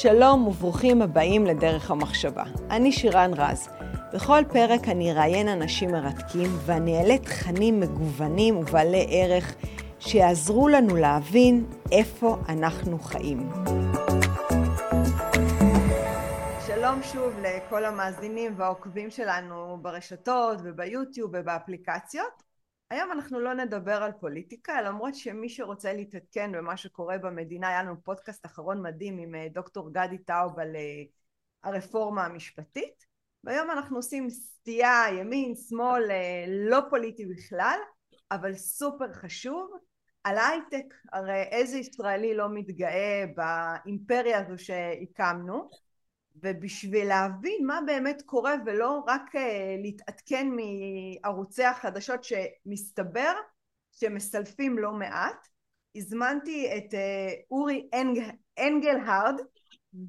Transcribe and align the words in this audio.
שלום 0.00 0.46
וברוכים 0.46 1.02
הבאים 1.02 1.46
לדרך 1.46 1.90
המחשבה. 1.90 2.42
אני 2.70 2.92
שירן 2.92 3.30
רז. 3.36 3.68
בכל 4.14 4.42
פרק 4.52 4.88
אני 4.88 5.12
אראיין 5.12 5.48
אנשים 5.48 5.90
מרתקים 5.92 6.50
ואני 6.66 6.98
אעלה 6.98 7.18
תכנים 7.18 7.80
מגוונים 7.80 8.56
ובעלי 8.56 9.06
ערך 9.10 9.54
שיעזרו 9.98 10.68
לנו 10.68 10.96
להבין 10.96 11.66
איפה 11.92 12.36
אנחנו 12.48 12.98
חיים. 12.98 13.50
שלום 16.66 17.02
שוב 17.02 17.32
לכל 17.42 17.84
המאזינים 17.84 18.54
והעוקבים 18.56 19.10
שלנו 19.10 19.78
ברשתות 19.82 20.58
וביוטיוב 20.64 21.30
ובאפליקציות. 21.34 22.45
היום 22.90 23.12
אנחנו 23.12 23.40
לא 23.40 23.54
נדבר 23.54 24.02
על 24.02 24.12
פוליטיקה, 24.12 24.82
למרות 24.82 25.14
שמי 25.14 25.48
שרוצה 25.48 25.92
להתעדכן 25.92 26.52
במה 26.52 26.76
שקורה 26.76 27.18
במדינה, 27.18 27.68
היה 27.68 27.82
לנו 27.82 28.02
פודקאסט 28.04 28.46
אחרון 28.46 28.82
מדהים 28.82 29.18
עם 29.18 29.34
אה, 29.34 29.46
דוקטור 29.52 29.92
גדי 29.92 30.18
טאוב 30.18 30.58
על 30.58 30.76
אה, 30.76 31.02
הרפורמה 31.64 32.24
המשפטית, 32.24 33.06
והיום 33.44 33.70
אנחנו 33.70 33.96
עושים 33.96 34.30
סטייה 34.30 35.02
ימין, 35.20 35.54
שמאל, 35.68 36.10
אה, 36.10 36.44
לא 36.48 36.80
פוליטי 36.90 37.26
בכלל, 37.26 37.78
אבל 38.30 38.54
סופר 38.54 39.12
חשוב, 39.12 39.70
על 40.24 40.38
הייטק, 40.38 40.94
הרי 41.12 41.42
איזה 41.42 41.78
ישראלי 41.78 42.34
לא 42.34 42.48
מתגאה 42.48 43.24
באימפריה 43.36 44.38
הזו 44.38 44.64
שהקמנו, 44.64 45.70
ובשביל 46.42 47.08
להבין 47.08 47.66
מה 47.66 47.80
באמת 47.86 48.22
קורה 48.22 48.54
ולא 48.66 49.04
רק 49.06 49.34
uh, 49.34 49.38
להתעדכן 49.82 50.48
מערוצי 50.48 51.64
החדשות 51.64 52.24
שמסתבר 52.24 53.32
שמסלפים 53.92 54.78
לא 54.78 54.92
מעט 54.92 55.48
הזמנתי 55.96 56.76
את 56.76 56.94
uh, 56.94 56.96
אורי 57.50 57.88
אנג, 57.94 58.18
אנגלהרד 58.58 59.40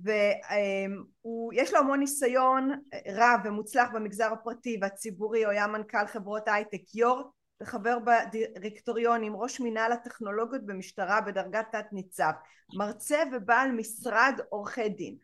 ויש 0.04 1.70
um, 1.70 1.74
לו 1.74 1.80
המון 1.80 2.00
ניסיון 2.00 2.72
רב 3.08 3.40
ומוצלח 3.46 3.90
במגזר 3.94 4.34
הפרטי 4.34 4.78
והציבורי 4.82 5.44
הוא 5.44 5.52
היה 5.52 5.68
מנכ"ל 5.68 6.08
חברות 6.08 6.48
הייטק. 6.48 6.96
יו"ר 6.96 7.32
וחבר 7.62 7.98
בדירקטוריון 8.00 9.24
עם 9.24 9.36
ראש 9.36 9.60
מינהל 9.60 9.92
הטכנולוגיות 9.92 10.66
במשטרה 10.66 11.22
בדרגת 11.22 11.66
תת 11.72 11.86
ניצב 11.92 12.32
מרצה 12.78 13.24
ובעל 13.32 13.72
משרד 13.72 14.40
עורכי 14.50 14.90
דין 14.90 15.16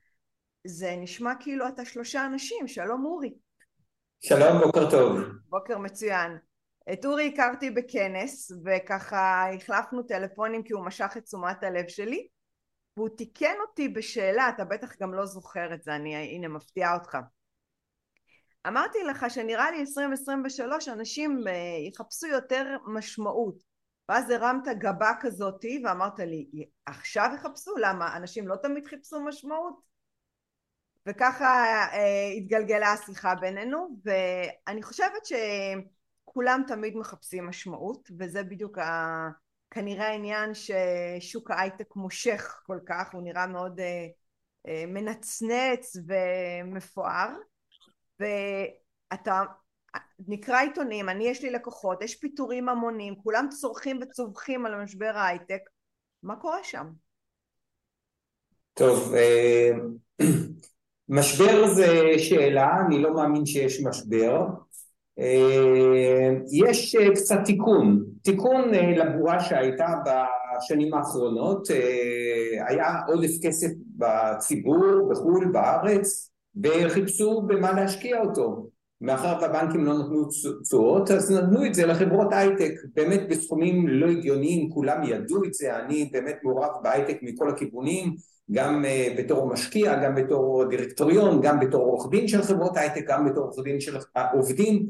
זה 0.68 0.96
נשמע 0.98 1.32
כאילו 1.40 1.68
אתה 1.68 1.86
שלושה 1.86 2.26
אנשים, 2.26 2.68
שלום 2.68 3.06
אורי. 3.06 3.34
שלום, 4.20 4.62
בוקר 4.66 4.90
טוב. 4.90 5.20
בוקר 5.50 5.78
מצוין. 5.78 6.38
את 6.94 7.06
אורי 7.06 7.32
הכרתי 7.34 7.72
בכנס 7.72 8.52
וככה 8.66 9.54
החלפנו 9.56 10.04
טלפונים 10.04 10.64
כי 10.64 10.74
הוא 10.74 10.86
משך 10.86 11.14
את 11.18 11.24
תשומת 11.24 11.64
הלב 11.64 11.88
שלי 11.88 12.28
והוא 12.98 13.10
תיקן 13.18 13.56
אותי 13.68 13.90
בשאלה, 13.90 14.50
אתה 14.50 14.66
בטח 14.66 15.02
גם 15.02 15.14
לא 15.14 15.26
זוכר 15.26 15.74
את 15.74 15.84
זה, 15.84 15.96
אני 15.96 16.16
הנה 16.16 16.48
מפתיעה 16.48 16.94
אותך. 16.94 17.18
אמרתי 18.68 19.04
לך 19.04 19.26
שנראה 19.30 19.72
לי 19.72 19.80
2023 19.80 20.88
אנשים 20.88 21.48
אה, 21.48 21.54
יחפשו 21.88 22.28
יותר 22.28 22.78
משמעות 22.88 23.56
ואז 24.10 24.30
הרמת 24.30 24.68
גבה 24.78 25.12
כזאתי 25.22 25.82
ואמרת 25.86 26.20
לי 26.20 26.48
עכשיו 26.86 27.30
יחפשו? 27.36 27.72
למה? 27.78 28.18
אנשים 28.18 28.48
לא 28.48 28.56
תמיד 28.56 28.86
חיפשו 28.86 29.22
משמעות? 29.22 29.93
וככה 31.08 31.46
אה, 31.94 32.30
התגלגלה 32.38 32.92
השיחה 32.94 33.36
בינינו 33.36 33.98
ואני 34.06 34.84
חושבת 34.84 35.26
שכולם 35.26 36.64
תמיד 36.68 36.96
מחפשים 36.96 37.48
משמעות 37.48 38.10
וזה 38.20 38.44
בדיוק 38.44 38.78
ה... 38.78 39.30
כנראה 39.72 40.08
העניין 40.08 40.52
ששוק 40.54 41.52
ההייטק 41.52 41.96
מושך 41.96 42.62
כל 42.66 42.80
כך 42.86 43.14
הוא 43.14 43.24
נראה 43.24 43.48
מאוד 43.48 43.80
אה, 43.80 44.08
אה, 44.68 44.84
מנצנץ 44.88 45.96
ומפואר 46.08 47.30
ואתה 48.20 49.42
נקרא 50.28 50.60
עיתונים 50.60 51.10
אני 51.10 51.28
יש 51.28 51.42
לי 51.42 51.50
לקוחות 51.50 52.02
יש 52.02 52.16
פיטורים 52.16 52.70
המונים 52.70 53.16
כולם 53.24 53.48
צורכים 53.50 54.00
וצווחים 54.02 54.66
על 54.66 54.84
משבר 54.84 55.12
ההייטק 55.16 55.62
מה 56.24 56.36
קורה 56.36 56.64
שם? 56.64 56.88
טוב 58.74 59.14
משבר 61.10 61.68
זה 61.68 61.88
שאלה, 62.18 62.70
אני 62.88 63.02
לא 63.02 63.14
מאמין 63.14 63.46
שיש 63.46 63.82
משבר. 63.82 64.46
אה, 65.20 66.30
יש 66.52 66.96
אה, 66.96 67.16
קצת 67.16 67.40
תיקון, 67.46 68.06
תיקון 68.22 68.74
אה, 68.74 68.92
לבועה 68.92 69.40
שהייתה 69.40 69.88
בשנים 70.06 70.94
האחרונות, 70.94 71.68
היה 72.68 73.00
עודף 73.08 73.32
כסף 73.42 73.70
בציבור, 73.98 75.10
בחו"ל, 75.12 75.46
בארץ, 75.52 76.32
וחיפשו 76.64 77.42
במה 77.42 77.72
להשקיע 77.72 78.22
אותו. 78.22 78.70
מאחר 79.02 79.38
והבנקים 79.42 79.86
לא 79.86 79.94
נתנו 79.94 80.26
תשואות, 80.64 81.12
אז 81.12 81.32
נתנו 81.32 81.66
את 81.66 81.74
זה 81.74 81.86
לחברות 81.86 82.34
הייטק, 82.34 82.72
באמת 82.94 83.22
בסכומים 83.30 83.88
לא 83.88 84.08
הגיוניים, 84.08 84.70
כולם 84.70 85.04
ידעו 85.04 85.44
את 85.44 85.54
זה, 85.54 85.78
אני 85.80 86.10
באמת 86.14 86.36
מעורב 86.44 86.70
בהייטק 86.84 87.18
מכל 87.22 87.50
הכיוונים, 87.50 88.16
גם 88.52 88.86
uh, 88.86 89.22
בתור 89.22 89.48
משקיע, 89.48 90.04
גם 90.04 90.16
בתור 90.16 90.66
דירקטוריון, 90.70 91.42
גם 91.42 91.60
בתור 91.60 91.84
עורך 91.84 92.12
דין 92.12 92.28
של 92.28 92.42
חברות 92.42 92.78
הייטק, 92.78 93.06
גם 93.08 93.26
בתור 93.26 93.44
עורך 93.44 93.64
דין 93.64 93.80
של 93.80 93.98
העובדים, 94.16 94.86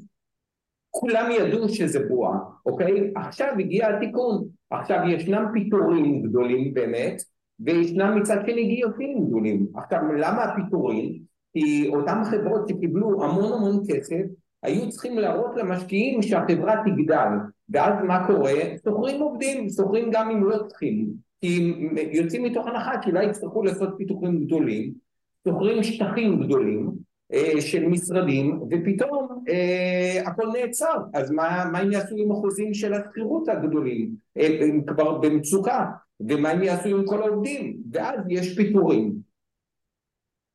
כולם 0.96 1.32
ידעו 1.32 1.70
שזה 1.70 2.00
בועה, 2.08 2.38
אוקיי? 2.66 3.12
עכשיו 3.16 3.48
הגיע 3.60 3.88
התיקון, 3.88 4.48
עכשיו 4.70 4.98
ישנם 5.08 5.46
פיטורים 5.54 6.24
גדולים 6.24 6.74
באמת, 6.74 7.22
וישנם 7.60 8.18
מצד 8.20 8.38
שני 8.46 8.68
גיוסים 8.68 9.26
גדולים. 9.28 9.68
עכשיו 9.76 10.00
למה 10.18 10.44
הפיטורים? 10.44 11.20
כי 11.54 11.90
אותן 11.94 12.24
חברות 12.24 12.70
שקיבלו 12.70 13.24
המון 13.24 13.54
המון 13.54 13.84
כסף, 13.88 14.24
היו 14.64 14.90
צריכים 14.90 15.18
להראות 15.18 15.52
למשקיעים 15.56 16.22
שהחברה 16.22 16.76
תגדל, 16.86 17.30
ואז 17.70 17.94
מה 18.08 18.28
קורה? 18.28 18.54
שוכרים 18.86 19.22
עובדים, 19.22 19.70
שוכרים 19.70 20.10
גם 20.12 20.30
אם 20.30 20.44
לא 20.44 20.58
צריכים. 20.68 21.08
כי 21.44 21.74
יוצאים 22.12 22.44
מתוך 22.44 22.68
הנחה 22.68 22.92
כי 23.02 23.10
אולי 23.10 23.26
יצטרכו 23.26 23.64
לעשות 23.64 23.90
פיתוחים 23.98 24.46
גדולים, 24.46 24.94
שוכרים 25.48 25.84
שטחים 25.84 26.44
גדולים 26.44 26.92
אה, 27.34 27.62
של 27.62 27.86
משרדים 27.88 28.62
ופתאום 28.72 29.44
אה, 29.50 30.22
הכל 30.26 30.48
נעצר. 30.54 30.98
אז 31.14 31.32
מה, 31.32 31.70
מה 31.72 31.80
הם 31.80 31.92
יעשו 31.92 32.16
עם 32.18 32.32
החוזים 32.32 32.74
של 32.74 32.94
השכירות 32.94 33.50
הגדולים? 33.50 34.16
אה, 34.38 34.48
הם 34.62 34.84
כבר 34.86 35.18
במצוקה. 35.18 35.86
ומה 36.20 36.50
הם 36.50 36.64
יעשו 36.64 36.90
עם 36.90 37.06
כל 37.06 37.24
העובדים? 37.24 37.78
ואז 37.92 38.20
יש 38.30 38.56
פיטורים. 38.56 39.14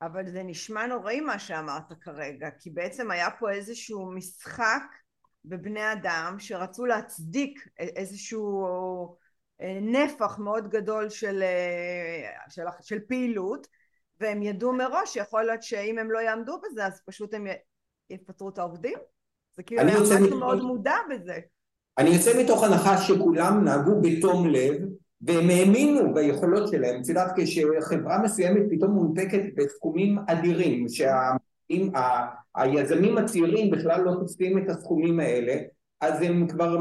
אבל 0.03 0.27
זה 0.27 0.43
נשמע 0.43 0.87
נוראי 0.87 1.21
מה 1.21 1.39
שאמרת 1.39 1.93
כרגע 2.01 2.49
כי 2.61 2.71
בעצם 2.71 3.11
היה 3.11 3.29
פה 3.41 3.51
איזשהו 3.51 4.13
משחק 4.13 4.83
בבני 5.45 5.93
אדם 5.93 6.37
שרצו 6.39 6.87
להצדיק 6.87 7.69
איזשהו 7.79 8.67
נפח 9.83 10.39
מאוד 10.39 10.69
גדול 10.69 11.09
של, 11.09 11.43
של, 12.49 12.63
של 12.81 12.99
פעילות 13.09 13.67
והם 14.21 14.43
ידעו 14.43 14.73
מראש 14.73 15.13
שיכול 15.13 15.43
להיות 15.43 15.63
שאם 15.63 15.99
הם 15.99 16.11
לא 16.11 16.19
יעמדו 16.19 16.61
בזה 16.65 16.87
אז 16.87 17.01
פשוט 17.07 17.35
הם 17.35 17.47
יפטרו 18.11 18.49
את 18.49 18.59
העובדים? 18.59 18.99
זה 19.57 19.63
כאילו 19.63 19.83
היה 19.83 20.01
משהו 20.01 20.21
מתוך... 20.21 20.39
מאוד 20.39 20.63
מודע 20.63 20.97
בזה. 21.11 21.39
אני 21.99 22.11
יוצא 22.11 22.43
מתוך 22.43 22.65
הנחה 22.65 22.99
שכולם 22.99 23.65
נהגו 23.65 24.01
בתום 24.01 24.49
לב 24.49 24.75
והם 25.21 25.51
האמינו 25.51 26.15
ביכולות 26.15 26.69
שלהם, 26.69 27.01
את 27.03 27.09
יודעת 27.09 27.33
כשחברה 27.37 28.23
מסוימת 28.23 28.63
פתאום 28.71 28.91
מונפקת 28.91 29.41
בסכומים 29.57 30.19
אדירים 30.27 30.87
שהיזמים 31.69 33.19
הצעירים 33.19 33.71
בכלל 33.71 34.01
לא 34.01 34.13
תופסים 34.21 34.59
את 34.59 34.69
הסכומים 34.69 35.21
האלה 35.21 35.55
אז 36.01 36.23
הם 36.23 36.49
כבר 36.49 36.79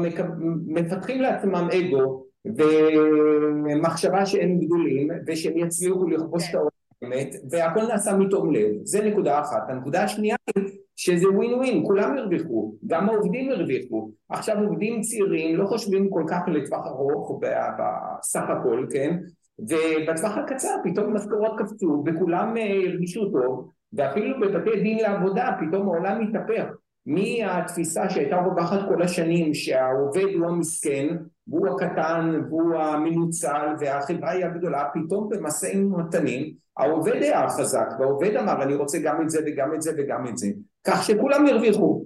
מפתחים 0.66 1.20
לעצמם 1.20 1.68
אגו 1.78 2.27
ומחשבה 2.44 4.26
שהם 4.26 4.58
גדולים 4.58 5.08
ושהם 5.26 5.58
יצליחו 5.58 6.08
לכבוש 6.08 6.50
את 6.50 6.54
העולם 6.54 6.70
באמת 7.02 7.34
והכל 7.50 7.80
נעשה 7.86 8.16
מתום 8.16 8.52
לב, 8.52 8.70
זה 8.82 9.04
נקודה 9.04 9.40
אחת. 9.40 9.62
הנקודה 9.68 10.04
השנייה 10.04 10.36
היא 10.56 10.64
שזה 10.96 11.28
ווין 11.28 11.54
ווין, 11.54 11.82
כולם 11.86 12.18
הרוויחו, 12.18 12.74
גם 12.86 13.08
העובדים 13.08 13.50
הרוויחו. 13.50 14.10
עכשיו 14.28 14.56
עובדים 14.58 15.00
צעירים 15.00 15.56
לא 15.56 15.66
חושבים 15.66 16.10
כל 16.10 16.24
כך 16.28 16.40
לטווח 16.48 16.86
ארוך 16.86 17.40
בסך 17.42 18.44
הכל, 18.48 18.86
כן? 18.90 19.16
ובטווח 19.58 20.36
הקצר 20.36 20.76
פתאום 20.84 21.16
משכורות 21.16 21.52
קפצו 21.58 22.04
וכולם 22.06 22.56
אה, 22.56 22.80
הרגישו 22.86 23.30
טוב 23.30 23.70
ואפילו 23.92 24.40
בבתי 24.40 24.80
דין 24.82 24.98
לעבודה 24.98 25.50
פתאום 25.60 25.88
העולם 25.88 26.28
מתהפך 26.28 26.64
מהתפיסה 27.08 28.10
שהייתה 28.10 28.36
רווחת 28.36 28.78
כל 28.88 29.02
השנים 29.02 29.54
שהעובד 29.54 30.26
הוא 30.38 30.46
המסכן 30.46 31.06
והוא 31.46 31.68
הקטן 31.68 32.40
והוא 32.48 32.74
המנוצל 32.74 33.66
והחברה 33.80 34.30
היא 34.30 34.44
הגדולה 34.44 34.84
פתאום 34.94 35.28
במשאים 35.28 35.94
ומתנים 35.94 36.54
העובד 36.76 37.22
היה 37.22 37.48
חזק 37.48 37.86
והעובד 37.98 38.36
אמר 38.36 38.62
אני 38.62 38.74
רוצה 38.74 38.98
גם 38.98 39.22
את 39.22 39.30
זה 39.30 39.40
וגם 39.46 39.74
את 39.74 39.82
זה 39.82 39.92
וגם 39.98 40.26
את 40.26 40.38
זה. 40.38 40.48
כך 40.86 41.02
שכולם 41.02 41.46
הרוויחו. 41.46 42.04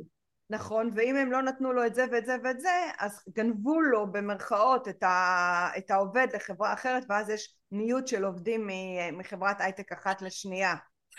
נכון, 0.51 0.91
ואם 0.95 1.17
הם 1.17 1.33
לא 1.33 1.43
נתנו 1.43 1.73
לו 1.73 1.87
את 1.87 1.95
זה 1.95 2.05
ואת 2.13 2.27
זה 2.27 2.37
ואת 2.45 2.61
זה, 2.61 2.69
אז 3.01 3.25
גנבו 3.37 3.81
לו 3.81 4.13
במרכאות 4.13 4.89
את, 4.89 5.03
ה, 5.03 5.69
את 5.79 5.91
העובד 5.91 6.27
לחברה 6.35 6.73
אחרת, 6.73 7.05
ואז 7.09 7.31
יש 7.31 7.57
ניוד 7.73 8.07
של 8.07 8.25
עובדים 8.25 8.69
מחברת 9.13 9.61
הייטק 9.61 9.93
אחת 9.93 10.23
לשנייה, 10.23 10.75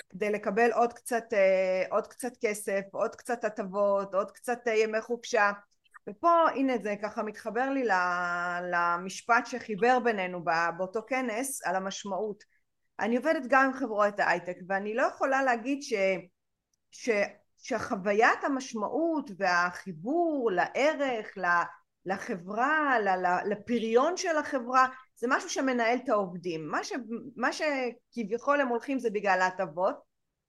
כדי 0.10 0.32
לקבל 0.32 0.72
עוד 0.72 0.94
קצת, 0.94 1.24
אה, 1.34 1.84
עוד 1.90 2.08
קצת 2.08 2.32
כסף, 2.42 2.82
עוד 2.92 3.16
קצת 3.16 3.44
הטבות, 3.44 4.14
עוד 4.14 4.32
קצת 4.32 4.60
אה, 4.68 4.74
ימי 4.76 5.02
חופשה. 5.02 5.52
ופה, 6.10 6.50
הנה 6.56 6.74
זה 6.84 6.96
ככה 7.02 7.24
מתחבר 7.24 7.70
לי 7.70 7.84
למשפט 8.72 9.46
שחיבר 9.46 10.00
בינינו 10.00 10.44
באותו 10.78 11.02
כנס 11.08 11.66
על 11.66 11.76
המשמעות. 11.76 12.44
אני 13.00 13.18
עובדת 13.18 13.44
גם 13.48 13.66
עם 13.66 13.74
חברות 13.74 14.20
ההייטק, 14.20 14.58
ואני 14.68 14.96
לא 14.96 15.04
יכולה 15.04 15.44
להגיד 15.44 15.84
ש... 15.84 15.94
ש 16.92 17.10
שחוויית 17.64 18.44
המשמעות 18.44 19.32
והחיבור 19.38 20.52
לערך, 20.52 21.38
לחברה, 22.06 22.98
לפריון 23.46 24.18
של 24.18 24.38
החברה, 24.38 24.88
זה 25.24 25.28
משהו 25.30 25.50
שמנהל 25.50 25.98
את 26.04 26.10
העובדים. 26.10 26.68
מה, 26.68 26.84
ש, 26.84 26.94
מה 27.36 27.50
שכביכול 27.54 28.62
הם 28.62 28.68
הולכים 28.68 29.00
זה 29.00 29.10
בגלל 29.10 29.42
ההטבות, 29.42 29.96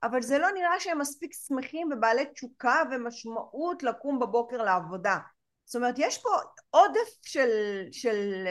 אבל 0.02 0.22
זה 0.22 0.38
לא 0.38 0.50
נראה 0.50 0.80
שהם 0.80 0.98
מספיק 0.98 1.32
שמחים 1.46 1.88
ובעלי 1.92 2.26
תשוקה 2.26 2.82
ומשמעות 2.90 3.82
לקום 3.82 4.18
בבוקר 4.18 4.56
לעבודה. 4.56 5.18
זאת 5.64 5.76
אומרת, 5.76 5.94
יש 5.98 6.18
פה 6.18 6.30
עודף 6.70 7.08
של, 7.22 7.48
של, 7.92 8.46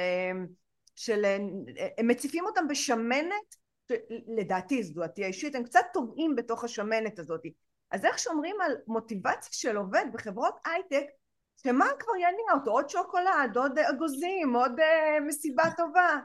של, 0.96 1.26
הם 1.98 2.08
מציפים 2.08 2.46
אותם 2.46 2.68
בשמנת, 2.68 3.56
לדעתי, 4.38 4.84
זו 4.84 5.02
דעתי 5.02 5.24
האישית, 5.24 5.56
הם 5.56 5.64
קצת 5.64 5.86
טובעים 5.94 6.36
בתוך 6.36 6.64
השמנת 6.64 7.20
הזאת. 7.20 7.42
אז 7.92 8.06
איך 8.06 8.20
שומרים 8.20 8.56
על 8.62 8.76
מוטיבציה 8.88 9.52
של 9.52 9.78
עובד 9.78 10.06
בחברות 10.14 10.56
הייטק 10.66 11.06
שמה 11.56 11.86
כבר 12.00 12.16
יניע 12.16 12.54
אותו? 12.54 12.72
עוד 12.72 12.90
שוקולד, 12.90 13.58
עוד 13.58 13.80
אגוזים, 13.80 14.56
עוד 14.56 14.80
uh, 14.80 15.24
מסיבה 15.28 15.64
טובה. 15.78 16.18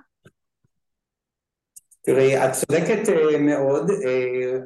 תראי, 2.03 2.37
את 2.37 2.53
צודקת 2.53 3.09
uh, 3.09 3.39
מאוד, 3.39 3.91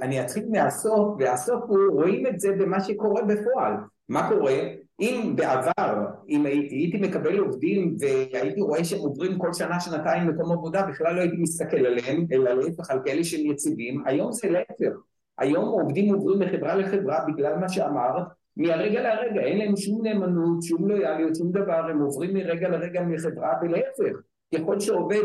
אני 0.03 0.21
אתחיל 0.21 0.45
מהסוף, 0.51 1.17
והסוף 1.19 1.63
הוא, 1.67 1.79
רואים 1.93 2.27
את 2.27 2.41
זה 2.41 2.53
במה 2.53 2.81
שקורה 2.81 3.23
בפועל. 3.23 3.75
מה 4.09 4.29
קורה? 4.29 4.55
אם 5.01 5.33
בעבר, 5.37 6.05
אם 6.29 6.47
הייתי, 6.47 6.75
הייתי 6.75 6.99
מקבל 6.99 7.39
עובדים 7.39 7.97
והייתי 8.01 8.61
רואה 8.61 8.85
שהם 8.85 8.99
עוברים 8.99 9.39
כל 9.39 9.53
שנה, 9.53 9.81
שנתיים 9.81 10.29
מקום 10.29 10.53
עבודה, 10.53 10.83
בכלל 10.83 11.15
לא 11.15 11.21
הייתי 11.21 11.37
מסתכל 11.37 11.87
עליהם, 11.87 12.27
אלא 12.33 12.53
להפך 12.53 12.91
על 12.91 12.99
כאלה 13.05 13.25
שהם 13.25 13.47
יציבים, 13.47 14.03
היום 14.07 14.33
זה 14.33 14.51
להפך. 14.51 14.97
היום 15.39 15.65
עובדים 15.65 16.15
עוברים 16.15 16.39
מחברה 16.39 16.75
לחברה 16.75 17.25
בגלל 17.29 17.59
מה 17.59 17.69
שאמרת, 17.69 18.27
מהרגע 18.57 19.03
לרגע, 19.03 19.41
אין 19.41 19.59
להם 19.59 19.77
שום 19.77 20.07
נאמנות, 20.07 20.63
שום 20.63 20.89
לויאליות, 20.89 21.37
שום 21.37 21.53
דבר, 21.53 21.87
הם 21.91 22.01
עוברים 22.01 22.35
מרגע 22.35 22.69
לרגע 22.69 23.03
מחברה 23.03 23.53
ולהפך, 23.63 24.17
ככל 24.55 24.81
שעובד 24.81 25.23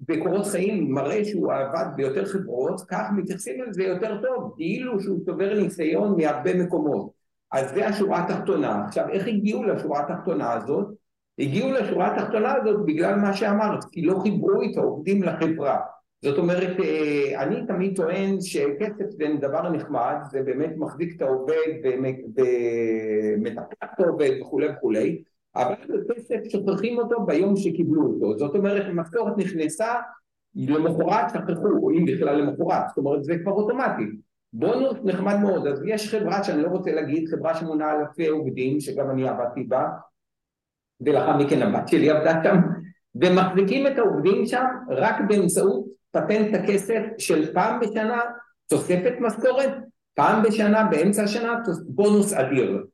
בקורות 0.00 0.46
חיים 0.46 0.92
מראה 0.92 1.24
שהוא 1.24 1.52
עבד 1.52 1.86
ביותר 1.96 2.24
חברות, 2.24 2.80
כך 2.88 3.06
מתייחסים 3.16 3.62
לזה 3.62 3.82
יותר 3.82 4.22
טוב, 4.22 4.54
כאילו 4.56 5.00
שהוא 5.00 5.24
צובר 5.24 5.54
ניסיון 5.54 6.16
מהרבה 6.16 6.54
מקומות. 6.54 7.10
אז 7.52 7.70
זה 7.74 7.88
השורה 7.88 8.24
התחתונה. 8.24 8.84
עכשיו, 8.86 9.08
איך 9.08 9.26
הגיעו 9.26 9.64
לשורה 9.64 10.00
התחתונה 10.00 10.52
הזאת? 10.52 10.86
הגיעו 11.38 11.72
לשורה 11.72 12.14
התחתונה 12.14 12.54
הזאת 12.54 12.86
בגלל 12.86 13.14
מה 13.14 13.34
שאמרת, 13.34 13.84
כי 13.92 14.02
לא 14.02 14.18
חיברו 14.22 14.62
את 14.62 14.76
העובדים 14.76 15.22
לחברה. 15.22 15.78
זאת 16.22 16.38
אומרת, 16.38 16.80
אה, 16.80 17.42
אני 17.42 17.66
תמיד 17.66 17.96
טוען 17.96 18.40
שכסף 18.40 19.10
זה 19.10 19.26
דבר 19.40 19.70
נחמד, 19.70 20.16
זה 20.30 20.42
באמת 20.42 20.70
מחזיק 20.76 21.16
את 21.16 21.22
העובד 21.22 21.72
ומטפח 23.38 23.88
את 23.94 24.00
העובד 24.00 24.30
וכולי 24.40 24.68
וכולי, 24.68 25.22
אבל 25.56 25.74
כסף 26.14 26.40
שוכחים 26.48 26.98
אותו 26.98 27.26
ביום 27.26 27.56
שקיבלו 27.56 28.02
אותו. 28.02 28.38
זאת 28.38 28.54
אומרת, 28.54 28.84
המשכורת 28.86 29.38
נכנסה, 29.38 29.94
למחרת 30.54 31.30
שכחו, 31.30 31.68
או 31.82 31.90
אם 31.90 32.04
בכלל 32.04 32.36
למחרת, 32.36 32.88
זאת 32.88 32.98
אומרת 32.98 33.24
זה 33.24 33.38
כבר 33.42 33.52
אוטומטי. 33.52 34.02
בונוס 34.52 34.96
נחמד 35.04 35.36
מאוד, 35.42 35.66
אז 35.66 35.82
יש 35.86 36.14
חברה 36.14 36.44
שאני 36.44 36.62
לא 36.62 36.68
רוצה 36.68 36.92
להגיד, 36.92 37.28
חברה 37.28 37.54
שמונה 37.54 37.92
אלפי 37.92 38.26
עובדים, 38.26 38.80
שגם 38.80 39.10
אני 39.10 39.28
עבדתי 39.28 39.62
בה, 39.62 39.88
ולאחר 41.00 41.36
מכן 41.36 41.62
הבת 41.62 41.88
שלי 41.88 42.10
עבדה 42.10 42.40
שם, 42.44 42.56
ומחזיקים 43.14 43.86
את 43.86 43.98
העובדים 43.98 44.46
שם 44.46 44.64
רק 44.88 45.14
באמצעות 45.28 45.99
פטנט 46.12 46.54
הכסף 46.54 47.02
של 47.18 47.54
פעם 47.54 47.80
בשנה 47.80 48.20
תוספת 48.68 49.12
משכורת, 49.20 49.70
פעם 50.14 50.42
בשנה 50.42 50.84
באמצע 50.90 51.22
השנה 51.22 51.54
בונוס 51.86 52.32
אדיר. 52.32 52.84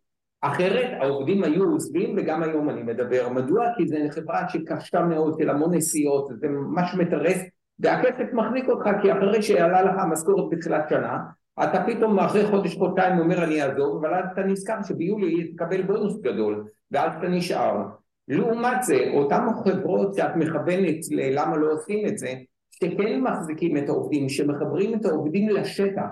אחרת 0.40 0.90
העובדים 1.00 1.44
היו 1.44 1.64
עוזבים 1.64 2.14
וגם 2.16 2.42
היום 2.42 2.70
אני 2.70 2.82
מדבר. 2.82 3.28
מדוע? 3.28 3.66
כי 3.76 3.88
זו 3.88 3.96
חברה 4.10 4.48
שקשה 4.48 5.00
מאוד 5.00 5.36
של 5.38 5.50
המון 5.50 5.74
נסיעות, 5.74 6.28
זה 6.40 6.48
ממש 6.48 6.94
מטרף 6.98 7.36
והכסף 7.78 8.32
מחזיק 8.32 8.68
אותך 8.68 8.88
כי 9.02 9.12
אחרי 9.12 9.42
שעלה 9.42 9.82
לך 9.82 9.94
המשכורת 9.98 10.50
בתחילת 10.50 10.88
שנה 10.88 11.18
אתה 11.62 11.84
פתאום 11.86 12.18
אחרי 12.18 12.46
חודש 12.46 12.76
חודשיים 12.76 13.18
אומר 13.18 13.44
אני 13.44 13.62
אעזוב 13.62 14.04
אבל 14.04 14.14
אז 14.14 14.24
אתה 14.32 14.42
נזכר 14.42 14.82
שביולי 14.82 15.52
תקבל 15.52 15.82
בונוס 15.82 16.20
גדול 16.20 16.64
ואז 16.90 17.12
אתה 17.18 17.28
נשאר. 17.28 17.82
לעומת 18.28 18.82
זה 18.82 19.10
אותן 19.14 19.46
חברות 19.64 20.14
שאת 20.14 20.36
מכוונת 20.36 20.98
ללמה 21.10 21.56
לא 21.56 21.72
עושים 21.72 22.06
את 22.06 22.18
זה 22.18 22.34
שכן 22.80 23.20
מחזיקים 23.20 23.76
את 23.76 23.88
העובדים, 23.88 24.28
שמחברים 24.28 24.94
את 24.94 25.04
העובדים 25.04 25.48
לשטח, 25.48 26.10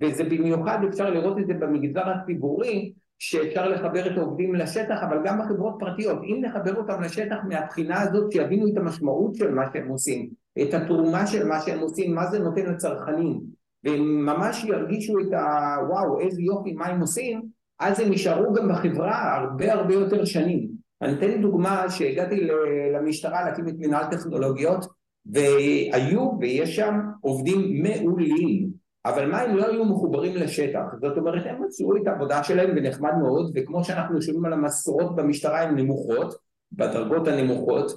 וזה 0.00 0.24
במיוחד 0.24 0.78
אפשר 0.88 1.10
לראות 1.10 1.38
את 1.38 1.46
זה 1.46 1.54
במגזר 1.54 2.08
הציבורי, 2.08 2.92
שאפשר 3.18 3.68
לחבר 3.68 4.12
את 4.12 4.18
העובדים 4.18 4.54
לשטח, 4.54 5.02
אבל 5.08 5.18
גם 5.24 5.38
בחברות 5.38 5.74
פרטיות. 5.78 6.18
אם 6.22 6.44
נחבר 6.44 6.74
אותם 6.74 7.02
לשטח 7.02 7.36
מהבחינה 7.48 8.02
הזאת, 8.02 8.32
שיבינו 8.32 8.66
את 8.72 8.76
המשמעות 8.76 9.34
של 9.34 9.54
מה 9.54 9.62
שהם 9.72 9.88
עושים, 9.88 10.30
את 10.62 10.74
התרומה 10.74 11.26
של 11.26 11.46
מה 11.46 11.60
שהם 11.60 11.78
עושים, 11.78 12.14
מה 12.14 12.26
זה 12.26 12.38
נותן 12.38 12.66
לצרכנים, 12.66 13.40
והם 13.84 14.26
ממש 14.26 14.64
ירגישו 14.64 15.18
את 15.18 15.32
ה... 15.32 15.76
וואו, 15.88 16.20
איזה 16.20 16.42
יופי, 16.42 16.72
מה 16.72 16.86
הם 16.86 17.00
עושים, 17.00 17.42
אז 17.78 18.00
הם 18.00 18.12
יישארו 18.12 18.52
גם 18.52 18.68
בחברה 18.68 19.36
הרבה 19.36 19.72
הרבה 19.72 19.94
יותר 19.94 20.24
שנים. 20.24 20.68
אני 21.02 21.12
אתן 21.12 21.42
דוגמה 21.42 21.90
שהגעתי 21.90 22.48
למשטרה 22.94 23.44
להקים 23.44 23.68
את 23.68 23.74
מנהל 23.78 24.04
טכנולוגיות, 24.10 24.86
והיו 25.26 26.30
ויש 26.40 26.76
שם 26.76 26.94
עובדים 27.20 27.82
מעולים, 27.82 28.68
אבל 29.04 29.30
מה 29.30 29.40
הם 29.40 29.56
לא 29.56 29.66
היו 29.66 29.84
מחוברים 29.84 30.36
לשטח, 30.36 30.84
זאת 31.00 31.18
אומרת 31.18 31.46
הם 31.46 31.62
מצאו 31.64 31.96
את 31.96 32.06
העבודה 32.06 32.42
שלהם 32.42 32.70
ונחמד 32.76 33.12
מאוד, 33.22 33.52
וכמו 33.54 33.84
שאנחנו 33.84 34.22
שומעים 34.22 34.44
על 34.44 34.52
המשכורות 34.52 35.16
במשטרה 35.16 35.62
הן 35.62 35.76
נמוכות, 35.76 36.34
בדרגות 36.72 37.28
הנמוכות, 37.28 37.92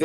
ו, 0.00 0.04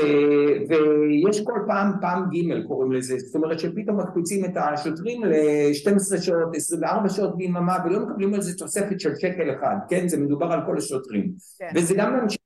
ויש 0.70 1.42
כל 1.42 1.60
פעם 1.68 1.92
פעם 2.02 2.24
ג' 2.30 2.68
קוראים 2.68 2.92
לזה, 2.92 3.18
זאת 3.18 3.36
אומרת 3.36 3.60
שפתאום 3.60 4.00
מקפיצים 4.00 4.46
את 4.46 4.52
השוטרים 4.56 5.24
ל-12 5.24 6.22
שעות, 6.22 6.56
24 6.56 7.10
שעות 7.10 7.38
ביממה 7.38 7.78
ולא 7.86 8.00
מקבלים 8.00 8.34
על 8.34 8.42
זה 8.42 8.58
תוספת 8.58 9.00
של 9.00 9.16
שקל 9.16 9.52
אחד, 9.52 9.76
כן? 9.90 10.08
זה 10.08 10.18
מדובר 10.18 10.46
על 10.46 10.60
כל 10.66 10.78
השוטרים. 10.78 11.32
כן. 11.60 11.70
וזה 11.76 11.96
גם 11.98 12.20
אנשי, 12.24 12.38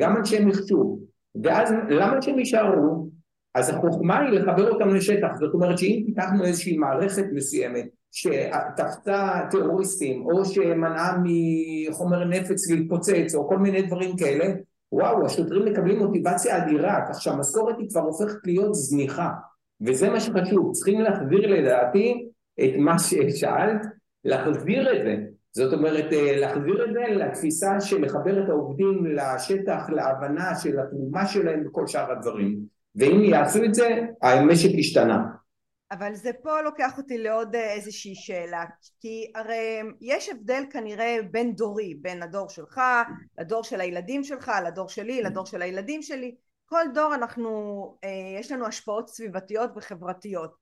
גם 0.00 0.16
אנשי 0.16 0.44
מחשוב. 0.44 1.00
ואז 1.44 1.74
למה 1.88 2.22
שהם 2.22 2.38
יישארו? 2.38 3.09
אז 3.54 3.70
החוכמה 3.70 4.18
היא 4.18 4.30
לחבר 4.30 4.70
אותם 4.70 4.88
לשטח, 4.88 5.28
זאת 5.38 5.54
אומרת 5.54 5.78
שאם 5.78 6.02
פיתחנו 6.06 6.44
איזושהי 6.44 6.76
מערכת 6.76 7.24
מסוימת 7.32 7.88
שתפסה 8.10 9.40
טרוריסטים 9.50 10.26
או 10.26 10.44
שמנעה 10.44 11.16
מחומר 11.24 12.24
נפץ 12.24 12.70
להתפוצץ 12.70 13.34
או 13.34 13.48
כל 13.48 13.58
מיני 13.58 13.82
דברים 13.82 14.16
כאלה, 14.16 14.44
וואו, 14.92 15.26
השוטרים 15.26 15.64
מקבלים 15.64 15.98
מוטיבציה 15.98 16.58
אדירה, 16.58 17.00
כך 17.08 17.22
שהמשכורת 17.22 17.78
היא 17.78 17.88
כבר 17.88 18.00
הופכת 18.00 18.38
להיות 18.44 18.74
זניחה, 18.74 19.30
וזה 19.80 20.10
מה 20.10 20.20
שחשוב, 20.20 20.72
צריכים 20.72 21.00
להחזיר 21.00 21.46
לדעתי 21.46 22.28
את 22.60 22.70
מה 22.78 22.98
ששאלת, 22.98 23.86
להחזיר 24.24 24.92
את 24.92 25.04
זה, 25.04 25.16
זאת 25.52 25.72
אומרת 25.72 26.12
להחזיר 26.12 26.84
את 26.84 26.92
זה 26.92 27.14
לתפיסה 27.14 27.80
של 27.80 28.02
לחבר 28.02 28.44
את 28.44 28.48
העובדים 28.48 29.06
לשטח, 29.06 29.90
להבנה 29.90 30.54
של 30.54 30.80
התרומה 30.80 31.26
שלהם 31.26 31.66
וכל 31.66 31.86
שאר 31.86 32.12
הדברים. 32.12 32.79
ואם 32.94 33.24
יעשו 33.24 33.64
את 33.64 33.74
זה, 33.74 34.00
המשק 34.22 34.70
השתנה. 34.78 35.22
אבל 35.90 36.14
זה 36.14 36.30
פה 36.42 36.60
לוקח 36.60 36.98
אותי 36.98 37.18
לעוד 37.18 37.54
אה, 37.54 37.72
איזושהי 37.72 38.14
שאלה, 38.14 38.64
כי 39.00 39.32
הרי 39.34 39.80
יש 40.00 40.28
הבדל 40.28 40.64
כנראה 40.70 41.16
בין 41.30 41.54
דורי, 41.54 41.94
בין 41.94 42.22
הדור 42.22 42.48
שלך, 42.48 42.80
לדור 43.38 43.64
של 43.64 43.80
הילדים 43.80 44.24
שלך, 44.24 44.52
לדור 44.66 44.88
שלי, 44.88 45.22
לדור 45.22 45.46
של 45.46 45.62
הילדים 45.62 46.02
שלי, 46.02 46.34
כל 46.66 46.84
דור 46.94 47.14
אנחנו, 47.14 47.50
אה, 48.04 48.38
יש 48.40 48.52
לנו 48.52 48.66
השפעות 48.66 49.08
סביבתיות 49.08 49.70
וחברתיות, 49.76 50.54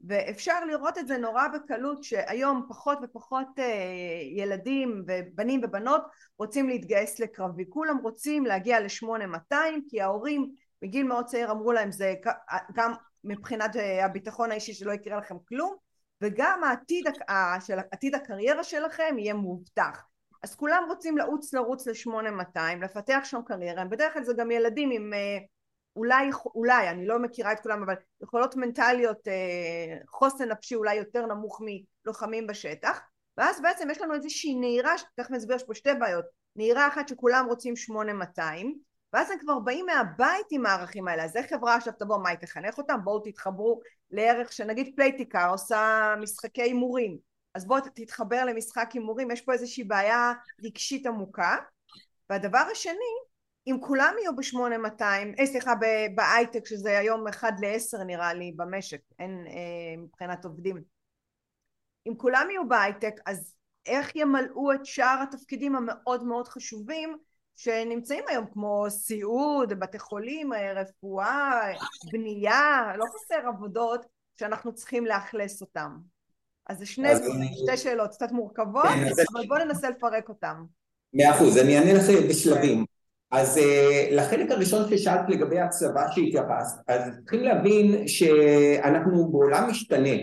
ואפשר 0.00 0.64
לראות 0.64 0.98
את 0.98 1.08
זה 1.08 1.18
נורא 1.18 1.48
בקלות 1.48 2.04
שהיום 2.04 2.66
פחות 2.68 2.98
ופחות 3.02 3.46
אה, 3.58 3.64
ילדים 4.36 5.04
ובנים 5.06 5.60
ובנות 5.64 6.02
רוצים 6.38 6.68
להתגייס 6.68 7.20
לקרבי, 7.20 7.64
כולם 7.68 7.98
רוצים 8.02 8.46
להגיע 8.46 8.80
ל-8200 8.80 9.54
כי 9.88 10.00
ההורים 10.00 10.52
בגיל 10.82 11.06
מאוד 11.06 11.24
צעיר 11.24 11.50
אמרו 11.50 11.72
להם 11.72 11.92
זה 11.92 12.14
גם 12.74 12.92
מבחינת 13.24 13.76
אה, 13.76 14.04
הביטחון 14.04 14.50
האישי 14.50 14.72
שלא 14.72 14.92
יקרה 14.92 15.18
לכם 15.18 15.36
כלום 15.48 15.76
וגם 16.20 16.64
העתיד, 16.64 17.06
של, 17.60 17.78
עתיד 17.90 18.14
הקריירה 18.14 18.64
שלכם 18.64 19.14
יהיה 19.18 19.34
מובטח. 19.34 20.04
אז 20.42 20.54
כולם 20.54 20.84
רוצים 20.88 21.18
לעוץ 21.18 21.54
לרוץ 21.54 21.86
ל-8200, 21.86 22.84
לפתח 22.84 23.20
שם 23.24 23.40
קריירה, 23.46 23.84
בדרך 23.84 24.12
כלל 24.12 24.24
זה 24.24 24.32
גם 24.36 24.50
ילדים 24.50 24.90
עם 24.90 25.14
אה, 25.14 25.38
אולי, 25.96 26.30
אולי, 26.54 26.90
אני 26.90 27.06
לא 27.06 27.18
מכירה 27.18 27.52
את 27.52 27.60
כולם, 27.60 27.82
אבל 27.82 27.94
יכולות 28.22 28.56
מנטליות, 28.56 29.28
אה, 29.28 29.96
חוסן 30.08 30.48
נפשי 30.48 30.74
אולי 30.74 30.94
יותר 30.94 31.26
נמוך 31.26 31.60
מלוחמים 32.04 32.46
בשטח, 32.46 33.00
ואז 33.36 33.62
בעצם 33.62 33.90
יש 33.90 34.00
לנו 34.00 34.14
איזושהי 34.14 34.54
נהירה, 34.54 34.94
תכף 35.16 35.30
נסביר, 35.30 35.56
יש 35.56 35.64
פה 35.64 35.74
שתי 35.74 35.94
בעיות, 35.94 36.24
נהירה 36.56 36.88
אחת 36.88 37.08
שכולם 37.08 37.46
רוצים 37.48 37.76
8200, 37.76 38.78
ואז 39.12 39.30
הם 39.30 39.38
כבר 39.38 39.58
באים 39.58 39.86
מהבית 39.86 40.46
עם 40.50 40.66
הערכים 40.66 41.08
האלה, 41.08 41.24
אז 41.24 41.36
איך 41.36 41.50
חברה 41.50 41.74
עכשיו 41.74 41.92
תבוא, 41.98 42.18
מה 42.22 42.28
היא 42.28 42.38
תחנך 42.38 42.78
אותם? 42.78 42.98
בואו 43.04 43.20
תתחברו 43.20 43.80
לערך 44.10 44.52
שנגיד 44.52 44.92
פלייטיקה 44.96 45.46
עושה 45.46 46.14
משחקי 46.20 46.62
הימורים, 46.62 47.18
אז 47.54 47.66
בואו 47.66 47.80
תתחבר 47.94 48.44
למשחק 48.44 48.88
הימורים, 48.92 49.30
יש 49.30 49.40
פה 49.40 49.52
איזושהי 49.52 49.84
בעיה 49.84 50.32
רגשית 50.64 51.06
עמוקה, 51.06 51.56
והדבר 52.30 52.64
השני, 52.72 53.14
אם 53.66 53.76
כולם 53.80 54.14
יהיו 54.20 54.36
ב-8200, 54.36 55.02
אה 55.38 55.46
סליחה 55.46 55.72
בהייטק 56.14 56.66
שזה 56.66 56.98
היום 56.98 57.28
1 57.28 57.52
ל-10 57.60 58.04
נראה 58.04 58.34
לי 58.34 58.52
במשק, 58.56 59.00
אין 59.18 59.44
אה, 59.46 60.02
מבחינת 60.02 60.44
עובדים, 60.44 60.82
אם 62.08 62.16
כולם 62.16 62.46
יהיו 62.50 62.68
בהייטק 62.68 63.14
אז 63.26 63.54
איך 63.86 64.16
ימלאו 64.16 64.72
את 64.72 64.86
שאר 64.86 65.22
התפקידים 65.22 65.76
המאוד 65.76 66.24
מאוד 66.24 66.48
חשובים 66.48 67.18
שנמצאים 67.58 68.24
היום 68.28 68.46
כמו 68.52 68.86
סיעוד, 68.88 69.72
בתי 69.72 69.98
חולים, 69.98 70.50
רפואה, 70.76 71.60
בנייה, 72.12 72.92
לא 72.96 73.04
חסר 73.04 73.48
עבודות 73.48 74.06
שאנחנו 74.36 74.74
צריכים 74.74 75.06
לאכלס 75.06 75.60
אותם. 75.60 75.96
אז 76.68 76.78
זה 76.78 76.86
שני, 76.86 77.12
אז 77.12 77.30
שתי 77.52 77.76
שאלות 77.76 78.10
קצת 78.10 78.32
מורכבות, 78.32 78.84
כן, 78.84 79.06
אבל 79.32 79.46
בואו 79.48 79.64
ננסה 79.64 79.90
לפרק 79.90 80.28
אותם. 80.28 80.64
מאה 81.14 81.30
אחוז, 81.30 81.58
אני 81.58 81.78
אענה 81.78 81.92
לך 81.92 82.04
בשלבים. 82.30 82.84
אז 83.30 83.56
uh, 83.56 83.60
לחלק 84.14 84.50
הראשון 84.50 84.88
ששאלת 84.90 85.28
לגבי 85.28 85.60
הצבא 85.60 86.10
שהתייחסת, 86.10 86.78
אז 86.88 87.02
צריכים 87.20 87.40
להבין 87.40 88.08
שאנחנו 88.08 89.32
בעולם 89.32 89.70
משתנה. 89.70 90.16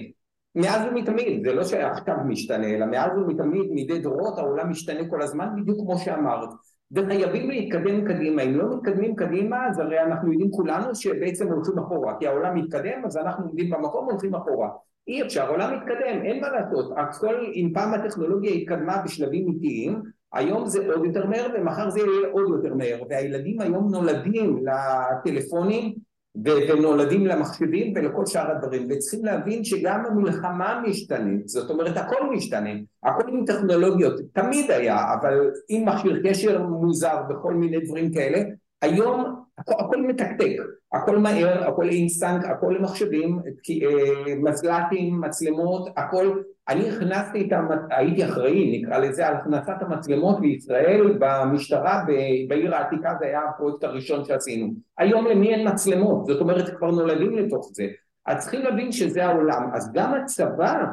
מאז 0.56 0.82
ומתמיד, 0.88 1.46
זה 1.46 1.54
לא 1.54 1.64
שעכשיו 1.64 2.16
משתנה, 2.28 2.68
אלא 2.68 2.86
מאז 2.86 3.12
ומתמיד, 3.18 3.68
מדי 3.72 4.00
דורות, 4.00 4.38
העולם 4.38 4.70
משתנה 4.70 5.10
כל 5.10 5.22
הזמן, 5.22 5.48
בדיוק 5.62 5.78
כמו 5.80 5.98
שאמרת. 5.98 6.50
וחייבים 6.92 7.50
להתקדם 7.50 8.06
קדימה, 8.08 8.42
אם 8.42 8.56
לא 8.56 8.78
מתקדמים 8.78 9.16
קדימה 9.16 9.68
אז 9.68 9.80
הרי 9.80 10.02
אנחנו 10.02 10.32
יודעים 10.32 10.52
כולנו 10.52 10.96
שבעצם 10.96 11.48
הולכים 11.52 11.80
אחורה, 11.80 12.14
כי 12.20 12.28
העולם 12.28 12.56
מתקדם 12.56 13.06
אז 13.06 13.18
אנחנו 13.18 13.46
עומדים 13.46 13.70
במקום 13.70 14.08
והולכים 14.08 14.36
אחורה. 14.36 14.70
אי 15.08 15.22
אפשר, 15.22 15.46
העולם 15.46 15.78
מתקדם, 15.78 16.22
אין 16.24 16.42
מה 16.42 16.50
לעשות, 16.50 16.94
הכל, 16.98 17.36
אם 17.54 17.72
פעם 17.74 17.94
הטכנולוגיה 17.94 18.52
התקדמה 18.52 19.02
בשלבים 19.06 19.48
איטיים, 19.48 20.02
היום 20.34 20.66
זה 20.66 20.94
עוד 20.94 21.06
יותר 21.06 21.26
מהר 21.26 21.48
ומחר 21.54 21.90
זה 21.90 22.00
יהיה 22.00 22.28
עוד 22.32 22.46
יותר 22.50 22.76
מהר, 22.76 23.04
והילדים 23.10 23.62
היום 23.62 23.92
נולדים 23.92 24.60
לטלפונים 24.66 25.96
ונולדים 26.44 27.28
למחשבים 27.28 27.94
ולכל 27.96 28.26
שאר 28.26 28.52
הדברים 28.52 28.88
וצריכים 28.90 29.26
להבין 29.26 29.64
שגם 29.64 30.04
המלחמה 30.06 30.82
משתנית 30.88 31.48
זאת 31.48 31.70
אומרת 31.70 31.98
הכל 31.98 32.30
משתנה 32.32 32.70
הכל 33.04 33.24
עם 33.28 33.46
טכנולוגיות 33.46 34.14
תמיד 34.34 34.72
היה 34.72 34.98
אבל 35.14 35.52
עם 35.70 35.90
מכשיר 35.90 36.22
קשר 36.24 36.64
מוזר 36.64 37.18
וכל 37.30 37.54
מיני 37.54 37.80
דברים 37.80 38.14
כאלה 38.14 38.40
היום 38.82 39.46
הכל, 39.58 39.74
הכל 39.80 40.02
מתקתק. 40.02 40.58
הכל 40.94 41.18
מהר 41.18 41.70
הכל 41.70 41.90
אינסטנק 41.90 42.46
הכל 42.46 42.76
למחשבים 42.80 43.40
אה, 43.70 44.36
מזל"טים 44.36 45.22
מצלמות 45.22 45.90
הכל. 45.98 46.42
אני 46.68 46.90
הכנסתי 46.90 47.48
את 47.48 47.54
המת... 47.54 47.80
הייתי 47.90 48.26
אחראי 48.26 48.80
נקרא 48.80 48.98
לזה 48.98 49.28
על 49.28 49.36
הכנסת 49.36 49.74
המצלמות 49.82 50.40
בישראל 50.40 51.18
במשטרה 51.20 52.04
בעיר 52.48 52.76
העתיקה 52.76 53.14
זה 53.20 53.26
היה 53.26 53.42
הפרויקט 53.50 53.84
הראשון 53.84 54.26
שעשינו. 54.26 54.74
היום 54.98 55.28
למי 55.28 55.54
אין 55.54 55.68
מצלמות? 55.68 56.26
זאת 56.26 56.42
אומרת 56.42 56.78
כבר 56.78 56.92
נולדים 56.92 57.38
לתוך 57.38 57.70
זה. 57.74 57.88
אז 58.26 58.42
צריכים 58.42 58.62
להבין 58.62 58.92
שזה 58.92 59.26
העולם. 59.26 59.70
אז 59.74 59.92
גם 59.94 60.14
הצבא 60.14 60.86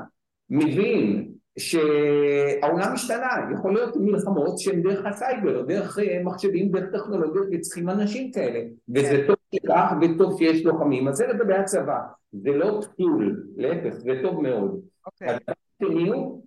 מבין 0.50 1.31
שהעולם 1.58 2.92
השתנה. 2.92 3.30
יכול 3.54 3.74
להיות 3.74 3.96
מלחמות 3.96 4.58
שהן 4.58 4.82
דרך 4.82 5.06
הסייבר 5.06 5.62
דרך 5.62 5.98
אה, 5.98 6.22
מחשבים 6.24 6.68
דרך 6.68 6.90
טכנולוגיות 6.92 7.46
וצריכים 7.52 7.90
אנשים 7.90 8.32
כאלה. 8.32 8.60
וזה 8.94 9.08
כן. 9.08 9.26
טוב 9.26 9.36
שכך 9.54 9.92
וטוב 10.02 10.38
שיש 10.38 10.64
לוחמים. 10.64 11.08
אז 11.08 11.16
זה 11.16 11.26
לגבי 11.26 11.54
הצבא. 11.54 11.98
זה 12.32 12.50
לא 12.50 12.80
פסול 12.80 13.44
להפך 13.56 13.94
זה 13.94 14.12
טוב 14.22 14.40
מאוד. 14.40 14.80
אוקיי. 15.06 15.36
השני 15.82 16.08
הוא 16.08 16.42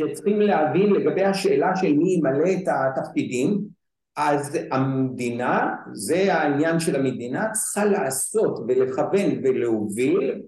שצריכים 0.00 0.40
להבין 0.40 0.92
לגבי 0.92 1.24
השאלה 1.24 1.76
של 1.76 1.92
מי 1.92 2.12
ימלא 2.12 2.48
את 2.52 2.68
התפקידים 2.68 3.78
אז 4.18 4.58
המדינה, 4.70 5.74
זה 5.92 6.34
העניין 6.34 6.80
של 6.80 6.96
המדינה, 6.96 7.50
צריכה 7.52 7.84
לעשות 7.84 8.58
ולכוון 8.68 9.30
ולהוביל 9.42 10.42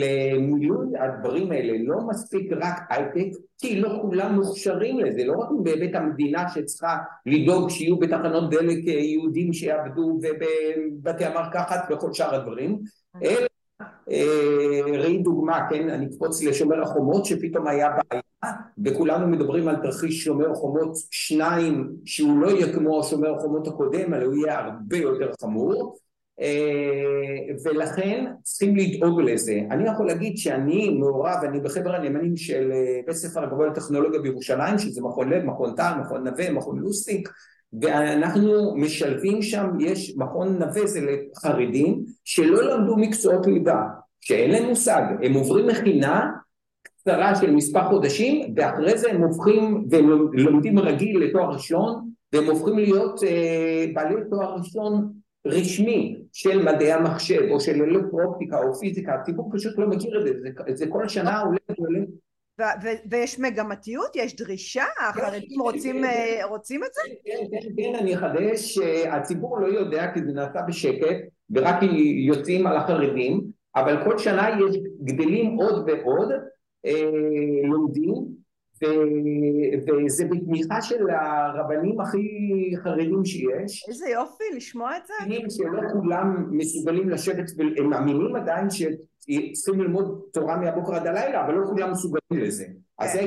למילוי 0.00 0.98
הדברים 0.98 1.52
האלה, 1.52 1.72
לא 1.84 2.00
מספיק 2.08 2.52
רק 2.52 2.80
הייטק, 2.90 3.38
כי 3.58 3.80
לא 3.80 3.98
כולם 4.02 4.34
מוכשרים 4.34 5.00
לזה, 5.00 5.24
לא 5.24 5.32
רק 5.32 5.48
בהיבט 5.62 5.94
המדינה 5.94 6.48
שצריכה 6.48 6.96
לדאוג 7.26 7.70
שיהיו 7.70 7.98
בתחנות 7.98 8.50
דלק 8.50 8.88
אה, 8.88 8.92
יהודים 8.92 9.52
שיעבדו 9.52 10.20
ובבתי 10.22 11.24
המרקחת 11.24 11.88
וכל 11.90 12.12
שאר 12.12 12.34
הדברים, 12.34 12.78
אלא 13.22 13.46
אה, 14.10 14.98
ראי 14.98 15.18
דוגמה, 15.18 15.66
כן, 15.70 15.88
אני 15.88 16.06
אקפוץ 16.06 16.42
לשומר 16.42 16.82
החומות 16.82 17.24
שפתאום 17.24 17.66
היה 17.66 17.88
בעיה 17.88 18.22
וכולנו 18.84 19.26
מדברים 19.28 19.68
על 19.68 19.76
תרחיש 19.76 20.24
שומר 20.24 20.54
חומות 20.54 20.92
שניים 21.10 21.92
שהוא 22.04 22.40
לא 22.40 22.48
יהיה 22.48 22.72
כמו 22.72 23.04
שומר 23.04 23.34
החומות 23.34 23.68
הקודם 23.68 24.14
אלא 24.14 24.24
הוא 24.24 24.34
יהיה 24.34 24.58
הרבה 24.58 24.96
יותר 24.96 25.30
חמור 25.40 25.72
אה, 25.72 26.09
ולכן 27.64 28.24
צריכים 28.42 28.76
לדאוג 28.76 29.20
לזה. 29.20 29.60
אני 29.70 29.88
יכול 29.88 30.06
להגיד 30.06 30.36
שאני 30.36 30.90
מעורב, 30.90 31.36
אני 31.44 31.60
בחבר 31.60 31.94
הנאמנים 31.94 32.36
של 32.36 32.72
אה, 32.72 33.00
בית 33.06 33.16
ספר 33.16 33.44
הגבוה 33.44 33.66
לטכנולוגיה 33.66 34.20
בירושלים 34.20 34.78
שזה 34.78 35.02
מכון 35.02 35.28
לב, 35.28 35.44
מכון 35.44 35.74
טל, 35.76 35.92
מכון 36.00 36.28
נווה, 36.28 36.50
מכון 36.52 36.78
לוסטיק 36.78 37.28
ואנחנו 37.82 38.76
משלבים 38.76 39.42
שם, 39.42 39.66
יש 39.80 40.14
מכון 40.16 40.58
נווה 40.58 40.86
זה 40.86 41.00
לחרדים 41.00 42.04
שלא 42.24 42.62
למדו 42.62 42.96
מקצועות 42.96 43.46
ליבה, 43.46 43.82
שאין 44.20 44.50
להם 44.50 44.68
מושג, 44.68 45.02
הם 45.22 45.34
עוברים 45.34 45.66
מכינה 45.66 46.30
קצרה 46.82 47.34
של 47.34 47.50
מספר 47.50 47.88
חודשים 47.88 48.54
ואחרי 48.56 48.98
זה 48.98 49.10
הם 49.10 49.22
הופכים 49.22 49.84
והם 49.90 50.78
רגיל 50.78 51.18
לתואר 51.18 51.50
ראשון 51.50 52.10
והם 52.32 52.44
הופכים 52.44 52.78
להיות 52.78 53.24
אה, 53.24 53.86
בעלי 53.94 54.14
תואר 54.30 54.54
ראשון 54.54 55.19
רשמי 55.46 56.18
של 56.32 56.62
מדעי 56.62 56.92
המחשב 56.92 57.40
או 57.50 57.60
של 57.60 57.82
אלקטרופטיקה 57.82 58.58
או 58.58 58.74
פיזיקה, 58.74 59.14
הציבור 59.14 59.50
פשוט 59.52 59.78
לא 59.78 59.86
מכיר 59.86 60.20
את 60.20 60.26
זה, 60.26 60.32
זה, 60.40 60.76
זה 60.76 60.86
כל 60.86 61.08
שנה 61.08 61.40
עולה 61.40 61.58
ועולה 61.78 62.00
ויש 63.10 63.38
מגמתיות? 63.38 64.16
יש 64.16 64.36
דרישה? 64.36 64.84
החרדים 65.00 65.60
רוצים, 65.60 66.04
אה, 66.04 66.40
רוצים 66.48 66.84
את 66.84 66.94
זה? 66.94 67.00
כן, 67.24 67.44
כן, 67.50 67.68
כן, 67.76 67.94
אני 67.94 68.14
אחדש, 68.14 68.78
הציבור 69.08 69.60
לא 69.60 69.66
יודע 69.66 70.12
כי 70.14 70.20
זה 70.24 70.32
נעשה 70.32 70.62
בשקט 70.68 71.16
ורק 71.50 71.76
יוצאים 72.26 72.66
על 72.66 72.76
החרדים, 72.76 73.44
אבל 73.76 74.04
כל 74.04 74.18
שנה 74.18 74.48
יש 74.50 74.76
גדלים 75.04 75.56
עוד 75.56 75.88
ועוד 75.88 76.28
אה, 76.86 77.10
לומדים 77.64 78.39
וזה 78.82 80.24
בתמיכה 80.24 80.82
של 80.82 81.10
הרבנים 81.10 82.00
הכי 82.00 82.28
חרדים 82.82 83.24
שיש. 83.24 83.88
איזה 83.88 84.08
יופי 84.08 84.44
לשמוע 84.56 84.96
את 84.96 85.06
זה. 85.06 85.14
שלא 85.50 85.80
כולם 85.92 86.48
מסוגלים 86.50 87.08
לשבת, 87.08 87.50
הם 87.78 87.90
מאמינים 87.90 88.36
עדיין 88.36 88.66
שצריכים 88.70 89.80
ללמוד 89.80 90.20
תורה 90.32 90.56
מהבוקר 90.56 90.94
עד 90.94 91.06
הלילה, 91.06 91.44
אבל 91.44 91.54
לא 91.54 91.66
כולם 91.66 91.90
מסוגלים 91.90 92.46
לזה. 92.46 92.64
אז 92.98 93.12
זה 93.12 93.20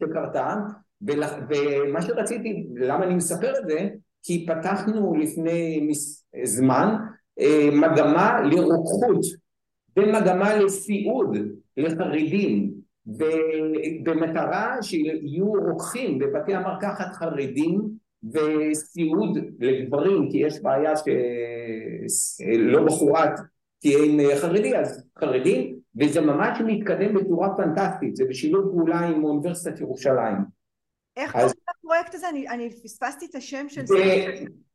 שקרתה, 0.00 0.56
ומה 1.02 2.02
שרציתי, 2.02 2.66
למה 2.74 3.04
אני 3.04 3.14
מספר 3.14 3.52
את 3.58 3.68
זה? 3.68 3.88
כי 4.22 4.46
פתחנו 4.46 5.14
לפני 5.16 5.88
זמן 6.44 6.94
אה, 7.40 7.68
מגמה 7.72 8.40
לרוקחות 8.40 9.20
ומגמה 9.96 10.56
לסיעוד 10.56 11.36
לחרדים 11.76 12.81
במטרה 14.02 14.82
שיהיו 14.82 15.52
רוקחים 15.52 16.18
בבתי 16.18 16.54
המרקחת 16.54 17.12
חרדים 17.12 17.80
וסיעוד 18.32 19.38
לגברים 19.60 20.30
כי 20.30 20.38
יש 20.38 20.62
בעיה 20.62 20.92
שלא 22.06 22.84
בחורת 22.84 23.40
תהיה 23.80 23.98
עם 24.04 24.20
חרדי 24.40 24.76
אז 24.76 25.04
חרדים 25.18 25.76
וזה 26.00 26.20
ממש 26.20 26.58
מתקדם 26.66 27.14
בצורה 27.14 27.56
פנטסטית 27.56 28.16
זה 28.16 28.24
בשילוב 28.28 28.70
פעולה 28.70 28.98
עם 28.98 29.24
אוניברסיטת 29.24 29.80
ירושלים 29.80 30.36
איך 31.16 31.32
קוראים 31.32 31.50
לפרויקט 31.78 32.14
הזה? 32.14 32.28
אני, 32.28 32.48
אני 32.48 32.70
פספסתי 32.70 33.26
את 33.30 33.34
השם 33.34 33.68
של 33.68 33.86
זה. 33.86 33.94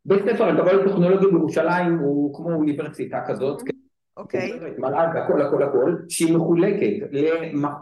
בית 0.06 0.22
ספר 0.26 0.44
הגבוה 0.44 0.74
לטכנולוגיה 0.74 1.30
בירושלים 1.30 2.00
הוא 2.00 2.36
כמו 2.36 2.52
אוניברסיטה 2.54 3.22
כזאת 3.28 3.62
mm-hmm. 3.62 3.87
אוקיי. 4.18 4.52
מל"ג, 4.78 5.18
הכל 5.18 5.42
הכל 5.42 5.64
הכל, 5.64 5.96
שהיא 6.10 6.36
מחולקת 6.36 6.94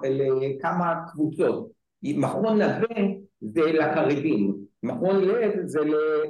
לכמה 0.04 0.94
קבוצות. 1.12 1.76
מכון 2.04 2.62
נווה 2.62 3.04
זה 3.42 3.62
לחרדים, 3.62 4.56
מכון 4.84 5.22
לב 5.22 5.52
זה 5.66 5.80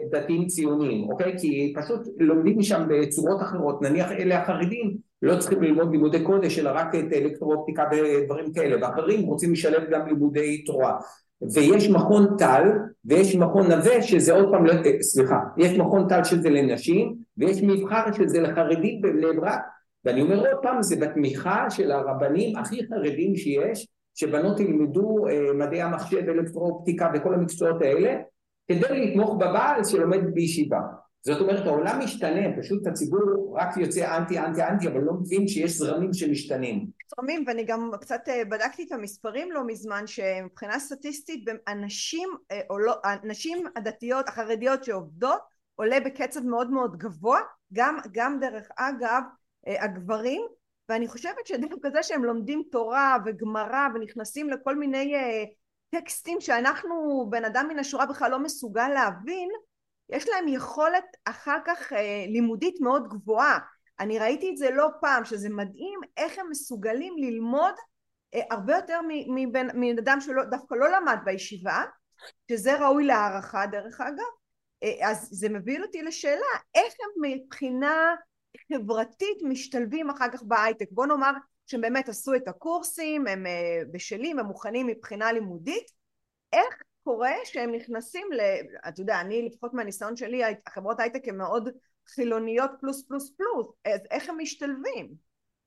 לדתיים 0.06 0.48
ציונים, 0.48 1.10
אוקיי? 1.10 1.36
כי 1.40 1.74
פשוט 1.76 2.02
לומדים 2.20 2.58
משם 2.58 2.84
בצורות 2.90 3.42
אחרות, 3.42 3.82
נניח 3.82 4.12
אלה 4.12 4.42
החרדים 4.42 4.98
לא 5.22 5.40
צריכים 5.40 5.64
ללמוד 5.64 5.92
לימודי 5.92 6.24
קודש 6.24 6.60
אלא 6.60 6.72
רק 6.74 6.96
את 6.96 7.14
אלקטרואופטיקה 7.14 7.84
ודברים 7.92 8.54
כאלה, 8.54 8.76
ואחרים 8.82 9.22
רוצים 9.22 9.52
לשלב 9.52 9.90
גם 9.92 10.08
לימודי 10.08 10.64
תורה. 10.64 10.98
ויש 11.54 11.90
מכון 11.90 12.28
טל 12.38 12.64
ויש 13.06 13.36
מכון 13.36 13.72
נווה 13.72 14.02
שזה 14.02 14.34
עוד 14.34 14.52
פעם, 14.52 14.66
סליחה, 15.02 15.40
יש 15.58 15.78
מכון 15.78 16.08
טל 16.10 16.24
שזה 16.24 16.50
לנשים 16.50 17.16
ויש 17.38 17.64
מבחר 17.64 18.12
שזה 18.12 18.42
לחרדים 18.42 19.02
בבני 19.02 19.28
ברק 19.38 19.60
ואני 20.06 20.22
אומר 20.22 20.40
עוד 20.40 20.62
פעם 20.62 20.82
זה 20.82 20.96
בתמיכה 20.96 21.70
של 21.70 21.92
הרבנים 21.92 22.58
הכי 22.58 22.88
חרדים 22.88 23.36
שיש 23.36 23.88
שבנות 24.16 24.60
ילמדו 24.60 25.28
אה, 25.28 25.54
מדעי 25.54 25.82
המחשב, 25.82 26.30
אלקטרואופטיקה 26.30 27.12
וכל 27.16 27.34
המקצועות 27.34 27.82
האלה 27.82 28.22
כדי 28.68 29.08
לתמוך 29.08 29.36
בבעל 29.36 29.84
שלומד 29.84 30.34
בישיבה 30.34 30.80
זאת 31.26 31.42
אומרת 31.42 31.66
העולם 31.66 32.00
משתנה, 32.00 32.58
פשוט 32.60 32.88
הציבור 32.88 33.58
רק 33.62 33.78
יוצא 33.78 34.18
אנטי 34.18 34.40
אנטי 34.40 34.64
אנטי 34.64 34.88
אבל 34.88 35.02
לא 35.02 35.14
מבין 35.14 35.48
שיש 35.48 35.72
זרמים 35.72 36.14
שמשתנים. 36.14 36.88
זרמים 37.16 37.44
ואני 37.48 37.64
גם 37.64 37.92
קצת 38.02 38.22
אה, 38.28 38.46
בדקתי 38.46 38.84
את 38.84 38.92
המספרים 38.92 39.52
לא 39.52 39.68
מזמן 39.68 40.08
שמבחינה 40.08 40.80
סטטיסטית 40.80 41.46
הנשים, 41.68 42.30
אה, 42.52 42.62
לא, 42.70 42.96
הנשים 43.04 43.66
הדתיות 43.76 44.28
החרדיות 44.28 44.84
שעובדות 44.84 45.40
עולה 45.76 46.00
בקצב 46.00 46.46
מאוד 46.46 46.72
מאוד 46.72 46.98
גבוה 46.98 47.40
גם, 47.74 47.98
גם 48.12 48.40
דרך 48.40 48.68
אגב 48.78 49.02
אה, 49.12 49.45
הגברים 49.67 50.41
ואני 50.89 51.07
חושבת 51.07 51.48
שדווקא 51.48 51.89
זה 51.89 52.03
שהם 52.03 52.25
לומדים 52.25 52.63
תורה 52.72 53.17
וגמרא 53.25 53.88
ונכנסים 53.93 54.50
לכל 54.50 54.75
מיני 54.75 55.13
טקסטים 55.89 56.41
שאנחנו 56.41 57.27
בן 57.29 57.45
אדם 57.45 57.67
מן 57.69 57.79
השורה 57.79 58.05
בכלל 58.05 58.31
לא 58.31 58.39
מסוגל 58.39 58.88
להבין 58.88 59.50
יש 60.10 60.29
להם 60.29 60.48
יכולת 60.48 61.05
אחר 61.25 61.57
כך 61.65 61.93
אה, 61.93 62.25
לימודית 62.27 62.81
מאוד 62.81 63.07
גבוהה. 63.07 63.60
אני 64.00 64.19
ראיתי 64.19 64.50
את 64.50 64.57
זה 64.57 64.72
לא 64.72 64.88
פעם 65.01 65.25
שזה 65.25 65.50
מדהים 65.50 66.00
איך 66.17 66.39
הם 66.39 66.50
מסוגלים 66.50 67.17
ללמוד 67.17 67.74
אה, 68.34 68.41
הרבה 68.51 68.75
יותר 68.75 69.00
מבן 69.36 69.98
אדם 70.00 70.17
שדווקא 70.22 70.75
לא 70.75 70.89
למד 70.91 71.17
בישיבה 71.25 71.84
שזה 72.51 72.79
ראוי 72.79 73.05
להערכה 73.05 73.65
דרך 73.65 74.01
אגב. 74.01 74.25
אה, 74.84 75.10
אז 75.10 75.27
זה 75.31 75.50
מביא 75.50 75.81
אותי 75.81 76.01
לשאלה 76.01 76.45
איך 76.75 76.93
הם 77.00 77.22
מבחינה 77.22 78.15
חברתית 78.74 79.38
משתלבים 79.44 80.10
אחר 80.10 80.26
כך 80.34 80.44
בהייטק 80.44 80.88
בוא 80.92 81.06
נאמר 81.06 81.32
שהם 81.68 81.82
באמת 81.82 82.10
עשו 82.10 82.36
את 82.36 82.48
הקורסים 82.48 83.28
הם 83.28 83.46
בשלים 83.92 84.40
הם 84.40 84.46
מוכנים 84.46 84.88
מבחינה 84.88 85.32
לימודית 85.32 85.92
איך 86.54 86.82
קורה 87.04 87.34
שהם 87.44 87.72
נכנסים 87.76 88.28
ל... 88.34 88.40
אתה 88.88 89.02
יודע, 89.02 89.22
אני 89.22 89.50
לפחות 89.50 89.74
מהניסיון 89.74 90.16
שלי, 90.16 90.42
החברות 90.68 91.00
הייטק 91.00 91.28
הן 91.28 91.38
מאוד 91.38 91.70
חילוניות 92.08 92.72
פלוס 92.80 93.06
פלוס 93.08 93.34
פלוס, 93.38 93.68
אז 93.86 94.02
איך 94.12 94.30
הם 94.30 94.36
משתלבים? 94.40 95.14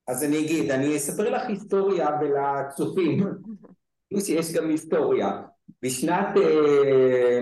אז 0.08 0.24
אני 0.24 0.38
אגיד, 0.38 0.70
אני 0.70 0.96
אספר 0.96 1.30
לך 1.30 1.42
היסטוריה 1.48 2.08
ולצופים, 2.20 3.26
יש 4.28 4.52
גם 4.52 4.70
היסטוריה. 4.70 5.42
בשנת 5.82 6.36
אה, 6.36 7.40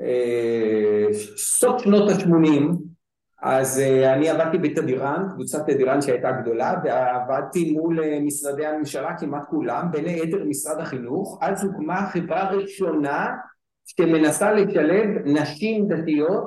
אה, 0.00 1.06
סוף 1.36 1.82
שנות 1.82 2.10
ה-80 2.10 2.89
אז 3.42 3.78
uh, 3.78 4.06
אני 4.06 4.28
עבדתי 4.28 4.58
בתדירן, 4.58 5.26
קבוצת 5.34 5.70
תדירן 5.70 6.02
שהייתה 6.02 6.32
גדולה, 6.32 6.74
ועבדתי 6.84 7.72
מול 7.72 8.00
uh, 8.00 8.20
משרדי 8.20 8.66
הממשלה 8.66 9.16
כמעט 9.18 9.42
כולם, 9.50 9.86
בין 9.92 10.04
היתר 10.04 10.44
משרד 10.44 10.80
החינוך, 10.80 11.38
אז 11.42 11.64
הוקמה 11.64 12.06
חברה 12.12 12.50
ראשונה 12.50 13.28
שמנסה 13.86 14.52
לשלב 14.52 15.08
נשים 15.24 15.88
דתיות 15.88 16.46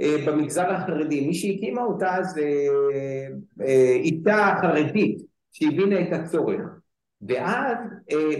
uh, 0.00 0.04
במגזר 0.26 0.70
החרדי. 0.72 1.26
מי 1.26 1.34
שהקימה 1.34 1.82
אותה 1.82 2.16
זה 2.22 2.50
איתה 3.94 4.54
חרדית 4.60 5.22
שהבינה 5.52 6.00
את 6.00 6.12
הצורך. 6.12 6.60
ואז 7.28 7.76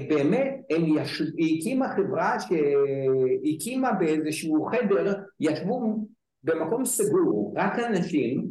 באמת 0.08 0.54
יש... 0.68 1.22
היא 1.37 1.59
הקימה 1.61 1.88
חברה 1.96 2.37
שהקימה 2.40 3.92
באיזשהו 3.92 4.64
חדר, 4.64 5.14
ישבו 5.40 6.07
במקום 6.44 6.85
סגור, 6.85 7.54
רק 7.57 7.78
אנשים, 7.78 8.44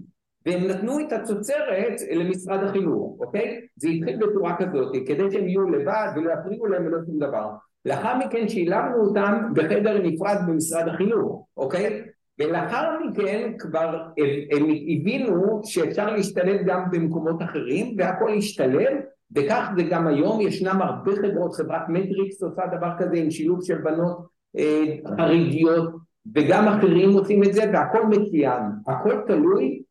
והם 0.46 0.68
נתנו 0.68 1.00
את 1.00 1.14
התוצרת 1.14 2.02
למשרד 2.16 2.64
החינוך, 2.64 3.18
אוקיי? 3.20 3.68
זה 3.76 3.88
התחיל 3.88 4.18
בצורה 4.18 4.58
כזאת, 4.58 4.96
כדי 5.08 5.32
שהם 5.32 5.48
יהיו 5.48 5.70
לבד 5.70 6.08
ולא 6.16 6.32
יפריעו 6.34 6.66
להם 6.66 6.86
ולא 6.86 6.98
שום 7.06 7.20
דבר. 7.20 7.50
לאחר 7.86 8.18
מכן 8.18 8.50
שילמנו 8.50 8.96
אותם 8.96 9.44
בחדר 9.56 10.02
נפרד 10.04 10.38
במשרד 10.48 10.88
החינוך, 10.88 11.48
אוקיי? 11.58 12.04
ולאחר 12.40 13.00
מכן 13.06 13.52
כבר 13.60 14.08
הם, 14.52 14.64
הבינו 14.88 15.62
שאפשר 15.64 16.10
להשתלב 16.10 16.62
גם 16.66 16.84
במקומות 16.92 17.42
אחרים 17.42 17.96
והכל 17.98 18.34
השתלב 18.38 18.94
וכך 19.36 19.70
זה 19.76 19.84
גם 19.84 20.08
היום 20.08 20.42
ישנם 20.42 20.82
הרבה 20.82 21.12
חברות, 21.16 21.54
חברת 21.54 21.90
מטריקס 21.90 22.44
עושה 22.44 22.62
דבר 22.78 22.90
כזה 23.00 23.16
עם 23.18 23.32
שילוב 23.32 23.64
של 23.64 23.78
בנות 23.78 24.18
אה, 24.58 24.84
חרדיות 25.18 25.94
וגם 26.36 26.68
אחרים 26.68 27.10
עושים 27.10 27.44
את 27.44 27.54
זה 27.54 27.64
והכל 27.74 28.06
מצוין, 28.06 28.62
הכל 28.88 29.22
תלוי 29.28 29.84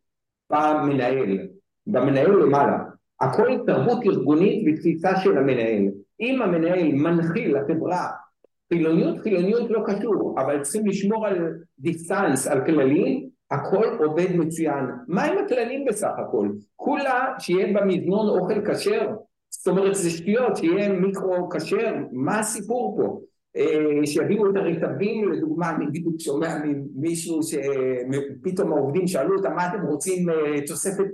במנהל, 0.51 1.39
במנהל 1.87 2.31
למעלה, 2.31 2.79
הכל 3.21 3.59
תרבות 3.67 3.99
ארגונית 4.07 4.65
ותפיסה 4.67 5.17
של 5.17 5.39
המנהל, 5.39 5.83
אם 6.21 6.43
המנהל 6.43 6.93
מנחיל 6.93 7.57
לחברה 7.57 8.09
חילוניות, 8.73 9.19
חילוניות 9.19 9.71
לא 9.71 9.83
קשור, 9.87 10.35
אבל 10.41 10.63
צריכים 10.63 10.87
לשמור 10.87 11.27
על 11.27 11.55
דיסטנס, 11.79 12.47
על 12.47 12.67
כללים, 12.67 13.29
הכל 13.51 13.87
עובד 13.99 14.37
מצוין. 14.37 14.85
מה 15.09 15.25
הכללים 15.25 15.85
בסך 15.85 16.11
הכל? 16.19 16.49
כולה 16.77 17.35
שיהיה 17.39 17.81
במזנון 17.81 18.29
אוכל 18.29 18.67
כשר? 18.67 19.15
זאת 19.51 19.69
אומרת 19.69 19.95
זה 19.95 20.11
שטויות, 20.11 20.57
שיהיה 20.57 20.89
מיקרו 20.89 21.49
כשר? 21.49 21.95
מה 22.13 22.39
הסיפור 22.39 22.97
פה? 22.97 23.21
אה, 23.57 24.07
שיביאו 24.07 24.51
את 24.51 24.57
הרטבים, 24.57 25.33
לדוגמה, 25.33 25.71
אני 25.71 25.87
בדיוק 25.87 26.15
שומע 26.19 26.57
ממישהו 26.65 27.41
שפתאום 27.43 28.73
העובדים 28.73 29.07
שאלו 29.07 29.37
אותם 29.37 29.55
מה 29.55 29.69
אתם 29.69 29.87
רוצים 29.87 30.31
אה, 30.31 30.67
תוספת 30.67 31.07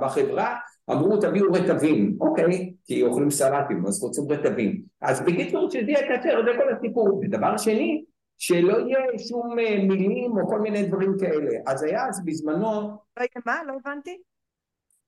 בחברה, 0.00 0.56
אמרו 0.90 1.16
תביאו 1.16 1.52
רטבים, 1.52 2.16
אוקיי, 2.20 2.74
כי 2.84 3.02
אוכלים 3.02 3.30
סלטים 3.30 3.86
אז 3.86 4.02
רוצים 4.02 4.24
רטבים, 4.30 4.82
אז 5.00 5.20
בקיצור 5.20 5.70
שזה 5.70 5.90
יהיה 5.90 6.18
קצר, 6.18 6.42
זה 6.44 6.50
כל 6.56 6.74
הסיפור, 6.74 7.20
ודבר 7.22 7.56
שני, 7.56 8.04
שלא 8.38 8.78
יהיה 8.78 9.18
שום 9.28 9.58
אה, 9.58 9.84
מילים 9.88 10.38
או 10.38 10.48
כל 10.48 10.60
מיני 10.60 10.82
דברים 10.82 11.12
כאלה, 11.20 11.50
אז 11.66 11.82
היה 11.82 12.06
אז 12.08 12.24
בזמנו, 12.24 12.98
רגע 13.18 13.40
מה? 13.46 13.60
לא 13.66 13.72
הבנתי? 13.80 14.18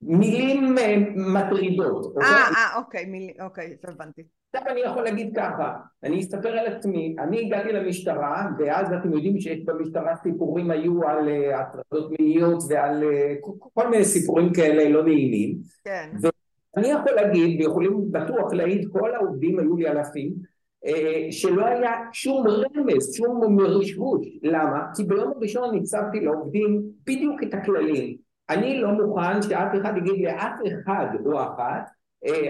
מילים 0.02 0.76
מטרידות. 1.16 2.16
אה, 2.22 2.22
אה, 2.26 2.76
אוקיי, 2.76 3.04
מילים, 3.04 3.34
אוקיי, 3.40 3.76
הבנתי. 3.84 4.22
עכשיו 4.56 4.72
אני 4.72 4.80
יכול 4.80 5.02
להגיד 5.02 5.36
ככה, 5.36 5.72
אני 6.02 6.20
אספר 6.20 6.48
על 6.48 6.66
עצמי, 6.66 7.16
אני 7.18 7.40
הגעתי 7.40 7.72
למשטרה 7.72 8.46
ואז 8.58 8.92
אתם 8.92 9.12
יודעים 9.12 9.40
שיש 9.40 9.64
במשטרה 9.64 10.16
סיפורים 10.22 10.70
היו 10.70 11.08
על 11.08 11.28
uh, 11.28 11.56
הטרדות 11.56 12.12
מיניות 12.20 12.62
ועל 12.68 13.02
uh, 13.02 13.50
כל 13.74 13.88
מיני 13.88 14.04
סיפורים 14.04 14.52
כאלה 14.52 14.88
לא 14.88 15.04
נעימים 15.04 15.56
כן. 15.84 16.10
ואני 16.22 16.88
יכול 16.88 17.12
להגיד 17.12 17.60
ויכולים 17.60 18.12
בטוח 18.12 18.52
להעיד 18.52 18.88
כל 18.92 19.14
העובדים 19.14 19.58
היו 19.58 19.76
לי 19.76 19.88
אלפים 19.88 20.32
uh, 20.86 20.90
שלא 21.30 21.66
היה 21.66 21.92
שום 22.12 22.46
רמז, 22.46 23.14
שום 23.14 23.56
מרשבוש, 23.56 24.26
למה? 24.42 24.80
כי 24.96 25.04
ביום 25.04 25.32
הראשון 25.36 25.76
הצבתי 25.76 26.20
לעובדים 26.20 26.82
בדיוק 27.06 27.42
את 27.42 27.54
הכללים 27.54 28.16
אני 28.50 28.80
לא 28.80 28.92
מוכן 28.92 29.42
שאף 29.42 29.72
אחד 29.80 29.96
יגיד 29.96 30.24
לאף 30.24 30.58
אחד 30.66 31.06
או 31.26 31.42
אחת 31.42 31.90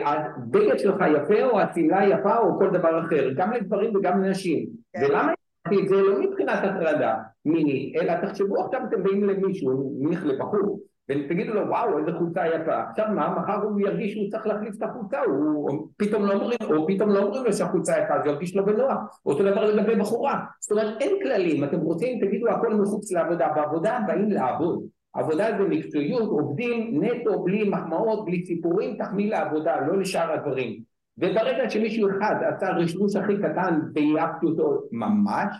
הבגד 0.04 0.78
שלך 0.78 0.96
יפה 1.14 1.44
או 1.44 1.60
השמלה 1.60 2.08
יפה 2.08 2.38
או 2.38 2.58
כל 2.58 2.70
דבר 2.70 3.00
אחר, 3.00 3.30
גם 3.36 3.52
לגברים 3.52 3.96
וגם 3.96 4.22
לנשים. 4.22 4.66
כן. 4.92 5.04
ולמה 5.04 5.32
אמרתי 5.68 5.82
את 5.82 5.88
זה? 5.88 5.96
לא 5.96 6.20
מבחינת 6.20 6.58
הטרדה 6.64 7.14
מינית, 7.44 7.96
אלא 7.96 8.12
תחשבו 8.22 8.64
עכשיו 8.64 8.80
אתם 8.88 9.02
באים 9.02 9.24
למישהו, 9.24 9.96
נניח 10.00 10.24
לבחור, 10.24 10.80
ותגידו 11.10 11.54
לו 11.54 11.68
וואו 11.68 11.98
איזה 11.98 12.12
חולצה 12.18 12.46
יפה, 12.46 12.82
עכשיו 12.90 13.06
מה, 13.14 13.34
מחר 13.38 13.62
הוא 13.62 13.80
ירגיש 13.80 14.12
שהוא 14.12 14.30
צריך 14.30 14.46
להחליף 14.46 14.74
את 14.78 14.82
החולצה, 14.82 15.20
הוא 15.20 15.88
פתאום 15.96 16.26
לא 16.26 16.32
אומרים, 16.32 16.58
או 16.70 16.86
פתאום 16.86 17.10
לא 17.10 17.22
אומרים 17.22 17.44
לו 17.44 17.52
שהחולצה 17.52 17.92
יפה, 17.98 18.14
זה 18.24 18.28
ירגיש 18.28 18.56
לו 18.56 18.66
בנוח, 18.66 19.20
אותו 19.26 19.44
דבר 19.44 19.64
לגבי 19.64 19.94
בחורה, 19.94 20.40
זאת 20.60 20.70
אומרת 20.70 21.00
אין 21.00 21.16
כללים, 21.22 21.64
אתם 21.64 21.80
רוצים 21.80 22.26
תגידו 22.26 22.48
הכל 22.48 22.74
מחוץ 22.74 23.12
לעבודה, 23.12 23.48
בעבודה 23.54 23.98
באים 24.06 24.30
לעבוד, 24.30 24.86
עבודה 25.16 25.46
זה 25.58 25.64
מקצועיות, 25.68 26.28
עובדים 26.28 27.04
נטו, 27.04 27.42
בלי 27.42 27.68
מחמאות, 27.68 28.24
בלי 28.24 28.46
סיפורים, 28.46 28.96
תחמיא 28.96 29.30
לעבודה, 29.30 29.80
לא 29.86 29.98
לשאר 30.00 30.32
הדברים. 30.32 30.80
וברגע 31.18 31.70
שמישהו 31.70 32.08
אחד 32.10 32.34
עשה 32.56 32.70
רשמוש 32.70 33.16
הכי 33.16 33.36
קטן 33.38 33.80
והעפתי 33.94 34.46
אותו 34.46 34.82
ממש, 34.92 35.56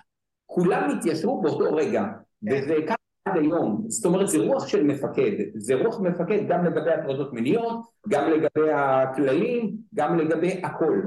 כולם 0.47 0.91
התיישרו 0.91 1.43
באותו 1.43 1.75
רגע. 1.75 2.05
כן. 2.47 2.53
וזה 2.53 2.75
ככה 2.87 2.97
עד 3.25 3.37
היום. 3.37 3.85
זאת 3.89 4.05
אומרת, 4.05 4.29
זה 4.29 4.39
רוח 4.39 4.67
של 4.67 4.85
מפקד. 4.85 5.33
זה 5.55 5.75
רוח 5.75 6.01
מפקד 6.01 6.49
גם 6.49 6.65
לגבי 6.65 6.91
הטרדות 6.91 7.33
מיניות, 7.33 7.81
גם 8.09 8.31
לגבי 8.31 8.71
הכללים, 8.73 9.77
גם 9.95 10.19
לגבי 10.19 10.61
הכל. 10.63 11.01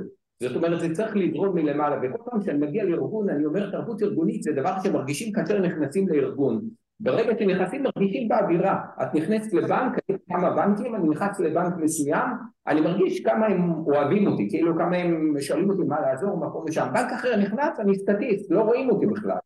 זאת 0.44 0.56
אומרת 0.56 0.80
זה 0.80 0.96
צריך 0.96 1.16
לדרום 1.16 1.56
מלמעלה 1.56 1.98
וכל 2.04 2.24
פעם 2.26 2.42
שאני 2.42 2.58
מגיע 2.58 2.84
לארגון 2.84 3.30
אני 3.30 3.46
אומר 3.46 3.72
תרבות 3.72 4.02
ארגונית 4.02 4.44
זה 4.44 4.52
דבר 4.52 4.74
שמרגישים 4.84 5.34
כאשר 5.34 5.60
נכנסים 5.60 6.08
לארגון 6.08 6.62
ברגע 7.00 7.34
שנכנסים 7.40 7.84
מרגישים 7.84 8.28
באווירה. 8.28 8.86
את 9.02 9.14
נכנסת 9.14 9.54
לבנק, 9.54 9.94
כמה 10.30 10.50
בנקים, 10.50 10.96
אני 10.96 11.10
נכנס 11.10 11.40
לבנק 11.40 11.74
מסוים 11.78 12.30
אני 12.68 12.82
מרגיש 12.82 13.24
כמה 13.24 13.46
הם 13.46 13.72
אוהבים 13.72 14.28
אותי 14.28 14.50
כאילו 14.50 14.78
כמה 14.78 14.98
הם 14.98 15.34
שואלים 15.40 15.70
אותי 15.70 15.84
מה 15.84 16.02
לעזור 16.02 16.38
מה 16.38 16.50
קורה 16.50 16.72
שם. 16.72 16.88
בנק 16.94 17.12
אחר 17.12 17.36
נכנס 17.36 17.80
אני 17.80 17.96
סטטיסט 17.96 18.52
לא 18.52 18.62
רואים 18.62 18.90
אותי 18.90 19.06
בכלל. 19.06 19.38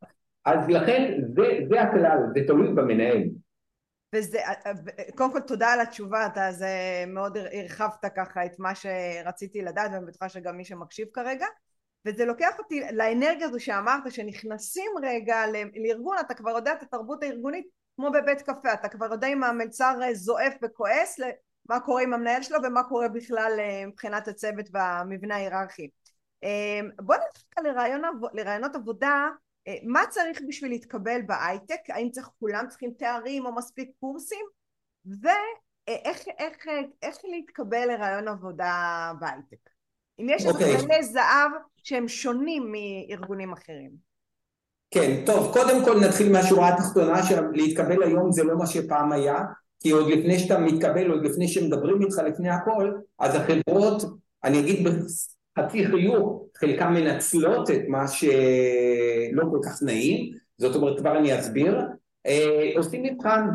אז 0.46 0.70
לכן 0.70 1.14
זה, 1.36 1.44
זה 1.70 1.82
הכלל 1.82 2.18
זה 2.34 2.42
תלוי 2.48 2.74
במנהל. 2.74 3.24
וזה, 4.16 4.38
קודם 5.16 5.32
כל 5.32 5.40
תודה 5.40 5.68
על 5.68 5.80
התשובה, 5.80 6.26
אתה 6.26 6.52
זה 6.52 6.68
מאוד 7.08 7.38
הרחבת 7.38 8.06
ככה 8.16 8.46
את 8.46 8.60
מה 8.60 8.72
שרציתי 8.76 9.62
לדעת 9.62 9.92
ואני 9.94 10.06
בטוחה 10.06 10.30
שגם 10.30 10.58
מי 10.58 10.66
שמקשיב 10.66 11.08
כרגע 11.14 11.46
וזה 12.06 12.26
לוקח 12.26 12.60
אותי 12.60 12.82
לאנרגיה 12.92 13.48
הזו 13.48 13.60
שאמרת 13.60 14.12
שנכנסים 14.12 14.92
רגע 15.04 15.44
לארגון 15.76 16.18
אתה 16.20 16.34
כבר 16.34 16.50
יודע 16.50 16.74
את 16.74 16.84
התרבות 16.84 17.24
הארגונית 17.24 17.68
כמו 17.96 18.12
בבית 18.12 18.42
קפה 18.42 18.74
אתה 18.74 18.90
כבר 18.90 19.12
יודע 19.12 19.28
אם 19.28 19.44
המלצר 19.44 20.00
זועף 20.14 20.54
וכועס 20.62 21.20
מה 21.70 21.80
קורה 21.80 22.02
עם 22.02 22.14
המנהל 22.14 22.42
שלו 22.42 22.60
ומה 22.64 22.84
קורה 22.84 23.08
בכלל 23.08 23.56
אה, 23.60 23.86
מבחינת 23.86 24.28
הצוות 24.28 24.66
והמבנה 24.72 25.36
ההיררכי. 25.36 25.90
אה, 26.44 26.80
בוא 27.00 27.16
נלך 27.16 27.66
לרעיונות 28.34 28.76
עבודה 28.76 29.30
אה, 29.68 29.76
מה 29.84 30.02
צריך 30.10 30.42
בשביל 30.48 30.72
להתקבל 30.72 31.22
בהייטק? 31.22 31.80
האם 31.90 32.10
צריך 32.10 32.30
כולם 32.40 32.66
צריכים 32.70 32.92
תארים 32.98 33.46
או 33.46 33.56
מספיק 33.56 33.92
קורסים? 34.00 34.46
ואיך 35.06 36.28
איך, 36.38 36.68
איך 37.02 37.18
להתקבל 37.24 37.86
לרעיון 37.88 38.28
עבודה 38.28 39.12
בהייטק 39.20 39.73
אם 40.20 40.30
יש 40.30 40.46
איזה 40.46 40.60
okay. 40.60 40.82
אוקיי. 40.82 41.04
זהב 41.04 41.52
שהם 41.84 42.08
שונים 42.08 42.72
מארגונים 42.72 43.54
אחרים. 43.54 44.14
כן, 44.92 45.24
טוב, 45.26 45.54
קודם 45.54 45.86
כל 45.86 46.00
נתחיל 46.00 46.32
מהשורה 46.32 46.74
התחתונה 46.74 47.24
שלהתקבל 47.24 48.04
היום 48.04 48.32
זה 48.32 48.44
לא 48.44 48.58
מה 48.58 48.68
שפעם 48.68 49.12
היה, 49.12 49.40
כי 49.80 49.92
עוד 49.92 50.08
לפני 50.08 50.40
שאתה 50.40 50.60
מתקבל, 50.60 51.12
עוד 51.12 51.26
לפני 51.26 51.48
שמדברים 51.48 52.02
איתך 52.02 52.18
לפני 52.18 52.50
הכל, 52.50 52.92
אז 53.20 53.36
החברות, 53.36 54.04
אני 54.44 54.60
אגיד 54.60 54.88
בחצי 54.88 55.88
חיוך, 55.88 56.44
חלקן 56.58 56.94
מנצלות 56.94 57.72
את 57.72 57.82
מה 57.88 58.08
שלא 58.08 59.44
כל 59.52 59.60
כך 59.66 59.84
נעים, 59.84 60.34
זאת 60.58 60.76
אומרת 60.76 61.00
כבר 61.00 61.18
אני 61.18 61.40
אסביר, 61.40 61.80
אה, 62.26 62.72
עושים 62.78 63.04
מבחן 63.04 63.48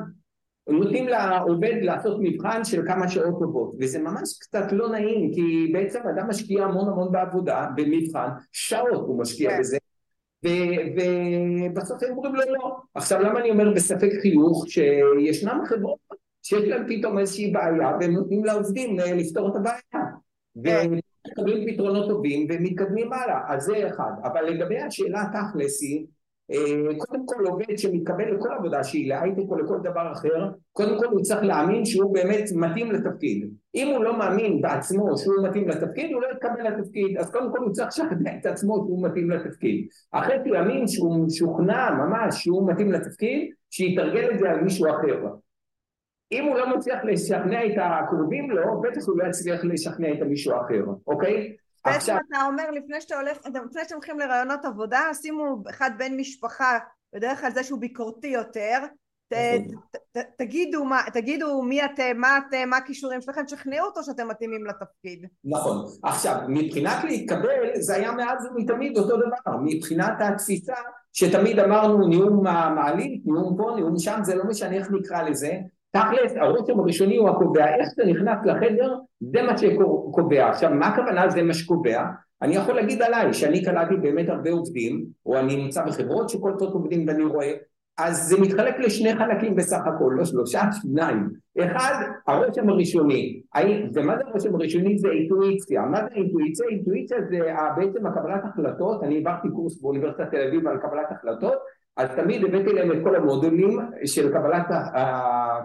נותנים 0.68 1.08
לעובד 1.08 1.74
לעשות 1.82 2.16
מבחן 2.20 2.64
של 2.64 2.86
כמה 2.86 3.08
שעות 3.08 3.38
טובות 3.38 3.74
וזה 3.80 3.98
ממש 3.98 4.38
קצת 4.40 4.72
לא 4.72 4.88
נעים 4.88 5.32
כי 5.34 5.70
בעצם 5.72 6.00
אדם 6.14 6.28
משקיע 6.28 6.64
המון 6.64 6.88
המון 6.88 7.12
בעבודה 7.12 7.66
במבחן 7.76 8.28
שעות 8.52 9.00
הוא 9.06 9.18
משקיע 9.18 9.50
כן. 9.50 9.60
בזה 9.60 9.78
ובסוף 10.44 12.02
הם 12.02 12.16
אומרים 12.16 12.34
לו 12.34 12.42
לא 12.54 12.76
עכשיו 12.94 13.20
למה 13.20 13.40
אני 13.40 13.50
אומר 13.50 13.72
בספק 13.74 14.10
חיוך 14.22 14.64
שישנם 14.68 15.60
חברות 15.66 15.98
שיש 16.42 16.68
להם 16.68 16.84
פתאום 16.88 17.18
איזושהי 17.18 17.50
בעיה 17.50 17.96
והם 18.00 18.12
נותנים 18.12 18.44
לעובדים 18.44 18.98
לפתור 18.98 19.48
את 19.48 19.56
הבעיה 19.56 19.78
כן. 20.64 20.90
ומקבלים 21.26 21.74
פתרונות 21.74 22.08
טובים 22.08 22.46
ומתקדמים 22.50 23.12
הלאה 23.12 23.54
אז 23.54 23.62
זה 23.62 23.88
אחד 23.88 24.10
אבל 24.24 24.42
לגבי 24.42 24.78
השאלה 24.78 25.24
תכלס 25.32 25.82
היא 25.82 26.00
אה, 26.00 26.17
קודם 26.98 27.26
כל 27.26 27.46
עובד 27.46 27.78
שמתקבל 27.78 28.34
לכל 28.34 28.48
עבודה 28.52 28.84
שהיא 28.84 29.08
להייטק 29.08 29.42
או 29.48 29.58
לכל 29.58 29.78
דבר 29.82 30.12
אחר 30.12 30.48
קודם 30.72 30.98
כל 30.98 31.06
הוא 31.06 31.22
צריך 31.22 31.42
להאמין 31.42 31.84
שהוא 31.84 32.14
באמת 32.14 32.44
מתאים 32.54 32.92
לתפקיד. 32.92 33.50
אם 33.74 33.94
הוא 33.94 34.04
לא 34.04 34.18
מאמין 34.18 34.60
בעצמו 34.60 35.18
שהוא 35.18 35.48
מתאים 35.48 35.68
לתפקיד 35.68 36.12
הוא 36.12 36.22
לא 36.22 36.26
יתקבל 36.32 36.68
לתפקיד. 36.68 37.18
אז 37.18 37.30
קודם 37.30 37.52
כל 37.52 37.58
הוא 37.58 37.72
צריך 37.72 37.88
לשכנע 37.88 38.30
את 38.40 38.46
עצמו 38.46 38.74
שהוא 38.74 39.08
מתאים 39.08 39.30
לתפקיד. 39.30 39.86
אחרי 40.12 40.36
שהוא 40.44 40.56
יאמין 40.56 40.88
שהוא 40.88 41.26
משוכנע 41.26 41.90
ממש 41.90 42.44
שהוא 42.44 42.70
מתאים 42.70 42.92
לתפקיד 42.92 43.50
שיתרגל 43.70 44.30
את 44.32 44.38
זה 44.38 44.50
על 44.50 44.60
מישהו 44.60 44.86
אחר. 44.90 45.26
אם 46.32 46.44
הוא 46.44 46.58
לא 46.58 46.76
מצליח 46.76 47.04
לשכנע 47.04 47.66
את 47.66 47.72
הקרובים 47.76 48.50
לו 48.50 48.80
בטח 48.80 49.00
הוא 49.06 49.18
לא 49.18 49.24
יצליח 49.28 49.64
לשכנע 49.64 50.12
את 50.12 50.22
מישהו 50.22 50.52
אחר 50.56 50.84
אוקיי? 51.06 51.56
בעצם 51.92 52.16
אתה 52.28 52.44
אומר 52.46 52.70
לפני 52.70 53.00
שאתה 53.00 53.16
הולך, 53.16 53.38
לפני 53.46 53.82
שאתם 53.84 53.94
הולכים 53.94 54.18
לרעיונות 54.18 54.64
עבודה, 54.64 55.00
שימו 55.14 55.62
אחד 55.70 55.90
בן 55.98 56.16
משפחה, 56.16 56.78
בדרך 57.14 57.40
כלל 57.40 57.50
זה 57.50 57.64
שהוא 57.64 57.80
ביקורתי 57.80 58.26
יותר, 58.26 58.78
ת, 59.28 59.34
ת, 59.92 59.96
ת, 60.18 60.18
תגידו, 60.38 60.84
מה, 60.84 61.02
תגידו 61.12 61.62
מי 61.62 61.84
אתם, 61.84 62.12
מה 62.16 62.38
אתם, 62.38 62.68
מה 62.68 62.76
הכישורים 62.76 63.20
שלכם, 63.20 63.42
תשכנעו 63.44 63.86
אותו 63.86 64.02
שאתם 64.02 64.28
מתאימים 64.28 64.66
לתפקיד. 64.66 65.26
נכון. 65.44 65.86
עכשיו, 66.02 66.36
מבחינת 66.48 67.04
להתקבל, 67.04 67.70
זה 67.80 67.94
היה 67.94 68.12
מאז 68.12 68.46
ומתמיד 68.46 68.98
אותו 68.98 69.16
דבר. 69.16 69.56
מבחינת 69.62 70.12
התפיסה, 70.20 70.74
שתמיד 71.12 71.58
אמרנו 71.58 72.08
נאום 72.08 72.44
מעלית, 72.74 73.22
נאום 73.26 73.56
פה, 73.56 73.74
נאום 73.76 73.98
שם, 73.98 74.18
זה 74.22 74.34
לא 74.34 74.44
משנה 74.44 74.76
איך 74.76 74.90
נקרא 74.90 75.22
לזה, 75.22 75.52
תכלס 75.90 76.36
הרושם 76.36 76.80
הראשוני 76.80 77.16
הוא 77.16 77.28
הקובע, 77.28 77.74
איך 77.74 77.88
אתה 77.94 78.04
נכנס 78.04 78.38
לחדר 78.44 78.94
זה 79.20 79.42
מה 79.42 79.58
שקובע. 79.58 80.48
עכשיו 80.48 80.70
מה 80.70 80.86
הכוונה 80.86 81.28
זה 81.28 81.42
מה 81.42 81.54
שקובע? 81.54 82.04
אני 82.42 82.56
יכול 82.56 82.74
להגיד 82.74 83.02
עליי 83.02 83.32
שאני 83.32 83.64
קלטתי 83.64 83.96
באמת 83.96 84.28
הרבה 84.28 84.50
עובדים, 84.50 85.04
או 85.26 85.38
אני 85.38 85.56
נמצא 85.56 85.84
בחברות 85.84 86.28
שקולטות 86.28 86.72
עובדים 86.72 87.08
ואני 87.08 87.24
רואה, 87.24 87.52
אז 87.98 88.28
זה 88.28 88.40
מתחלק 88.40 88.78
לשני 88.78 89.16
חלקים 89.16 89.56
בסך 89.56 89.80
הכל, 89.86 90.12
לא 90.16 90.24
שלושה, 90.24 90.60
שניים. 90.72 91.28
אחד, 91.60 91.94
הרושם 92.26 92.68
הראשוני. 92.68 93.42
ומה 93.94 94.16
זה 94.16 94.24
הרושם 94.26 94.54
הראשוני? 94.54 94.98
זה 94.98 95.08
אינטואיציה. 95.08 95.82
מה 95.82 96.00
זה 96.00 96.14
אינטואיציה? 96.14 96.66
אינטואיציה 96.70 97.18
זה 97.30 97.38
בעצם 97.76 98.06
הקבלת 98.06 98.40
החלטות, 98.44 99.02
אני 99.02 99.14
העברתי 99.14 99.48
קורס 99.48 99.82
באוניברסיטת 99.82 100.30
תל 100.30 100.40
אביב 100.48 100.68
על 100.68 100.78
קבלת 100.78 101.06
החלטות, 101.10 101.58
אז 101.98 102.08
תמיד 102.16 102.44
הבאתי 102.44 102.72
להם 102.72 102.92
את 102.92 102.96
כל 103.02 103.16
המודולים 103.16 103.78
של 104.04 104.32
קבלת, 104.32 104.66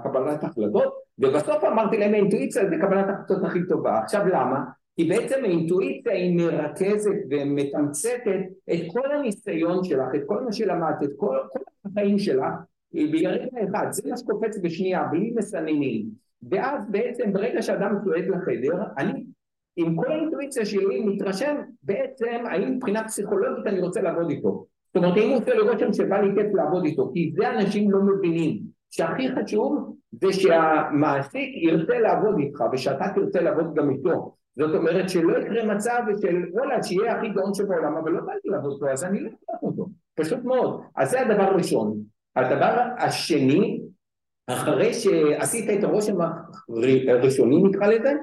קבלת 0.03 0.43
החלטות 0.43 0.93
ובסוף 1.19 1.63
אמרתי 1.63 1.97
להם 1.97 2.13
האינטואיציה 2.13 2.69
זה 2.69 2.75
קבלת 2.81 3.05
החלטות 3.09 3.43
הכי 3.43 3.59
טובה. 3.69 3.99
עכשיו 3.99 4.27
למה? 4.27 4.63
כי 4.95 5.03
בעצם 5.03 5.35
האינטואיציה 5.43 6.13
היא 6.13 6.37
מרכזת 6.37 7.15
ומתמצתת 7.29 8.41
את 8.73 8.79
כל 8.87 9.11
הניסיון 9.11 9.83
שלך, 9.83 10.07
את 10.15 10.21
כל 10.25 10.43
מה 10.43 10.51
שלמדת, 10.51 11.03
את 11.03 11.09
כל, 11.17 11.37
כל 11.49 11.59
החיים 11.85 12.19
שלך 12.19 12.43
ברגע 12.93 13.29
אחד, 13.69 13.87
זה 13.91 14.09
מה 14.09 14.17
שקופץ 14.17 14.59
בשנייה, 14.63 15.03
בלי 15.11 15.33
מסננים. 15.35 16.05
ואז 16.51 16.91
בעצם 16.91 17.33
ברגע 17.33 17.61
שאדם 17.61 17.95
צועד 18.03 18.23
לחדר, 18.27 18.83
אני 18.97 19.25
עם 19.75 19.95
כל 19.95 20.11
האינטואיציה 20.11 20.65
שלי 20.65 21.05
מתרשם 21.05 21.55
בעצם 21.83 22.43
האם 22.45 22.75
מבחינה 22.75 23.03
פסיכולוגית 23.03 23.67
אני 23.67 23.79
רוצה 23.79 24.01
לעבוד 24.01 24.29
איתו 24.29 24.65
זאת 24.93 25.03
אומרת 25.03 25.17
אם 25.17 25.29
הוא 25.29 25.37
עושה 25.37 25.53
לרושם 25.53 25.93
שבא 25.93 26.21
לי 26.21 26.27
כיף 26.35 26.53
לעבוד 26.53 26.85
איתו 26.85 27.11
כי 27.13 27.33
זה 27.37 27.49
אנשים 27.49 27.91
לא 27.91 27.99
מבינים. 28.01 28.73
שהכי 28.91 29.27
חשוב 29.35 29.95
זה 30.11 30.33
שהמעסיק 30.33 31.49
ירצה 31.63 31.99
לעבוד 31.99 32.35
איתך 32.39 32.63
ושאתה 32.71 33.05
תרצה 33.15 33.41
לעבוד 33.41 33.75
גם 33.75 33.89
איתו. 33.89 34.35
זאת 34.55 34.75
אומרת 34.75 35.09
שלא 35.09 35.37
יקרה 35.37 35.75
מצב 35.75 36.01
של 36.21 36.35
וואלה 36.51 36.83
שיהיה 36.83 37.17
הכי 37.17 37.29
גאון 37.29 37.53
שבעולם 37.53 37.97
אבל 37.97 38.11
לא 38.11 38.21
באתי 38.21 38.47
לעבוד 38.49 38.73
איתו 38.73 38.89
אז 38.89 39.03
אני 39.03 39.19
לא 39.19 39.29
אקח 39.29 39.63
אותו. 39.63 39.87
פשוט 40.15 40.43
מאוד. 40.43 40.81
אז 40.95 41.11
זה 41.11 41.21
הדבר 41.21 41.43
הראשון. 41.43 41.97
הדבר 42.35 42.81
השני 42.97 43.81
אחרי 44.47 44.93
שעשית 44.93 45.79
את 45.79 45.83
הרושם 45.83 46.17
הראשוני 47.07 47.63
נקרא 47.63 47.87
לזה 47.87 48.13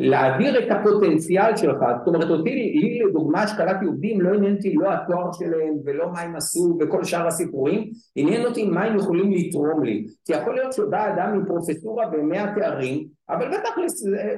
להעביר 0.00 0.58
את 0.58 0.70
הפוטנציאל 0.70 1.56
שלך, 1.56 1.78
זאת 1.98 2.06
אומרת 2.06 2.30
אותי, 2.30 2.50
לי 2.50 3.02
לדוגמה 3.08 3.46
שקלטתי 3.46 3.84
עובדים 3.84 4.20
לא 4.20 4.34
עניין 4.34 4.54
אותי 4.54 4.74
לא 4.74 4.92
התואר 4.92 5.32
שלהם 5.32 5.74
ולא 5.84 6.12
מה 6.12 6.20
הם 6.20 6.36
עשו 6.36 6.78
וכל 6.80 7.04
שאר 7.04 7.26
הסיפורים, 7.26 7.90
עניין 8.16 8.46
אותי 8.46 8.66
מה 8.66 8.84
הם 8.84 8.96
יכולים 8.96 9.32
לתרום 9.32 9.84
לי, 9.84 10.06
כי 10.24 10.32
יכול 10.32 10.54
להיות 10.54 10.72
שבא 10.72 11.14
אדם 11.14 11.34
עם 11.34 11.46
פרופסורה 11.46 12.08
במאה 12.08 12.54
תארים, 12.54 13.04
אבל 13.28 13.48
בטח 13.48 13.70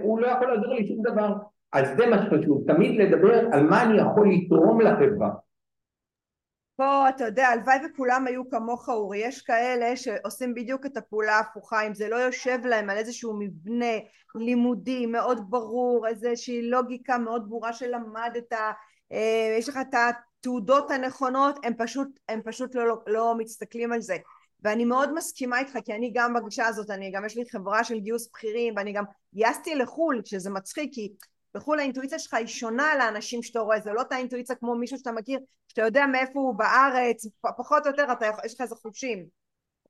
הוא 0.02 0.20
לא 0.20 0.26
יכול 0.26 0.46
לעזור 0.46 0.74
לי 0.74 0.86
שום 0.86 1.02
דבר, 1.02 1.32
אז 1.72 1.88
זה 1.96 2.06
מה 2.06 2.16
שחשוב, 2.22 2.62
תמיד 2.66 3.00
לדבר 3.00 3.40
על 3.52 3.66
מה 3.66 3.82
אני 3.82 3.98
יכול 3.98 4.28
לתרום 4.32 4.80
לחברה 4.80 5.30
פה 6.80 7.08
אתה 7.08 7.24
יודע 7.24 7.48
הלוואי 7.48 7.78
וכולם 7.86 8.26
היו 8.26 8.50
כמוך 8.50 8.88
אורי. 8.88 9.18
יש 9.18 9.42
כאלה 9.42 9.96
שעושים 9.96 10.54
בדיוק 10.54 10.86
את 10.86 10.96
הפעולה 10.96 11.36
ההפוכה. 11.36 11.86
אם 11.86 11.94
זה 11.94 12.08
לא 12.08 12.16
יושב 12.16 12.58
להם 12.64 12.90
על 12.90 12.96
איזשהו 12.96 13.36
מבנה 13.38 13.94
לימודי 14.34 15.06
מאוד 15.06 15.50
ברור 15.50 16.06
איזושהי 16.08 16.62
לוגיקה 16.62 17.18
מאוד 17.18 17.48
ברורה 17.48 17.72
שלמדת 17.72 18.52
אה, 19.12 19.56
יש 19.58 19.68
לך 19.68 19.78
את 19.80 19.94
התעודות 19.94 20.90
הנכונות 20.90 21.58
הם 21.64 21.72
פשוט 21.78 22.08
הם 22.28 22.40
פשוט 22.44 22.74
לא, 22.74 22.88
לא, 22.88 23.02
לא 23.06 23.34
מסתכלים 23.38 23.92
על 23.92 24.00
זה. 24.00 24.16
ואני 24.62 24.84
מאוד 24.84 25.14
מסכימה 25.14 25.58
איתך 25.58 25.78
כי 25.84 25.94
אני 25.94 26.10
גם 26.14 26.34
בגישה 26.34 26.66
הזאת 26.66 26.90
אני 26.90 27.10
גם 27.10 27.24
יש 27.24 27.36
לי 27.36 27.44
חברה 27.50 27.84
של 27.84 27.98
גיוס 27.98 28.28
בכירים 28.32 28.74
ואני 28.76 28.92
גם 28.92 29.04
גייסתי 29.34 29.74
לחו"ל 29.74 30.20
שזה 30.24 30.50
מצחיק 30.50 30.90
כי 30.94 31.12
בחו"ל 31.54 31.78
האינטואיציה 31.78 32.18
שלך 32.18 32.34
היא 32.34 32.46
שונה 32.46 32.96
לאנשים 32.98 33.42
שאתה 33.42 33.60
רואה, 33.60 33.80
זה 33.80 33.92
לא 33.92 34.00
אותה 34.00 34.16
אינטואיציה 34.16 34.56
כמו 34.56 34.74
מישהו 34.74 34.98
שאתה 34.98 35.12
מכיר, 35.12 35.40
שאתה 35.68 35.82
יודע 35.82 36.06
מאיפה 36.06 36.40
הוא 36.40 36.54
בארץ, 36.54 37.26
פחות 37.56 37.86
או 37.86 37.90
יותר 37.90 38.12
אתה, 38.12 38.26
יש 38.44 38.54
לך 38.54 38.60
איזה 38.60 38.74
חושים. 38.74 39.26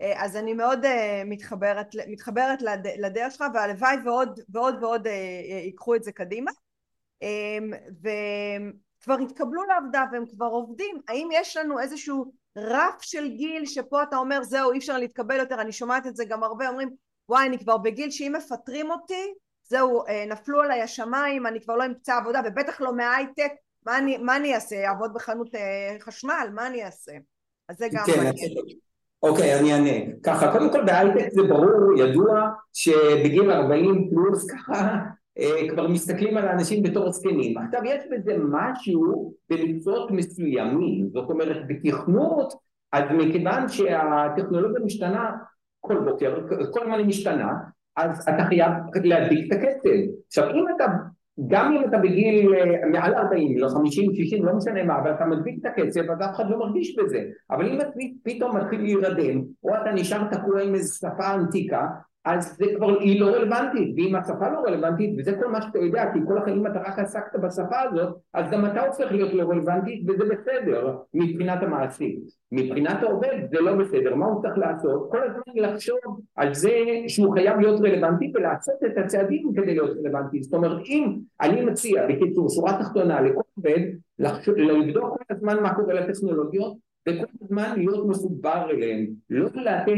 אה, 0.01 0.25
אז 0.25 0.37
אני 0.37 0.55
מאוד 0.55 0.85
uh, 0.85 0.89
מתחברת, 1.25 1.87
מתחברת 2.09 2.63
לד, 2.63 2.87
לדרך 2.87 3.33
שלך 3.33 3.45
והלוואי 3.55 3.97
ועוד 4.05 4.41
ועוד 4.49 4.83
ועוד 4.83 5.07
uh, 5.07 5.11
ייקחו 5.65 5.95
את 5.95 6.03
זה 6.03 6.13
קדימה. 6.13 6.51
וכבר 8.01 9.19
התקבלו 9.23 9.65
לעבודה 9.65 10.05
והם 10.13 10.27
כבר 10.27 10.47
עובדים, 10.47 11.01
האם 11.09 11.29
יש 11.33 11.57
לנו 11.57 11.81
איזשהו 11.81 12.33
רף 12.59 13.03
של 13.03 13.29
גיל 13.29 13.67
שפה 13.67 14.03
אתה 14.03 14.17
אומר 14.17 14.43
זהו 14.43 14.73
אי 14.73 14.79
אפשר 14.79 14.99
להתקבל 14.99 15.37
יותר, 15.37 15.61
אני 15.61 15.73
שומעת 15.73 16.07
את 16.07 16.17
זה 16.17 16.25
גם 16.25 16.43
הרבה, 16.43 16.69
אומרים 16.69 16.91
וואי 17.29 17.47
אני 17.47 17.59
כבר 17.59 17.79
בגיל 17.79 18.11
שאם 18.11 18.35
מפטרים 18.37 18.91
אותי 18.91 19.35
זהו 19.71 20.03
נפלו 20.29 20.61
עליי 20.61 20.83
השמיים, 20.83 21.47
אני 21.47 21.61
כבר 21.61 21.77
לא 21.77 21.87
אמצא 21.87 22.17
עבודה 22.17 22.41
ובטח 22.47 22.81
לא 22.81 22.97
מהייטק, 22.97 23.53
מה 23.87 23.99
אני, 23.99 24.19
מה 24.19 24.37
אני 24.37 24.55
אעשה, 24.55 24.89
אעבוד 24.89 25.15
בחנות 25.15 25.49
חשמל, 26.01 26.49
מה 26.55 26.67
אני 26.67 26.85
אעשה? 26.85 27.13
אז 27.69 27.77
זה 27.79 27.87
גם... 27.93 28.05
כן, 28.07 28.31
אוקיי, 29.23 29.59
אני 29.59 29.73
אענה. 29.73 30.13
ככה, 30.23 30.53
קודם 30.53 30.73
כל 30.73 30.85
בהייטק 30.85 31.33
זה 31.33 31.43
ברור, 31.43 31.99
ידוע, 31.99 32.49
שבגיל 32.73 33.51
40 33.51 34.11
פלוס 34.11 34.51
ככה 34.51 34.99
אה, 35.39 35.69
כבר 35.71 35.89
מסתכלים 35.89 36.37
על 36.37 36.49
האנשים 36.49 36.83
בתור 36.83 37.13
זקנים. 37.13 37.59
עכשיו 37.59 37.81
יש 37.85 38.05
בזה 38.11 38.37
משהו 38.51 39.35
במקצועות 39.51 40.11
מסוימים, 40.11 41.09
זאת 41.13 41.31
אומרת 41.31 41.57
בתכנות, 41.69 42.53
אז 42.93 43.05
מכיוון 43.11 43.69
שהטכנולוגיה 43.69 44.85
משתנה 44.85 45.31
כל 45.81 46.01
בוקר, 46.05 46.37
כל 46.73 46.83
הזמן 46.83 46.99
היא 46.99 47.07
משתנה, 47.07 47.53
אז 48.03 48.29
אתה 48.29 48.45
חייב 48.45 48.73
להדביק 49.05 49.53
את 49.53 49.59
הקצב. 49.59 49.89
עכשיו 50.27 50.51
אם 50.51 50.65
אתה 50.77 50.85
גם 51.49 51.73
אם 51.73 51.89
אתה 51.89 51.99
בגיל 51.99 52.55
אה, 52.55 52.89
מעל 52.89 53.15
40, 53.15 53.59
לא 53.59 53.69
50, 53.69 54.15
60, 54.15 54.45
לא 54.45 54.57
משנה 54.57 54.85
מה, 54.85 54.99
אבל 54.99 55.11
אתה 55.11 55.25
מדביק 55.25 55.59
את 55.61 55.67
הקצב, 55.67 56.11
אז 56.11 56.21
אף 56.21 56.35
אחד 56.35 56.51
לא 56.51 56.59
מרגיש 56.59 56.97
בזה. 56.99 57.23
אבל 57.51 57.69
אם 57.69 57.81
אתה 57.81 57.91
פתאום 58.23 58.57
מתחיל 58.57 58.81
להירדם, 58.81 59.43
או 59.65 59.75
אתה 59.75 59.93
נשאר 59.95 60.25
תקוע 60.31 60.63
עם 60.63 60.75
איזו 60.75 60.95
שפה 60.95 61.29
ענתיקה, 61.29 61.87
אז 62.25 62.57
זה 62.57 62.65
כבר, 62.77 62.99
היא 62.99 63.21
לא 63.21 63.27
רלוונטית, 63.27 63.95
ואם 63.97 64.15
השפה 64.17 64.49
לא 64.51 64.59
רלוונטית, 64.59 65.15
וזה 65.19 65.37
כל 65.41 65.49
מה 65.49 65.63
שאתה 65.63 65.79
יודע, 65.79 66.13
כי 66.13 66.19
כל 66.27 66.39
החיים 66.39 66.67
אתה 66.67 66.79
רק 66.79 66.99
עסקת 66.99 67.39
בשפה 67.43 67.81
הזאת, 67.81 68.17
אז 68.35 68.51
גם 68.51 68.67
אתה 68.67 68.87
הופך 68.87 69.13
להיות 69.13 69.35
לא 69.35 69.43
רלוונטית, 69.43 70.03
וזה 70.09 70.25
בסדר, 70.25 70.97
מבחינת 71.15 71.63
המעסיק. 71.63 72.19
מבחינת 72.53 73.03
העובד 73.03 73.39
זה 73.51 73.61
לא 73.61 73.75
בסדר, 73.75 74.15
מה 74.15 74.27
הוא 74.27 74.43
צריך 74.43 74.59
לעשות? 74.59 75.09
כל 75.11 75.23
הזמן 75.23 75.43
לחשוב 75.57 75.99
על 76.37 76.55
זה 76.55 76.71
שהוא 77.09 77.35
חייב 77.35 77.61
להיות 77.61 77.81
רלוונטי 77.81 78.33
ולעשות 78.35 78.75
את 78.87 78.99
הצעדים 78.99 79.53
כדי 79.57 79.67
להיות 79.67 79.97
רלוונטי. 79.97 80.43
זאת 80.43 80.55
אומרת, 80.55 80.79
אם 80.87 81.19
אני 81.41 81.65
מציע, 81.65 82.07
בקיצור, 82.07 82.51
שורה 82.51 82.79
תחתונה 82.79 83.21
לכל 83.21 83.41
עובד, 83.57 83.81
לבדוק 84.57 85.19
כל 85.19 85.35
הזמן 85.35 85.63
מה 85.63 85.75
קורה 85.75 85.95
לטכנולוגיות, 85.95 86.90
וכל 87.09 87.25
הזמן 87.43 87.75
להיות 87.77 88.07
מחובר 88.07 88.71
אליהם, 88.71 89.07
לא 89.31 89.49
לתת 89.55 89.93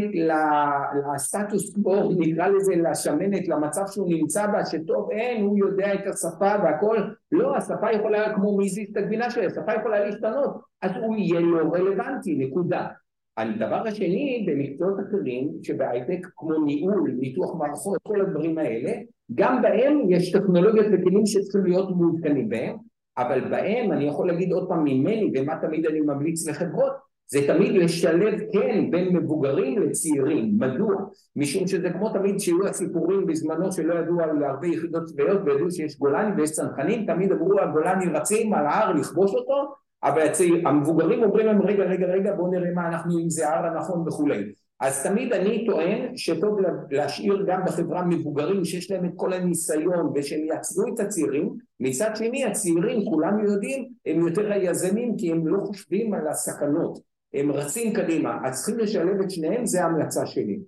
לסטטוס 1.15 1.75
קוו, 1.75 2.13
נקרא 2.19 2.49
לזה 2.49 2.75
לשמנת, 2.77 3.49
למצב 3.49 3.83
שהוא 3.91 4.09
נמצא 4.09 4.47
בה, 4.47 4.67
שטוב 4.67 5.11
אין, 5.11 5.45
הוא 5.45 5.59
יודע 5.59 5.95
את 5.95 6.07
השפה 6.07 6.53
והכל, 6.65 6.99
לא, 7.33 7.57
השפה 7.57 7.93
יכולה, 7.93 8.35
כמו 8.35 8.57
מי 8.57 8.65
הזיז 8.65 8.89
את 8.93 8.97
הגבינה 8.97 9.31
שלי, 9.31 9.47
השפה 9.47 9.73
יכולה 9.81 10.05
להשתנות, 10.05 10.61
אז 10.83 10.91
הוא 11.03 11.17
יהיה 11.17 11.41
לא 11.41 11.59
רלוונטי, 11.73 12.35
נקודה. 12.35 12.87
הדבר 13.37 13.87
השני, 13.89 14.47
במקצועות 14.49 14.95
אחרים, 15.01 15.51
שבהייטק, 15.63 16.27
כמו 16.37 16.65
ניהול, 16.65 17.11
ניתוח 17.19 17.55
מערכות, 17.55 17.99
כל 18.03 18.21
הדברים 18.21 18.59
האלה, 18.59 18.93
גם 19.35 19.63
בהם 19.63 20.01
יש 20.11 20.33
טכנולוגיות 20.33 20.87
וכלים 20.93 21.27
שצריכים 21.27 21.65
להיות 21.65 21.97
מעודכנים 21.97 22.49
בהם, 22.49 22.77
אבל 23.19 23.41
בהם 23.51 23.93
אני 23.93 24.05
יכול 24.05 24.27
להגיד 24.27 24.53
עוד 24.53 24.69
פעם 24.69 24.85
ממני 24.85 25.33
ומה 25.35 25.57
תמיד 25.61 25.87
אני 25.87 26.01
ממליץ 26.01 26.49
לחברות 26.49 27.13
זה 27.33 27.47
תמיד 27.47 27.73
לשלב 27.73 28.39
כן 28.53 28.91
בין 28.91 29.17
מבוגרים 29.17 29.83
לצעירים, 29.83 30.55
מדוע? 30.59 30.95
משום 31.37 31.67
שזה 31.67 31.91
כמו 31.91 32.09
תמיד 32.09 32.41
שהיו 32.41 32.67
הסיפורים 32.67 33.27
בזמנו 33.27 33.73
שלא 33.73 33.95
ידעו 33.95 34.21
על 34.21 34.45
הרבה 34.45 34.67
יחידות 34.67 35.05
צבאיות 35.05 35.41
וידעו 35.45 35.71
שיש 35.71 35.99
גולני 35.99 36.33
ויש 36.37 36.53
צנחנים, 36.53 37.07
תמיד 37.07 37.33
אמרו 37.33 37.61
הגולני 37.61 38.07
רצים 38.07 38.55
על 38.55 38.67
ההר 38.67 38.93
לכבוש 38.93 39.35
אותו, 39.35 39.75
אבל 40.03 40.27
המבוגרים 40.65 41.23
אומרים 41.23 41.47
להם 41.47 41.63
רגע 41.63 41.85
רגע 41.85 42.07
רגע 42.07 42.35
בואו 42.37 42.51
נראה 42.51 42.71
מה 42.75 42.89
אנחנו 42.89 43.19
אם 43.19 43.31
זה 43.31 43.49
ההר 43.49 43.67
הנכון 43.67 44.09
וכולי 44.09 44.53
אז 44.83 45.03
תמיד 45.03 45.33
אני 45.33 45.67
טוען 45.67 46.17
שטוב 46.17 46.59
להשאיר 46.91 47.45
גם 47.47 47.65
בחברה 47.67 48.03
מבוגרים 48.05 48.65
שיש 48.65 48.91
להם 48.91 49.05
את 49.05 49.11
כל 49.17 49.33
הניסיון 49.33 50.13
ושהם 50.15 50.45
יעצרו 50.45 50.95
את 50.95 51.01
הצעירים 51.01 51.57
מצד 51.81 52.11
שני 52.15 52.45
הצעירים 52.45 53.05
כולנו 53.05 53.45
יודעים 53.45 53.89
הם 54.07 54.27
יותר 54.27 54.53
היזמים 54.53 55.17
כי 55.19 55.33
הם 55.33 55.47
לא 55.47 55.65
חושבים 55.65 56.15
על 56.15 56.29
הסכנות. 56.29 56.99
הם 57.35 57.53
רצים 57.53 57.93
קדימה 57.93 58.39
אז 58.45 58.57
צריכים 58.57 58.79
לשלב 58.79 59.21
את 59.21 59.31
שניהם 59.31 59.67
זה 59.67 59.83
ההמלצה 59.83 60.27
שלי. 60.27 60.59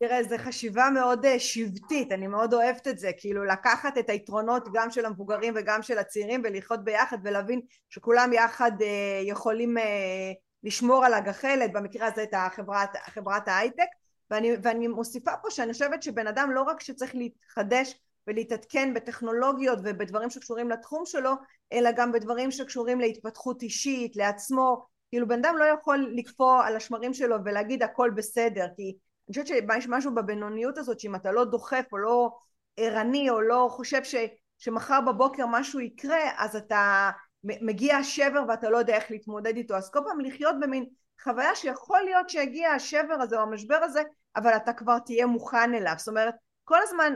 תראה, 0.00 0.22
זו 0.22 0.36
חשיבה 0.38 0.88
מאוד 0.94 1.24
אה, 1.26 1.38
שבטית, 1.38 2.12
אני 2.12 2.26
מאוד 2.26 2.54
אוהבת 2.54 2.88
את 2.88 2.98
זה, 2.98 3.10
כאילו 3.16 3.44
לקחת 3.44 3.98
את 3.98 4.10
היתרונות 4.10 4.68
גם 4.72 4.90
של 4.90 5.04
המבוגרים 5.04 5.54
וגם 5.56 5.82
של 5.82 5.98
הצעירים 5.98 6.42
ולחיות 6.44 6.84
ביחד 6.84 7.18
ולהבין 7.24 7.60
שכולם 7.88 8.32
יחד 8.32 8.72
אה, 8.82 9.20
יכולים 9.24 9.78
אה, 9.78 10.32
לשמור 10.62 11.04
על 11.04 11.14
הגחלת, 11.14 11.72
במקרה 11.72 12.06
הזה 12.06 12.22
את 12.22 12.34
החברת, 12.36 12.90
חברת 13.06 13.48
ההייטק, 13.48 13.88
ואני, 14.30 14.52
ואני 14.62 14.88
מוסיפה 14.88 15.30
פה 15.42 15.50
שאני 15.50 15.72
חושבת 15.72 16.02
שבן 16.02 16.26
אדם 16.26 16.50
לא 16.50 16.62
רק 16.62 16.80
שצריך 16.80 17.14
להתחדש 17.14 17.94
ולהתעדכן 18.26 18.94
בטכנולוגיות 18.94 19.78
ובדברים 19.84 20.30
שקשורים 20.30 20.70
לתחום 20.70 21.06
שלו, 21.06 21.32
אלא 21.72 21.90
גם 21.92 22.12
בדברים 22.12 22.50
שקשורים 22.50 23.00
להתפתחות 23.00 23.62
אישית, 23.62 24.16
לעצמו, 24.16 24.86
כאילו 25.10 25.28
בן 25.28 25.38
אדם 25.38 25.56
לא 25.58 25.64
יכול 25.64 26.12
לקפוא 26.14 26.62
על 26.64 26.76
השמרים 26.76 27.14
שלו 27.14 27.36
ולהגיד 27.44 27.82
הכל 27.82 28.10
בסדר, 28.16 28.66
כי 28.76 28.82
אני 28.82 29.32
חושבת 29.32 29.46
שיש 29.46 29.86
משהו 29.88 30.14
בבינוניות 30.14 30.78
הזאת 30.78 31.00
שאם 31.00 31.14
אתה 31.14 31.32
לא 31.32 31.44
דוחף 31.44 31.84
או 31.92 31.98
לא 31.98 32.30
ערני 32.76 33.30
או 33.30 33.40
לא 33.40 33.68
חושב 33.70 34.04
ש, 34.04 34.14
שמחר 34.58 35.00
בבוקר 35.00 35.46
משהו 35.46 35.80
יקרה 35.80 36.30
אז 36.36 36.56
אתה 36.56 37.10
מגיע 37.44 37.96
השבר 37.96 38.42
ואתה 38.48 38.70
לא 38.70 38.76
יודע 38.78 38.94
איך 38.94 39.10
להתמודד 39.10 39.56
איתו 39.56 39.76
אז 39.76 39.90
כל 39.90 40.00
פעם 40.06 40.20
לחיות 40.20 40.56
במין 40.60 40.86
חוויה 41.22 41.54
שיכול 41.54 42.00
להיות 42.00 42.30
שיגיע 42.30 42.70
השבר 42.70 43.14
הזה 43.20 43.36
או 43.36 43.42
המשבר 43.42 43.76
הזה 43.82 44.02
אבל 44.36 44.56
אתה 44.56 44.72
כבר 44.72 44.98
תהיה 44.98 45.26
מוכן 45.26 45.74
אליו. 45.74 45.94
זאת 45.98 46.08
אומרת 46.08 46.34
כל 46.64 46.78
הזמן 46.82 47.14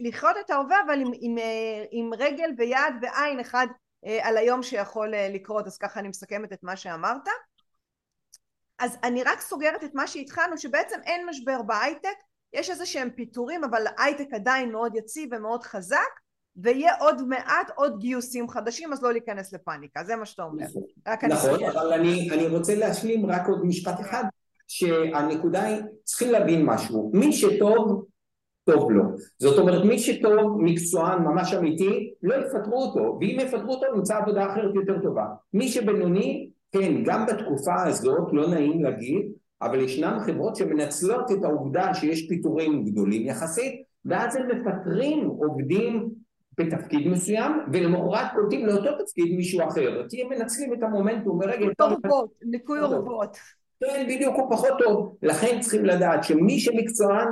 לחיות 0.00 0.36
את 0.40 0.50
ההווה 0.50 0.76
אבל 0.86 1.00
עם, 1.00 1.10
עם, 1.20 1.36
עם 1.90 2.14
רגל 2.14 2.50
ויד 2.58 2.94
ועין 3.02 3.40
אחד 3.40 3.66
אה, 4.06 4.28
על 4.28 4.36
היום 4.36 4.62
שיכול 4.62 5.14
אה, 5.14 5.28
לקרות. 5.28 5.66
אז 5.66 5.78
ככה 5.78 6.00
אני 6.00 6.08
מסכמת 6.08 6.52
את 6.52 6.62
מה 6.62 6.76
שאמרת. 6.76 7.28
אז 8.78 8.98
אני 9.02 9.22
רק 9.22 9.40
סוגרת 9.40 9.84
את 9.84 9.94
מה 9.94 10.06
שהתחלנו 10.06 10.58
שבעצם 10.58 11.00
אין 11.04 11.26
משבר 11.28 11.62
בהייטק 11.62 12.16
יש 12.52 12.70
איזה 12.70 12.86
שהם 12.86 13.10
פיטורים 13.10 13.64
אבל 13.64 13.86
הייטק 13.98 14.26
עדיין 14.32 14.72
מאוד 14.72 14.96
יציב 14.96 15.28
ומאוד 15.32 15.62
חזק 15.62 16.20
ויהיה 16.56 16.92
עוד 17.00 17.28
מעט 17.28 17.70
עוד 17.74 17.98
גיוסים 17.98 18.48
חדשים 18.48 18.92
אז 18.92 19.02
לא 19.02 19.12
להיכנס 19.12 19.52
לפאניקה 19.52 20.04
זה 20.04 20.16
מה 20.16 20.24
שאתה 20.24 20.42
אומר. 20.42 20.64
נכון, 20.64 21.28
נכון 21.30 21.64
אבל 21.64 21.92
אני, 21.92 22.30
אני 22.30 22.46
רוצה 22.46 22.74
להשלים 22.74 23.26
רק 23.26 23.48
עוד 23.48 23.66
משפט 23.66 24.00
אחד 24.00 24.24
שהנקודה 24.68 25.62
היא 25.62 25.82
צריכים 26.04 26.30
להבין 26.30 26.66
משהו. 26.66 27.10
מי 27.14 27.32
שטוב 27.32 28.04
טוב 28.64 28.90
לו. 28.90 29.02
זאת 29.38 29.58
אומרת 29.58 29.84
מי 29.84 29.98
שטוב 29.98 30.62
מקצוען 30.62 31.22
ממש 31.22 31.54
אמיתי 31.54 32.12
לא 32.22 32.34
יפטרו 32.34 32.82
אותו. 32.82 33.18
ואם 33.20 33.36
יפטרו 33.40 33.74
אותו 33.74 33.86
נמצא 33.96 34.16
עבודה 34.16 34.52
אחרת 34.52 34.74
יותר 34.74 35.02
טובה. 35.02 35.26
מי 35.52 35.68
שבינוני 35.68 36.50
כן 36.72 37.02
גם 37.04 37.26
בתקופה 37.26 37.82
הזאת 37.82 38.28
לא 38.32 38.48
נעים 38.48 38.84
להגיד 38.84 39.32
אבל 39.62 39.80
ישנן 39.80 40.18
חברות 40.20 40.56
שמנצלות 40.56 41.30
את 41.32 41.44
העובדה 41.44 41.94
שיש 41.94 42.28
פיטורים 42.28 42.84
גדולים 42.84 43.26
יחסית 43.26 43.82
ואז 44.04 44.36
הם 44.36 44.48
מפטרים 44.48 45.26
עובדים 45.26 46.10
בתפקיד 46.58 47.08
מסוים, 47.08 47.52
ולמחרת 47.72 48.26
קולטים 48.34 48.66
לאותו 48.66 49.04
תפקיד 49.04 49.36
מישהו 49.36 49.68
אחר, 49.68 50.06
כי 50.08 50.22
הם 50.22 50.28
מנצלים 50.28 50.74
את 50.74 50.82
המומנטום 50.82 51.38
ברגע... 51.38 51.66
אורוות, 51.80 52.30
ניקוי 52.42 52.80
אורוות. 52.80 53.36
כן, 53.80 54.06
בדיוק, 54.08 54.36
הוא 54.36 54.50
פחות 54.50 54.78
טוב. 54.78 55.16
לכן 55.22 55.60
צריכים 55.60 55.84
לדעת 55.84 56.24
שמי 56.24 56.58
שמקצוען, 56.58 57.28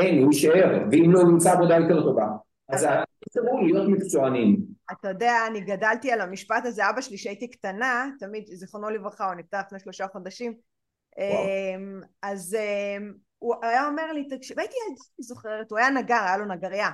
אין, 0.00 0.22
הוא 0.22 0.32
יישאר, 0.32 0.84
ואם 0.90 1.10
לא 1.12 1.24
נמצא 1.24 1.52
עבודה 1.52 1.76
יותר 1.76 2.02
טובה. 2.02 2.26
אז 2.68 2.86
הוא 3.34 3.62
להיות 3.62 3.88
מקצוענים. 3.88 4.56
אתה 4.92 5.08
יודע, 5.08 5.34
אני 5.50 5.60
גדלתי 5.60 6.12
על 6.12 6.20
המשפט 6.20 6.64
הזה, 6.64 6.90
אבא 6.90 7.00
שלי 7.00 7.18
שהייתי 7.18 7.50
קטנה, 7.50 8.08
תמיד, 8.18 8.44
זיכרונו 8.46 8.90
לברכה, 8.90 9.26
הוא 9.26 9.34
נפטר 9.34 9.58
לפני 9.66 9.78
שלושה 9.80 10.06
חודשים, 10.12 10.54
אמ, 11.18 12.00
אז 12.22 12.54
אמ, 12.54 13.12
הוא 13.38 13.54
היה 13.62 13.86
אומר 13.86 14.12
לי, 14.12 14.28
תקשיב, 14.28 14.58
הייתי 14.58 14.76
זוכרת, 15.20 15.70
הוא 15.70 15.78
היה 15.78 15.90
נגר, 15.90 16.22
היה 16.26 16.36
לו 16.36 16.44
נגריה. 16.44 16.90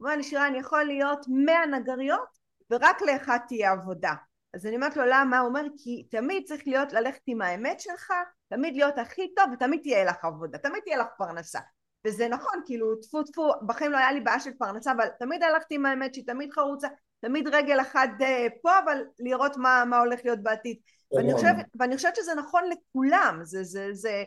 אומר 0.00 0.16
לי 0.16 0.22
שירן 0.22 0.54
יכול 0.54 0.84
להיות 0.84 1.26
מאה 1.28 1.66
נגריות 1.66 2.38
ורק 2.70 3.02
לאחד 3.02 3.38
תהיה 3.48 3.72
עבודה. 3.72 4.14
אז 4.54 4.66
אני 4.66 4.76
אומרת 4.76 4.96
לו 4.96 5.02
למה? 5.06 5.38
הוא 5.38 5.48
אומר 5.48 5.62
כי 5.76 6.06
תמיד 6.10 6.42
צריך 6.46 6.62
להיות 6.66 6.92
ללכת 6.92 7.20
עם 7.26 7.42
האמת 7.42 7.80
שלך 7.80 8.12
תמיד 8.48 8.74
להיות 8.74 8.98
הכי 8.98 9.34
טוב 9.36 9.44
ותמיד 9.52 9.80
תהיה 9.82 10.04
לך 10.04 10.24
עבודה 10.24 10.58
תמיד 10.58 10.82
תהיה 10.84 10.96
לך 10.98 11.06
פרנסה. 11.18 11.58
וזה 12.06 12.28
נכון 12.28 12.60
כאילו 12.66 12.96
טפו 12.96 13.22
טפו 13.22 13.52
בחיים 13.66 13.92
לא 13.92 13.96
היה 13.96 14.12
לי 14.12 14.20
בעיה 14.20 14.40
של 14.40 14.50
פרנסה 14.58 14.92
אבל 14.92 15.08
תמיד 15.18 15.42
הלכתי 15.42 15.74
עם 15.74 15.86
האמת 15.86 16.14
שהיא 16.14 16.26
תמיד 16.26 16.52
חרוצה 16.52 16.88
תמיד 17.20 17.48
רגל 17.48 17.80
אחת 17.80 18.08
אה, 18.20 18.46
פה 18.62 18.70
אבל 18.84 19.02
לראות 19.18 19.56
מה, 19.56 19.84
מה 19.86 19.98
הולך 19.98 20.20
להיות 20.24 20.42
בעתיד. 20.42 20.76
ואני 21.12 21.34
חושבת, 21.34 21.66
ואני 21.78 21.96
חושבת 21.96 22.16
שזה 22.16 22.34
נכון 22.34 22.62
לכולם 22.70 23.40
זה, 23.42 23.64
זה, 23.64 23.88
זה, 23.92 24.24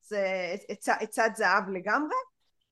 זה 0.00 0.54
עצת 1.00 1.30
זהב 1.36 1.68
לגמרי 1.68 2.16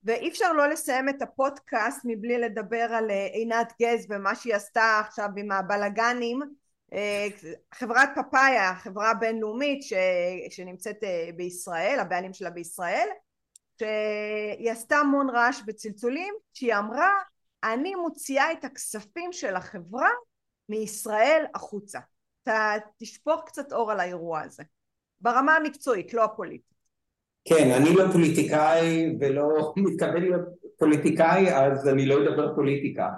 ואי 0.05 0.29
אפשר 0.29 0.53
לא 0.53 0.67
לסיים 0.67 1.09
את 1.09 1.21
הפודקאסט 1.21 2.01
מבלי 2.03 2.37
לדבר 2.37 2.87
על 2.93 3.11
אה, 3.11 3.25
עינת 3.25 3.73
גז 3.81 4.05
ומה 4.09 4.35
שהיא 4.35 4.55
עשתה 4.55 5.01
עכשיו 5.05 5.29
עם 5.37 5.51
הבלגנים 5.51 6.41
אה, 6.93 7.27
חברת 7.73 8.09
פאפאיה, 8.15 8.75
חברה 8.75 9.13
בינלאומית 9.13 9.83
ש... 9.83 9.93
שנמצאת 10.49 11.03
אה, 11.03 11.29
בישראל, 11.35 11.99
הבעלים 11.99 12.33
שלה 12.33 12.49
בישראל, 12.49 13.07
שהיא 13.79 14.71
עשתה 14.71 14.97
המון 14.97 15.29
רעש 15.29 15.61
בצלצולים, 15.65 16.33
שהיא 16.53 16.75
אמרה 16.75 17.11
אני 17.63 17.95
מוציאה 17.95 18.51
את 18.51 18.65
הכספים 18.65 19.33
של 19.33 19.55
החברה 19.55 20.09
מישראל 20.69 21.45
החוצה. 21.55 21.99
אתה 22.43 22.73
תשפוך 22.97 23.43
קצת 23.45 23.73
אור 23.73 23.91
על 23.91 23.99
האירוע 23.99 24.41
הזה, 24.41 24.63
ברמה 25.21 25.55
המקצועית, 25.55 26.13
לא 26.13 26.23
הפוליטית. 26.23 26.74
כן, 27.45 27.71
אני 27.71 27.93
לא 27.93 28.03
פוליטיקאי 28.11 29.15
ולא 29.19 29.73
מתכוון 29.77 30.21
להיות 30.21 30.41
פוליטיקאי, 30.79 31.53
אז 31.55 31.87
אני 31.87 32.05
לא 32.05 32.23
אדבר 32.23 32.55
פוליטיקה. 32.55 33.09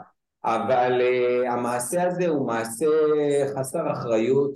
אבל 0.45 1.01
uh, 1.01 1.51
המעשה 1.51 2.07
הזה 2.07 2.27
הוא 2.27 2.47
מעשה 2.47 2.85
חסר 3.55 3.91
אחריות, 3.91 4.53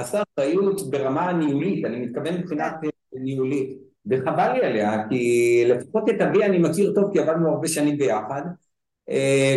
חסר 0.00 0.22
אחריות 0.34 0.90
ברמה 0.90 1.28
הניהולית, 1.28 1.84
אני 1.84 2.00
מתכוון 2.00 2.34
מבחינת. 2.34 2.74
ניהולית, 3.12 3.78
וחבל 4.06 4.52
לי 4.52 4.64
עליה, 4.64 5.08
כי 5.08 5.64
לפחות 5.66 6.08
את 6.08 6.20
אבי 6.20 6.44
אני 6.44 6.58
מכיר 6.58 6.92
טוב 6.94 7.12
כי 7.12 7.18
עבדנו 7.18 7.48
הרבה 7.48 7.68
שנים 7.68 7.98
ביחד, 7.98 8.42
uh, 9.10 9.12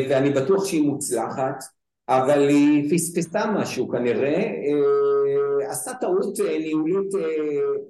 ואני 0.10 0.30
בטוח 0.30 0.66
שהיא 0.66 0.84
מוצלחת, 0.84 1.64
אבל 2.10 2.48
היא 2.48 2.92
פספסה 2.92 3.52
משהו 3.52 3.90
כנראה, 3.90 4.44
uh, 4.44 5.70
עשתה 5.72 5.92
טעות 6.02 6.40
ניהולית 6.60 7.12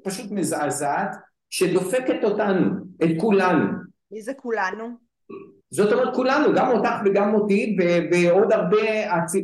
פשוט 0.03 0.31
מזעזעת, 0.31 1.15
שדופקת 1.51 2.23
אותנו, 2.23 2.71
את 3.03 3.09
כולנו. 3.17 3.65
מי 4.11 4.21
זה 4.21 4.33
כולנו? 4.33 4.89
זאת 5.69 5.93
אומרת 5.93 6.15
כולנו, 6.15 6.53
גם 6.55 6.71
אותך 6.71 6.93
וגם 7.05 7.33
אותי 7.33 7.77
ועוד 8.11 8.51
הרבה 8.51 8.77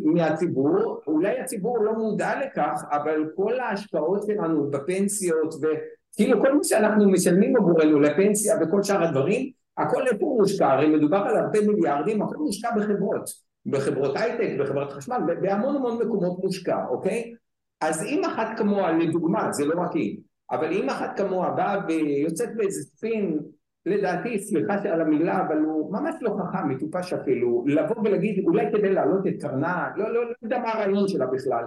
מהציבור, 0.06 1.02
אולי 1.08 1.39
הציבור 1.39 1.84
לא 1.84 1.93
מודע 1.93 2.32
לכך, 2.46 2.82
אבל 2.91 3.30
כל 3.36 3.60
ההשקעות 3.60 4.24
שלנו 4.24 4.72
בפנסיות 4.72 5.54
וכאילו 5.56 6.41
כל 6.41 6.54
מה 6.54 6.63
שאנחנו 6.63 7.12
משלמים 7.12 7.56
עבורנו 7.56 8.00
לפנסיה 8.00 8.56
וכל 8.62 8.84
שאר 8.84 9.04
הדברים, 9.04 9.52
הכל 9.78 10.08
איפה 10.08 10.36
מושקע, 10.39 10.67
הרי 10.67 10.88
מדובר 10.88 11.17
על 11.17 11.38
הרבה 11.38 11.62
מיליארדים, 11.62 12.22
הכל 12.22 12.38
מושקע 12.38 12.70
בחברות, 12.76 13.30
בחברות 13.65 14.17
הייטק, 14.17 14.60
בחברת 14.60 14.91
חשמל, 14.91 15.17
בהמון 15.41 15.76
המון 15.76 15.98
מקומות 15.98 16.39
מושקע, 16.43 16.78
אוקיי? 16.89 17.34
אז 17.82 18.04
אם 18.04 18.22
אחת 18.26 18.58
כמוה, 18.58 18.91
לדוגמה, 18.91 19.52
זה 19.52 19.65
לא 19.65 19.82
רק 19.82 19.91
היא, 19.93 20.17
אבל 20.52 20.72
אם 20.74 20.90
אחת 20.90 21.18
כמוה 21.18 21.50
באה 21.50 21.80
ויוצאת 21.88 22.56
באיזה 22.56 22.82
ספין 22.82 23.40
לדעתי, 23.86 24.40
סליחה 24.40 24.74
על 24.74 25.02
המילה, 25.02 25.42
אבל 25.48 25.58
הוא 25.58 25.94
ממש 25.94 26.16
לא 26.22 26.30
חכם, 26.30 26.70
מטופש 26.70 27.14
אפילו, 27.14 27.64
לבוא 27.68 27.96
ולהגיד 28.04 28.44
אולי 28.46 28.66
כדי 28.74 28.94
להעלות 28.94 29.28
את 29.28 29.42
קרנה, 29.42 29.90
לא, 29.96 30.14
לא, 30.14 30.26
לא 30.26 30.34
יודע 30.44 30.60
מה 30.60 30.70
הרעיון 30.74 31.08
שלה 31.08 31.26
בכלל. 31.26 31.66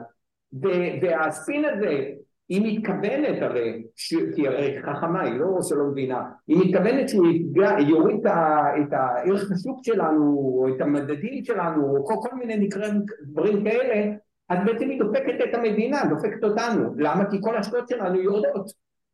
והספין 1.03 1.65
הזה, 1.65 2.11
היא 2.49 2.79
מתכוונת 2.79 3.43
הרי, 3.43 3.83
ש... 3.97 4.15
כי 4.35 4.49
הרי 4.49 4.83
חכמה, 4.83 5.23
היא 5.23 5.41
לא 5.41 5.59
שלא 5.63 5.85
מבינה, 5.85 6.23
היא 6.47 6.57
מתכוונת 6.57 7.09
שהוא 7.09 7.27
יפגע, 7.27 7.77
יוריד 7.89 8.27
את 8.27 8.93
הערך 8.93 9.53
השוק 9.53 9.79
שלנו, 9.83 10.37
או 10.39 10.69
את 10.69 10.81
המדדים 10.81 11.45
שלנו, 11.45 11.97
או 11.97 12.07
כל, 12.07 12.15
כל 12.21 12.37
מיני 12.37 12.57
נקראים 12.57 13.03
דברים 13.23 13.65
כאלה, 13.65 14.13
אז 14.51 14.59
בעצם 14.67 14.91
היא 14.91 14.99
דופקת 14.99 15.35
את 15.49 15.55
המדינה, 15.55 16.03
דופקת 16.11 16.45
אותנו. 16.45 16.95
למה? 16.97 17.31
כי 17.31 17.37
כל 17.41 17.57
השקעות 17.57 17.89
שלנו 17.89 18.21
יורדות. 18.21 18.73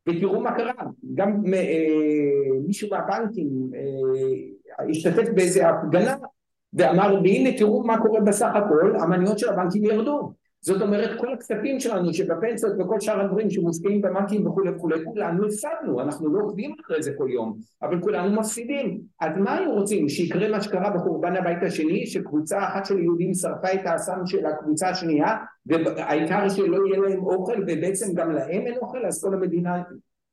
ותראו 0.09 0.41
מה 0.41 0.51
קרה, 0.51 0.73
גם 1.15 1.53
אה, 1.53 2.59
מישהו 2.67 2.89
מהבנקים 2.91 3.49
אה, 3.75 4.85
השתתף 4.89 5.29
באיזה 5.35 5.69
הפגנה 5.69 6.15
ואמר 6.73 7.19
והנה 7.23 7.57
תראו 7.57 7.83
מה 7.83 8.01
קורה 8.01 8.21
בסך 8.21 8.49
הכל, 8.55 8.95
המניות 8.99 9.39
של 9.39 9.49
הבנקים 9.49 9.85
ירדו 9.85 10.33
זאת 10.61 10.81
אומרת 10.81 11.19
כל 11.19 11.33
הכספים 11.33 11.79
שלנו 11.79 12.13
שבפנסיות 12.13 12.73
וכל 12.79 12.99
שאר 12.99 13.21
הדברים 13.21 13.49
שמושקעים 13.49 14.01
בבנקים 14.01 14.47
וכולי 14.47 14.69
וכולי 14.69 15.05
כולנו 15.05 15.45
הפסדנו. 15.45 16.01
אנחנו 16.01 16.33
לא 16.33 16.43
עובדים 16.43 16.75
אחרי 16.81 17.03
זה 17.03 17.11
כל 17.17 17.27
יום 17.31 17.57
אבל 17.81 18.01
כולנו 18.01 18.39
מפסידים. 18.39 19.01
אז 19.21 19.31
מה 19.37 19.57
היו 19.57 19.73
רוצים? 19.73 20.09
שיקרה 20.09 20.49
מה 20.49 20.61
שקרה 20.61 20.89
בחורבן 20.89 21.35
הבית 21.35 21.63
השני 21.63 22.07
שקבוצה 22.07 22.67
אחת 22.67 22.85
של 22.85 22.99
יהודים 22.99 23.33
שרפה 23.33 23.73
את 23.73 23.85
האסם 23.85 24.25
של 24.25 24.45
הקבוצה 24.45 24.89
השנייה 24.89 25.35
והעיקר 25.65 26.49
שלא 26.49 26.87
יהיה 26.87 26.99
להם 26.99 27.23
אוכל 27.23 27.63
ובעצם 27.67 28.13
גם 28.13 28.31
להם 28.31 28.67
אין 28.67 28.77
אוכל 28.81 29.05
אז 29.05 29.23
כל 29.23 29.33
המדינה 29.33 29.83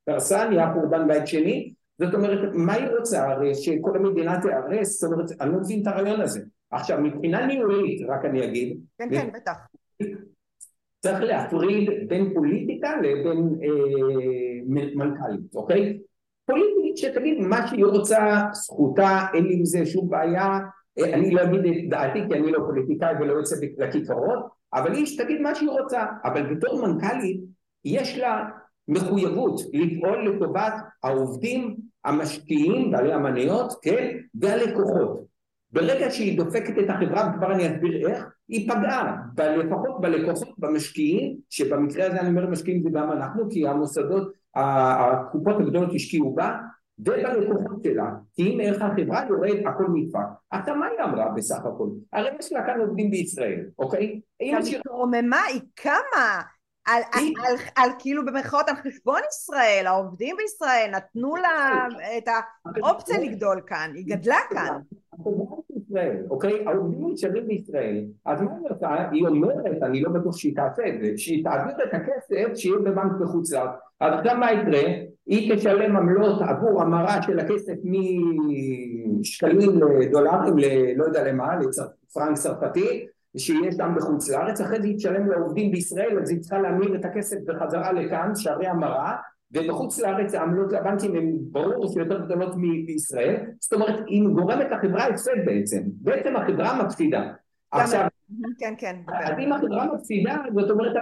קרסה 0.09 0.49
נהיה 0.49 0.73
חורבן 0.73 1.09
בית 1.09 1.27
שני. 1.27 1.73
זאת 1.99 2.15
אומרת 2.15 2.39
מה 2.55 2.73
היא 2.73 2.89
רוצה? 2.99 3.29
הרי 3.31 3.55
שכל 3.55 3.97
המדינה 3.97 4.41
תיהרס 4.41 5.01
זאת 5.01 5.13
אומרת 5.13 5.31
אני 5.41 5.53
לא 5.53 5.59
מבין 5.61 5.83
את 5.83 5.87
הרעיון 5.87 6.21
הזה. 6.21 6.41
עכשיו 6.71 7.01
מבחינה 7.01 7.47
ניהולית 7.47 8.01
רק 8.09 8.25
אני 8.25 8.45
אגיד 8.45 8.81
כן 8.99 9.09
כן 9.11 9.29
בטח 9.35 9.53
צריך 11.05 11.21
להפריד 11.21 11.91
בין 12.09 12.35
פוליטיקה 12.35 12.97
לבין 12.97 13.55
אה, 13.63 14.61
מנכ"לית, 14.95 15.55
אוקיי? 15.55 15.99
פוליטית 16.47 16.97
שתגיד 16.97 17.39
מה 17.41 17.67
שהיא 17.67 17.85
רוצה, 17.85 18.43
זכותה, 18.53 19.19
אין 19.35 19.45
לי 19.45 19.55
עם 19.55 19.65
זה 19.65 19.87
שום 19.87 20.11
בעיה, 20.11 20.59
אה, 20.99 21.15
אני 21.15 21.31
לא 21.31 21.43
אגיד 21.43 21.61
את 21.61 21.91
דעתי 21.91 22.19
כי 22.29 22.39
אני 22.39 22.53
לא 22.53 22.59
פוליטיקאי 22.67 23.15
ולא 23.21 23.33
יוצא 23.33 23.57
לכיכרות, 23.79 24.39
אבל 24.75 24.93
היא 24.93 25.07
שתגיד 25.07 25.41
מה 25.41 25.55
שהיא 25.55 25.71
רוצה, 25.71 26.05
אבל 26.25 26.55
בתור 26.55 26.87
מנכ"לית 26.87 27.41
יש 27.85 28.19
לה 28.19 28.45
מחויבות 28.89 29.61
לפעול 29.73 30.29
לטובת 30.29 30.75
העובדים, 31.03 31.77
המשקיעים, 32.05 32.91
בעלי 32.91 33.13
המניות, 33.13 33.73
כן, 33.83 34.17
והלקוחות. 34.35 35.25
ברגע 35.71 36.11
שהיא 36.11 36.39
דופקת 36.39 36.79
את 36.79 36.91
החברה, 36.91 37.31
וכבר 37.31 37.53
אני 37.53 37.67
אסביר 37.67 38.09
איך, 38.09 38.25
היא 38.49 38.71
פגעה, 38.71 39.17
לפחות 39.39 40.01
בלקוחות, 40.01 40.59
במשקיעים, 40.59 41.37
שבמקרה 41.51 42.07
הזה 42.07 42.21
אני 42.21 42.29
אומר 42.29 42.51
משקיעים 42.51 42.83
זה 42.83 42.89
גם 42.93 43.13
אנחנו, 43.13 43.51
כי 43.51 43.69
המוסדות, 43.69 44.33
הקופות 44.55 45.61
הגדולות 45.61 45.95
השקיעו 45.95 46.35
בה, 46.35 46.57
ובלקוחות 46.99 47.85
שלה, 47.85 48.11
כי 48.35 48.43
אם 48.43 48.59
ערך 48.63 48.83
החברה 48.83 49.25
יורד 49.29 49.67
הכל 49.67 49.85
נדפק. 49.95 50.19
עכשיו 50.51 50.75
מה 50.75 50.87
היא 50.87 51.05
אמרה 51.05 51.29
בסך 51.37 51.59
הכל? 51.59 51.89
הרי 52.13 52.31
יש 52.39 52.53
לה 52.53 52.67
כאן 52.67 52.81
עובדים 52.81 53.11
בישראל, 53.11 53.61
אוקיי? 53.79 54.21
היא 54.41 54.57
רוממה, 54.89 55.41
היא 55.53 55.61
קמה 55.75 56.43
על, 56.85 57.03
על, 57.13 57.25
על, 57.47 57.57
על 57.77 57.91
כאילו 57.99 58.25
במרכאות 58.25 58.69
על 58.69 58.77
חשבון 58.77 59.21
ישראל, 59.29 59.87
העובדים 59.87 60.37
בישראל 60.37 60.91
נתנו 60.93 61.37
לה 61.37 61.87
את 62.19 62.29
האופציה 62.83 63.19
לגדול 63.19 63.61
כאן, 63.67 63.93
היא 63.95 64.05
גדלה 64.07 64.39
כאן. 64.51 64.79
ישראל, 65.95 66.17
אוקיי? 66.31 66.65
העובדים 66.67 67.13
נשארים 67.13 67.47
בישראל, 67.47 68.05
אז 68.27 68.43
מה 68.43 68.51
היא 68.61 68.67
עושה? 68.71 69.11
היא 69.11 69.27
אומרת, 69.27 69.83
אני 69.83 70.03
לא 70.03 70.11
בטוח 70.11 70.37
שהיא 70.37 70.57
תעשה 70.57 70.83
את 70.89 71.01
זה, 71.01 71.13
שהיא 71.17 71.45
תעביר 71.45 71.75
את 71.89 71.95
הכסף 71.95 72.55
שיהיה 72.55 72.79
בבנק 72.79 73.13
בחוץ 73.21 73.53
לארץ. 73.53 73.71
אז 74.01 74.15
עכשיו 74.19 74.37
מה 74.37 74.53
יקרה? 74.53 74.83
היא 75.27 75.55
תשלם 75.55 75.97
עמלות 75.97 76.43
עבור 76.43 76.83
המרה 76.83 77.23
של 77.23 77.39
הכסף 77.39 77.75
משקלים 79.21 79.71
לדולרים, 80.01 80.55
לא 80.97 81.05
יודע 81.05 81.29
למה, 81.29 81.57
לפרנק 81.57 82.37
צרפתי, 82.37 83.07
שיש 83.37 83.75
שם 83.75 83.95
בחוץ 83.97 84.31
לארץ, 84.31 84.61
אחרי 84.61 84.81
זה 84.81 84.87
היא 84.87 84.97
תשלם 84.97 85.31
לעובדים 85.31 85.71
בישראל, 85.71 86.19
אז 86.23 86.31
היא 86.31 86.41
צריכה 86.41 86.59
להמיר 86.59 86.95
את 86.95 87.05
הכסף 87.05 87.37
בחזרה 87.47 87.93
לכאן, 87.93 88.31
שערי 88.35 88.67
המרה, 88.67 89.17
ובחוץ 89.53 90.01
לארץ 90.01 90.35
העמלות 90.35 90.73
לבנקים 90.73 91.17
הן 91.17 91.33
ברור 91.39 91.93
שיותר 91.93 92.25
גדולות 92.25 92.57
מישראל, 92.87 93.37
זאת 93.61 93.73
אומרת 93.73 94.05
היא 94.07 94.23
גורמת 94.35 94.67
לחברה 94.71 95.07
הפסד 95.07 95.37
בעצם, 95.47 95.83
בעצם 95.87 96.37
החברה 96.37 96.83
מפסידה. 96.85 97.33
עכשיו, 97.71 98.07
כן 98.59 98.75
כן. 98.79 98.97
אז 99.09 99.39
אם 99.39 99.53
החברה 99.53 99.95
מפסידה, 99.95 100.37
זאת 100.55 100.71
אומרת 100.71 100.97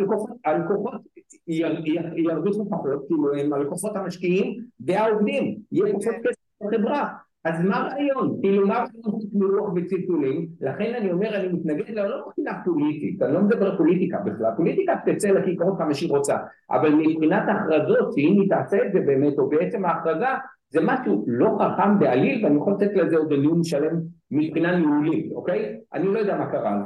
הלקוחות 0.45 1.01
ירוויחו 1.49 2.71
פחות, 2.71 3.05
כאילו 3.07 3.35
הם 3.35 3.53
הלקוחות 3.53 3.97
המשקיעים 3.97 4.65
והעובדים, 4.81 5.59
יהיה 5.73 5.93
פחות 5.93 6.15
כסף 6.25 6.67
בחברה. 6.67 7.09
אז 7.45 7.65
מה 7.65 7.77
הרעיון? 7.77 8.39
כאילו 8.41 8.67
מה 8.67 8.75
הרעיון 8.75 9.03
חוץ 9.03 9.25
מרוח 9.35 9.73
וציטולים? 9.77 10.49
לכן 10.61 10.95
אני 10.95 11.13
אומר 11.13 11.37
אני 11.37 11.49
מתנגד 11.49 11.91
לה 11.91 12.09
לא 12.09 12.27
מבחינה 12.27 12.53
פוליטית, 12.65 13.23
אני 13.23 13.35
לא 13.35 13.41
מדבר 13.41 13.77
פוליטיקה 13.77 14.19
בכלל, 14.19 14.51
פוליטיקה 14.57 14.95
תצא 15.07 15.29
לכיכרות 15.29 15.79
כמה 15.79 15.95
שהיא 15.95 16.11
רוצה, 16.11 16.37
אבל 16.71 16.95
מבחינת 16.95 17.43
הכרזות 17.49 18.13
שאם 18.13 18.37
היא 18.41 18.51
תעשה 18.51 18.77
את 18.87 18.93
זה 18.93 19.01
באמת, 19.01 19.39
או 19.39 19.49
בעצם 19.49 19.85
ההכרזה, 19.85 20.27
זה 20.69 20.81
משהו 20.83 21.25
לא 21.27 21.59
חכם 21.61 21.99
בעליל 21.99 22.45
ואני 22.45 22.57
יכול 22.57 22.73
לתת 22.73 22.91
לזה 22.95 23.17
עוד 23.17 23.29
דיון 23.29 23.65
שלם 23.65 24.01
מבחינה 24.31 24.77
ניהולית, 24.79 25.33
אוקיי? 25.33 25.77
אני 25.95 26.07
לא 26.07 26.19
יודע 26.19 26.37
מה 26.37 26.47
קרה 26.47 26.71
לה. 26.71 26.85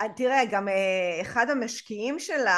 אה, 0.00 0.06
תראה, 0.16 0.40
גם 0.50 0.68
אה, 0.68 1.20
אחד 1.20 1.46
המשקיעים 1.50 2.18
שלה 2.18 2.50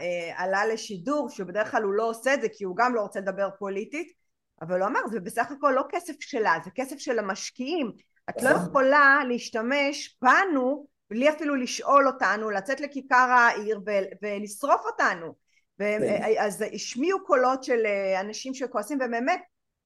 אה, 0.00 0.44
עלה 0.44 0.66
לשידור, 0.72 1.28
שבדרך 1.28 1.70
כלל 1.70 1.82
הוא 1.82 1.92
לא 1.92 2.08
עושה 2.10 2.34
את 2.34 2.40
זה 2.40 2.48
כי 2.52 2.64
הוא 2.64 2.76
גם 2.76 2.94
לא 2.94 3.00
רוצה 3.00 3.20
לדבר 3.20 3.48
פוליטית, 3.58 4.12
אבל 4.62 4.80
הוא 4.80 4.88
אמר 4.88 5.00
זה 5.10 5.20
בסך 5.20 5.50
הכל 5.50 5.72
לא 5.76 5.84
כסף 5.90 6.14
שלה 6.20 6.54
זה 6.64 6.70
כסף 6.74 6.98
של 6.98 7.18
המשקיעים 7.18 7.92
את 8.30 8.42
לא 8.42 8.50
נכון. 8.50 8.66
יכולה 8.66 9.20
להשתמש 9.28 10.18
בנו 10.22 10.86
בלי 11.10 11.30
אפילו 11.30 11.54
לשאול 11.54 12.06
אותנו 12.06 12.50
לצאת 12.50 12.80
לכיכר 12.80 13.16
העיר 13.16 13.80
ולשרוף 14.22 14.80
אותנו 14.86 15.34
כן. 15.78 16.22
אז 16.38 16.64
השמיעו 16.74 17.24
קולות 17.24 17.64
של 17.64 17.86
אה, 17.86 18.20
אנשים 18.20 18.54
שכועסים 18.54 18.98
ובאמת 18.98 19.40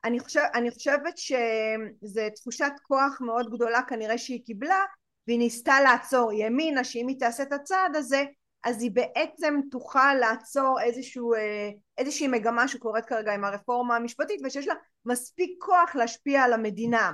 אני, 0.05 0.21
חושב, 0.21 0.41
אני 0.55 0.71
חושבת 0.71 1.19
שזו 1.19 2.21
תחושת 2.35 2.73
כוח 2.83 3.19
מאוד 3.21 3.51
גדולה 3.51 3.83
כנראה 3.83 4.19
שהיא 4.19 4.45
קיבלה 4.45 4.85
והיא 5.27 5.39
ניסתה 5.39 5.81
לעצור 5.81 6.33
ימינה 6.33 6.85
שאם 6.85 7.09
היא 7.09 7.21
תעשה 7.21 7.43
את 7.43 7.53
הצעד 7.53 7.97
הזה 7.97 8.25
אז 8.65 8.83
היא 8.83 8.91
בעצם 8.91 9.61
תוכל 9.71 10.15
לעצור 10.15 10.81
איזשהו, 10.81 11.35
אה, 11.35 11.71
איזושהי 11.99 12.29
מגמה 12.29 12.69
שקורית 12.69 13.05
כרגע 13.05 13.35
עם 13.35 13.45
הרפורמה 13.45 13.97
המשפטית 13.97 14.41
ושיש 14.45 14.69
לה 14.69 14.75
מספיק 15.07 15.51
כוח 15.59 15.97
להשפיע 15.97 16.43
על 16.43 16.53
המדינה. 16.53 17.13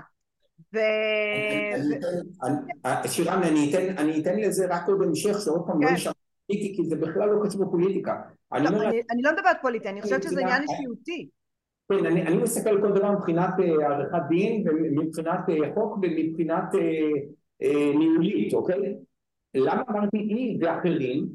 ו... 0.75 0.79
שירן, 3.07 3.43
אני 3.99 4.21
אתן 4.23 4.39
לזה 4.39 4.67
רק 4.71 4.89
עוד 4.89 5.03
המשך 5.03 5.41
שעוד 5.45 5.67
פעם 5.67 5.83
לא 5.83 5.91
נשאר 5.91 6.13
כן. 6.13 6.19
פוליטי 6.47 6.77
כי 6.77 6.85
זה 6.85 6.97
בכלל 6.97 7.29
לא 7.29 7.47
קשור 7.47 7.65
בפוליטיקה. 7.65 8.21
לא, 8.53 8.69
אני 9.11 9.23
לא 9.23 9.33
מדברת 9.33 9.57
פוליטי, 9.63 9.89
אני 9.89 10.03
חושבת 10.03 10.23
שזה 10.23 10.41
עניין 10.41 10.63
אישיותי. 10.63 11.29
כן, 11.89 12.07
אני 12.07 12.37
מסתכל 12.37 12.71
על 12.71 12.81
כל 12.81 12.93
דבר 12.93 13.13
מבחינת 13.13 13.51
אה, 13.61 13.87
עריכת 13.87 14.23
דין 14.29 14.65
ומבחינת 14.69 15.41
אה, 15.49 15.75
חוק 15.75 15.99
ומבחינת 16.03 16.65
ניהולית, 17.99 18.55
אוקיי? 18.55 18.95
למה 19.55 19.83
אמרתי 19.91 20.19
היא 20.19 20.59
ואחרים? 20.61 21.29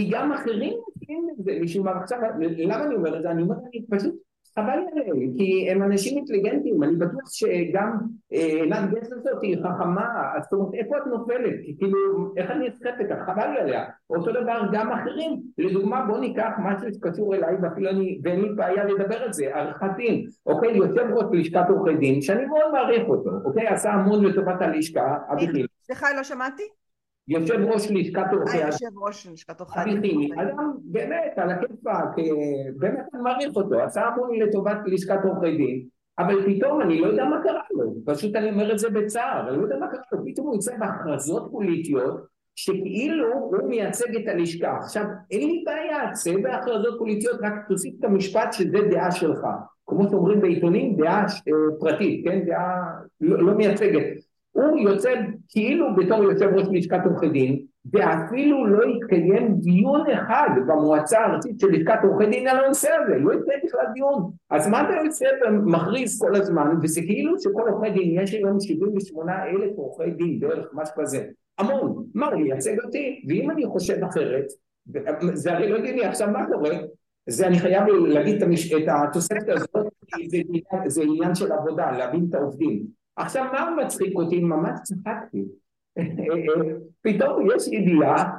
כי 0.00 0.10
גם 0.10 0.32
אחרים 0.32 0.78
עושים 0.86 1.28
את 1.30 1.44
זה 1.44 1.52
משום 1.60 1.84
מה 1.84 1.90
עכשיו, 1.90 2.18
למה 2.40 2.84
אני 2.84 2.94
אומר 2.94 3.16
את 3.16 3.22
זה? 3.22 3.30
אני 3.30 3.42
אומר, 3.42 3.54
אני 3.72 3.86
פשוט 3.90 4.14
חבל 4.58 4.78
עליהם, 4.92 5.36
כי 5.36 5.70
הם 5.70 5.82
אנשים 5.82 6.16
אינטליגנטים, 6.16 6.82
אני 6.82 6.96
בטוח 6.96 7.30
שגם 7.30 7.98
עינת 8.30 8.78
אה, 8.78 8.86
גס 8.86 9.12
הזאת 9.12 9.42
היא 9.42 9.56
חכמה, 9.56 10.32
אז 10.36 10.42
זאת 10.42 10.52
אומרת, 10.52 10.74
איפה 10.74 10.98
את 10.98 11.06
נופלת? 11.06 11.54
כאילו, 11.78 12.32
איך 12.36 12.50
אני 12.50 12.68
נסחפת? 12.68 13.06
חבל 13.26 13.50
לי 13.52 13.58
עליה. 13.58 13.84
אותו 14.10 14.32
דבר 14.32 14.62
גם 14.72 14.92
אחרים, 14.92 15.40
לדוגמה 15.58 16.04
בוא 16.06 16.18
ניקח 16.18 16.50
משהו 16.58 16.94
שקשור 16.94 17.34
אליי, 17.34 17.54
ואפילו 17.62 17.90
אני, 17.90 18.20
ואין 18.24 18.40
לי 18.40 18.48
בעיה 18.56 18.84
לדבר 18.84 19.22
על 19.22 19.32
זה, 19.32 19.54
עריכת 19.54 19.90
דין, 19.96 20.26
אוקיי, 20.46 20.76
יושב 20.76 21.06
ראש 21.14 21.26
לשכת 21.32 21.64
עורכי 21.68 21.96
דין, 21.96 22.22
שאני 22.22 22.44
מאוד 22.44 22.72
מעריך 22.72 23.08
אותו, 23.08 23.30
אוקיי, 23.44 23.66
עשה 23.66 23.92
המון 23.92 24.24
לטובת 24.24 24.60
הלשכה, 24.60 25.16
אביחיל. 25.32 25.66
סליחה, 25.82 26.06
לא 26.16 26.22
שמעתי? 26.22 26.62
יושב 27.30 27.64
ראש 27.64 27.90
לשכת 27.90 28.32
עורכי 28.32 28.56
הדין. 28.56 28.66
יושב 28.66 28.98
ראש 28.98 29.26
לשכת 29.26 29.60
עורכי 29.60 29.80
הדין. 29.80 30.38
אדם 30.38 30.72
באמת 30.84 31.32
על 31.36 31.50
הכיפאק, 31.50 32.16
באמת 32.76 33.04
אני 33.14 33.22
מעריך 33.22 33.56
אותו, 33.56 33.80
עשה 33.80 34.02
המון 34.06 34.38
לטובת 34.38 34.78
לשכת 34.86 35.18
עורכי 35.24 35.56
דין, 35.56 35.86
אבל 36.18 36.46
פתאום 36.46 36.80
אני 36.80 37.00
לא 37.00 37.06
יודע 37.06 37.24
מה 37.24 37.42
קרה 37.42 37.62
לו, 37.70 37.94
פשוט 38.04 38.36
אני 38.36 38.50
אומר 38.50 38.72
את 38.72 38.78
זה 38.78 38.90
בצער, 38.90 39.48
אני 39.48 39.56
לא 39.56 39.62
יודע 39.62 39.76
מה 39.78 39.88
קרה 39.88 40.00
לו, 40.12 40.18
פתאום 40.26 40.46
הוא 40.46 40.54
יוצא 40.54 40.76
בהכרזות 40.78 41.48
פוליטיות 41.50 42.20
שכאילו 42.56 43.34
הוא 43.34 43.68
מייצג 43.68 44.16
את 44.16 44.28
הלשכה. 44.28 44.76
עכשיו, 44.76 45.04
אין 45.30 45.48
לי 45.48 45.64
בעיה, 45.66 46.12
צא 46.12 46.36
בהכרזות 46.42 46.98
פוליטיות, 46.98 47.40
רק 47.42 47.52
תוסיף 47.68 47.94
את 47.98 48.04
המשפט 48.04 48.52
שזה 48.52 48.78
דעה 48.90 49.10
שלך. 49.10 49.40
כמו 49.86 50.08
שאומרים 50.10 50.40
בעיתונים, 50.40 50.96
דעה 50.96 51.22
אה, 51.22 51.52
פרטית, 51.80 52.24
כן? 52.24 52.44
דעה 52.46 52.92
לא, 53.20 53.46
לא 53.46 53.54
מייצגת. 53.54 54.29
הוא 54.66 54.78
יוצא 54.78 55.10
כאילו 55.48 55.96
בתור 55.96 56.22
יושב 56.22 56.50
ראש 56.54 56.66
לשכת 56.72 57.00
עורכי 57.04 57.28
דין 57.28 57.60
ואפילו 57.92 58.66
לא 58.66 58.82
התקיים 58.82 59.54
דיון 59.54 60.10
אחד 60.10 60.48
במועצה 60.66 61.20
הארצית 61.20 61.60
של 61.60 61.66
לשכת 61.68 61.98
עורכי 62.02 62.26
דין 62.26 62.48
על 62.48 62.64
הנושא 62.64 62.88
הזה, 62.90 63.14
לא 63.18 63.32
התקיים 63.32 63.60
בכלל 63.66 63.86
דיון. 63.94 64.30
אז 64.50 64.68
מה 64.68 64.82
אתה 64.82 64.92
יוצא 65.04 65.26
ומכריז 65.46 66.20
כל 66.20 66.36
הזמן, 66.36 66.74
וזה 66.82 67.00
כאילו 67.00 67.40
שכל 67.40 67.68
עורכי 67.68 67.90
דין, 67.90 68.20
יש 68.20 68.34
היום 68.34 68.60
78 68.60 69.44
אלף 69.44 69.76
עורכי 69.76 70.10
דין 70.10 70.40
בערך, 70.40 70.66
משהו 70.72 70.94
כזה, 70.98 71.24
המון. 71.58 72.04
מה, 72.14 72.26
הוא 72.26 72.40
מייצג 72.40 72.84
אותי? 72.84 73.24
ואם 73.28 73.50
אני 73.50 73.66
חושב 73.66 74.04
אחרת, 74.04 74.46
זה 75.32 75.52
הרי 75.52 75.68
לא 75.68 75.78
הגיוני, 75.78 76.04
עכשיו 76.04 76.28
מה 76.30 76.46
קורה? 76.46 76.70
זה 77.28 77.46
אני 77.46 77.58
חייב 77.58 77.84
להגיד 77.86 78.42
את 78.42 78.48
התוספת 78.88 79.48
הזאת, 79.48 79.86
זה, 80.28 80.38
זה 80.86 81.02
עניין 81.02 81.34
של 81.34 81.52
עבודה, 81.52 81.90
להבין 81.90 82.26
את 82.28 82.34
העובדים. 82.34 82.99
עכשיו 83.20 83.46
מה 83.52 83.84
מצחיק 83.84 84.14
אותי? 84.14 84.40
ממש 84.40 84.80
צחקתי. 84.82 85.44
פתאום 87.04 87.46
יש 87.56 87.68
ידיעה, 87.68 88.30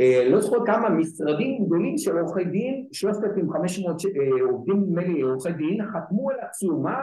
אה, 0.00 0.28
לא 0.28 0.40
זוכר 0.40 0.66
כמה 0.66 0.90
משרדים 0.90 1.64
גדולים 1.64 1.98
של 1.98 2.18
עורכי 2.18 2.44
דין, 2.44 2.86
3,500 2.92 4.02
אה, 4.06 4.42
עובדים 4.50 4.76
נדמה 4.76 5.02
לי 5.02 5.20
עורכי 5.20 5.52
דין, 5.52 5.86
חתמו 5.86 6.30
על 6.30 6.36
עצומה 6.40 7.00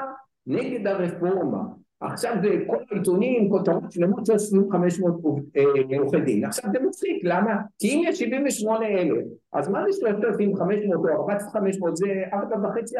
נגד 0.47 0.87
הרפורמה. 0.87 1.63
עכשיו 2.01 2.35
זה 2.41 2.49
כל 2.67 2.77
העיתונים, 2.91 3.49
כותרות 3.49 3.91
שלמות 3.91 4.25
של 4.25 4.33
2,500 4.33 5.15
אה, 5.57 5.97
עורכי 5.99 6.21
דין. 6.21 6.45
עכשיו 6.45 6.69
זה 6.73 6.79
מצחיק, 6.79 7.23
למה? 7.23 7.55
כי 7.79 7.87
אם 7.87 8.01
יש 8.07 8.19
78 8.19 8.87
אלף, 8.87 9.25
אז 9.53 9.69
מה 9.69 9.83
זה 9.91 9.99
3,500 9.99 10.95
או 10.95 11.29
4,500 11.29 11.97
זה 11.97 12.05
4.5 12.31 12.37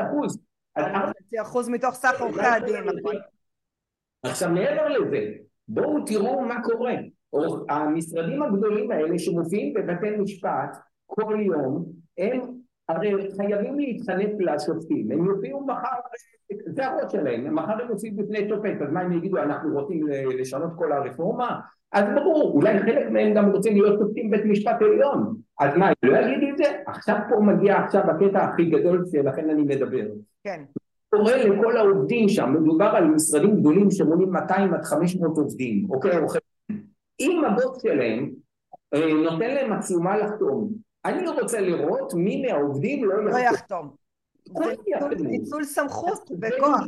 אחוז. 0.02 0.40
4.5 0.80 0.84
אחוז 1.42 1.70
מתוך 1.70 1.96
סך 1.96 2.22
עורכי 2.22 2.46
הדין, 2.46 2.76
נכון. 2.76 3.16
עכשיו 4.24 4.50
מעבר 4.50 4.88
לזה, 4.88 5.32
בואו 5.68 6.06
תראו 6.06 6.42
מה 6.42 6.64
קורה. 6.64 6.96
המשרדים 7.70 8.44
הגדולים 8.44 8.92
האלה 8.92 9.20
שמופיעים 9.20 9.74
בבתי 9.74 10.10
משפט 10.18 10.78
כל 11.06 11.38
יום, 11.46 11.86
הם 12.18 12.42
הרי 12.90 13.14
חייבים 13.38 13.80
להתחנף 13.80 14.32
לשופטים, 14.40 15.12
הם 15.12 15.26
יופיעו 15.26 15.66
מחר, 15.68 16.00
זה 16.66 16.88
הראש 16.88 17.12
שלהם, 17.12 17.56
מחר 17.56 17.72
הם 17.84 17.90
יופיעו 17.90 18.16
בפני 18.16 18.50
שופט, 18.50 18.82
אז 18.82 18.92
מה 18.92 19.02
הם 19.02 19.18
יגידו, 19.18 19.38
אנחנו 19.38 19.80
רוצים 19.80 20.08
לשנות 20.40 20.72
כל 20.76 20.92
הרפורמה? 20.92 21.60
אז 21.92 22.06
ברור, 22.16 22.52
אולי 22.56 22.80
חלק 22.80 23.10
מהם 23.10 23.34
גם 23.34 23.52
רוצים 23.52 23.74
להיות 23.74 24.00
שופטים 24.00 24.30
בית 24.30 24.46
משפט 24.46 24.82
עליון, 24.82 25.36
אז 25.60 25.78
מה, 25.78 25.92
לא 26.04 26.18
יגידו 26.18 26.50
את 26.52 26.58
זה? 26.58 26.64
עכשיו 26.88 27.18
פה 27.30 27.40
מגיע 27.40 27.78
עכשיו 27.78 28.02
הקטע 28.02 28.44
הכי 28.44 28.66
גדול 28.66 29.06
שלכן 29.12 29.50
אני 29.50 29.62
מדבר. 29.62 30.06
כן. 30.44 30.64
קורא 31.10 31.34
לכל 31.34 31.78
העובדים 31.78 32.30
שם, 32.30 32.54
מדובר 32.60 32.86
על 32.86 33.06
משרדים 33.06 33.60
גדולים 33.60 33.92
שמונים 33.92 34.32
200 34.32 34.74
עד 34.74 34.84
500 34.84 35.38
עובדים, 35.38 35.86
אוקיי, 35.90 36.18
עורכי 36.18 36.38
אם 37.20 37.42
הבוס 37.46 37.82
שלהם 37.82 38.32
אה, 38.94 39.14
נותן 39.14 39.56
להם 39.56 39.74
עצומה 39.74 40.18
לחתום, 40.18 40.70
אני 41.06 41.28
רוצה 41.28 41.62
לראות 41.62 42.14
מי 42.14 42.42
מהעובדים 42.42 43.06
לא, 43.06 43.26
לא 43.26 43.38
יחתום. 43.38 43.90
זה 44.46 45.24
ניצול 45.24 45.64
סמכות 45.64 46.32
בכוח. 46.40 46.82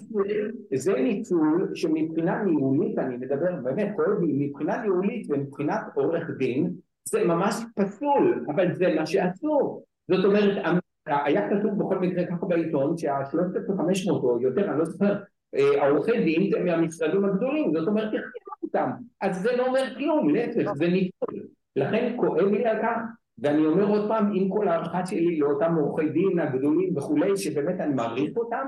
זה 0.76 0.94
ניצול 0.94 1.72
שמבחינה 1.76 2.44
ניהולית, 2.44 3.00
אני 3.00 3.18
מדבר 3.18 3.56
באמת 3.64 3.88
כואב 3.96 4.22
לי, 4.22 4.48
מבחינה 4.48 4.82
ניהולית 4.82 5.28
ומבחינת 5.30 5.82
עורך 5.96 6.30
דין, 6.38 6.74
זה 7.06 7.24
ממש 7.24 7.56
פסול, 7.76 8.46
אבל 8.56 8.76
זה 8.76 8.86
מה 8.96 9.06
שאסור. 9.06 9.84
זאת 10.12 10.26
אומרת, 10.26 10.66
היה 11.06 11.50
כתוב 11.50 11.72
בכל 11.78 12.00
מקרה 12.00 12.26
ככה 12.26 12.46
בעיתון 12.46 12.98
שהשלושת 12.98 13.56
אלפים 13.56 13.78
חמש 13.78 14.08
מאות 14.08 14.24
או 14.24 14.42
יותר, 14.42 14.70
אני 14.70 14.80
לא 14.80 14.86
זוכר, 14.86 15.16
אה, 15.56 15.84
העורכי 15.84 16.24
דין 16.24 16.52
זה 16.52 16.60
מהמשרדים 16.60 17.26
הגדולים, 17.26 17.74
זאת 17.78 17.88
אומרת 17.88 18.08
החתימו 18.08 18.56
אותם, 18.64 18.92
אז 19.22 19.42
זה 19.42 19.56
לא 19.56 19.68
אומר 19.68 19.82
כלום, 19.98 20.30
להפך, 20.30 20.74
זה 20.74 20.88
ניצול. 20.88 21.46
לכן 21.76 22.14
כואב 22.18 22.46
לי 22.46 22.66
על 22.66 22.78
כך, 22.82 22.98
ואני 23.40 23.66
אומר 23.66 23.88
עוד 23.88 24.08
פעם, 24.08 24.32
עם 24.36 24.50
כל 24.50 24.68
הערכה 24.68 25.06
שלי 25.06 25.40
לאותם 25.40 25.76
עורכי 25.76 26.10
דין 26.10 26.40
הגדולים 26.40 26.98
וכולי, 26.98 27.38
שבאמת 27.38 27.80
אני 27.80 27.94
מעריך 27.94 28.38
אותם, 28.38 28.66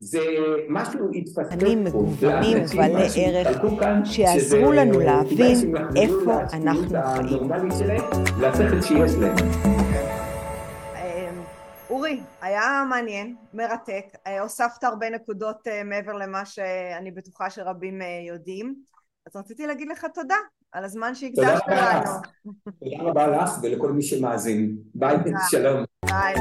זה 0.00 0.20
משהו 0.68 1.10
התפספס 1.14 1.48
פה. 1.48 1.54
אני 1.54 1.76
מגוונים 1.76 2.58
ובעלי 2.72 3.06
ערך 3.16 3.60
שיעזרו 4.04 4.72
לנו 4.72 5.00
להבין 5.00 5.74
איפה 5.96 6.40
אנחנו 6.52 6.88
חיים. 6.88 7.48
אורי, 11.92 12.20
היה 12.40 12.84
מעניין, 12.90 13.36
מרתק, 13.54 14.04
אה, 14.26 14.40
הוספת 14.40 14.84
הרבה 14.84 15.10
נקודות 15.10 15.68
אה, 15.68 15.84
מעבר 15.84 16.12
למה 16.12 16.44
שאני 16.44 17.10
בטוחה 17.10 17.50
שרבים 17.50 18.02
אה, 18.02 18.06
יודעים, 18.28 18.74
אז 19.26 19.36
רציתי 19.36 19.66
להגיד 19.66 19.88
לך 19.88 20.06
תודה 20.14 20.34
על 20.72 20.84
הזמן 20.84 21.14
שהקדשת 21.14 21.62
לנו. 21.68 22.10
תודה 22.80 23.02
רבה 23.02 23.26
לך 23.26 23.50
ולכל 23.62 23.92
מי 23.92 24.02
שמאזין. 24.02 24.76
ביי, 24.94 25.16
שלום. 25.50 25.84
ביי. 26.06 26.34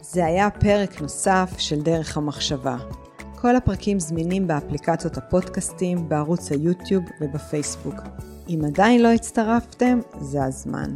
זה 0.00 0.26
היה 0.26 0.50
פרק 0.50 1.00
נוסף 1.00 1.50
של 1.58 1.82
דרך 1.82 2.16
המחשבה. 2.16 2.76
כל 3.40 3.56
הפרקים 3.56 4.00
זמינים 4.00 4.46
באפליקציות 4.46 5.16
הפודקאסטים, 5.16 6.08
בערוץ 6.08 6.52
היוטיוב 6.52 7.04
ובפייסבוק. 7.20 7.94
אם 8.48 8.60
עדיין 8.66 9.02
לא 9.02 9.08
הצטרפתם, 9.08 10.00
זה 10.20 10.44
הזמן. 10.44 10.94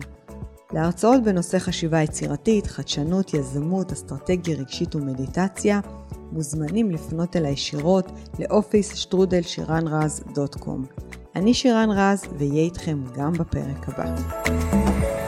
להרצאות 0.73 1.23
בנושא 1.23 1.59
חשיבה 1.59 2.03
יצירתית, 2.03 2.67
חדשנות, 2.67 3.35
יזמות, 3.35 3.93
אסטרטגיה 3.93 4.57
רגשית 4.57 4.95
ומדיטציה, 4.95 5.81
מוזמנים 6.33 6.91
לפנות 6.91 7.37
אל 7.37 7.45
הישירות 7.45 8.13
לאופיס 8.39 8.95
שטרודל 8.95 9.43
שירן 9.43 9.89
רז 9.89 10.25
דוט 10.35 10.55
קום. 10.55 10.85
אני 11.37 11.55
שירן 11.55 11.91
רז, 11.91 12.25
ואהיה 12.39 12.63
איתכם 12.63 12.99
גם 13.17 13.33
בפרק 13.33 13.89
הבא. 13.89 15.22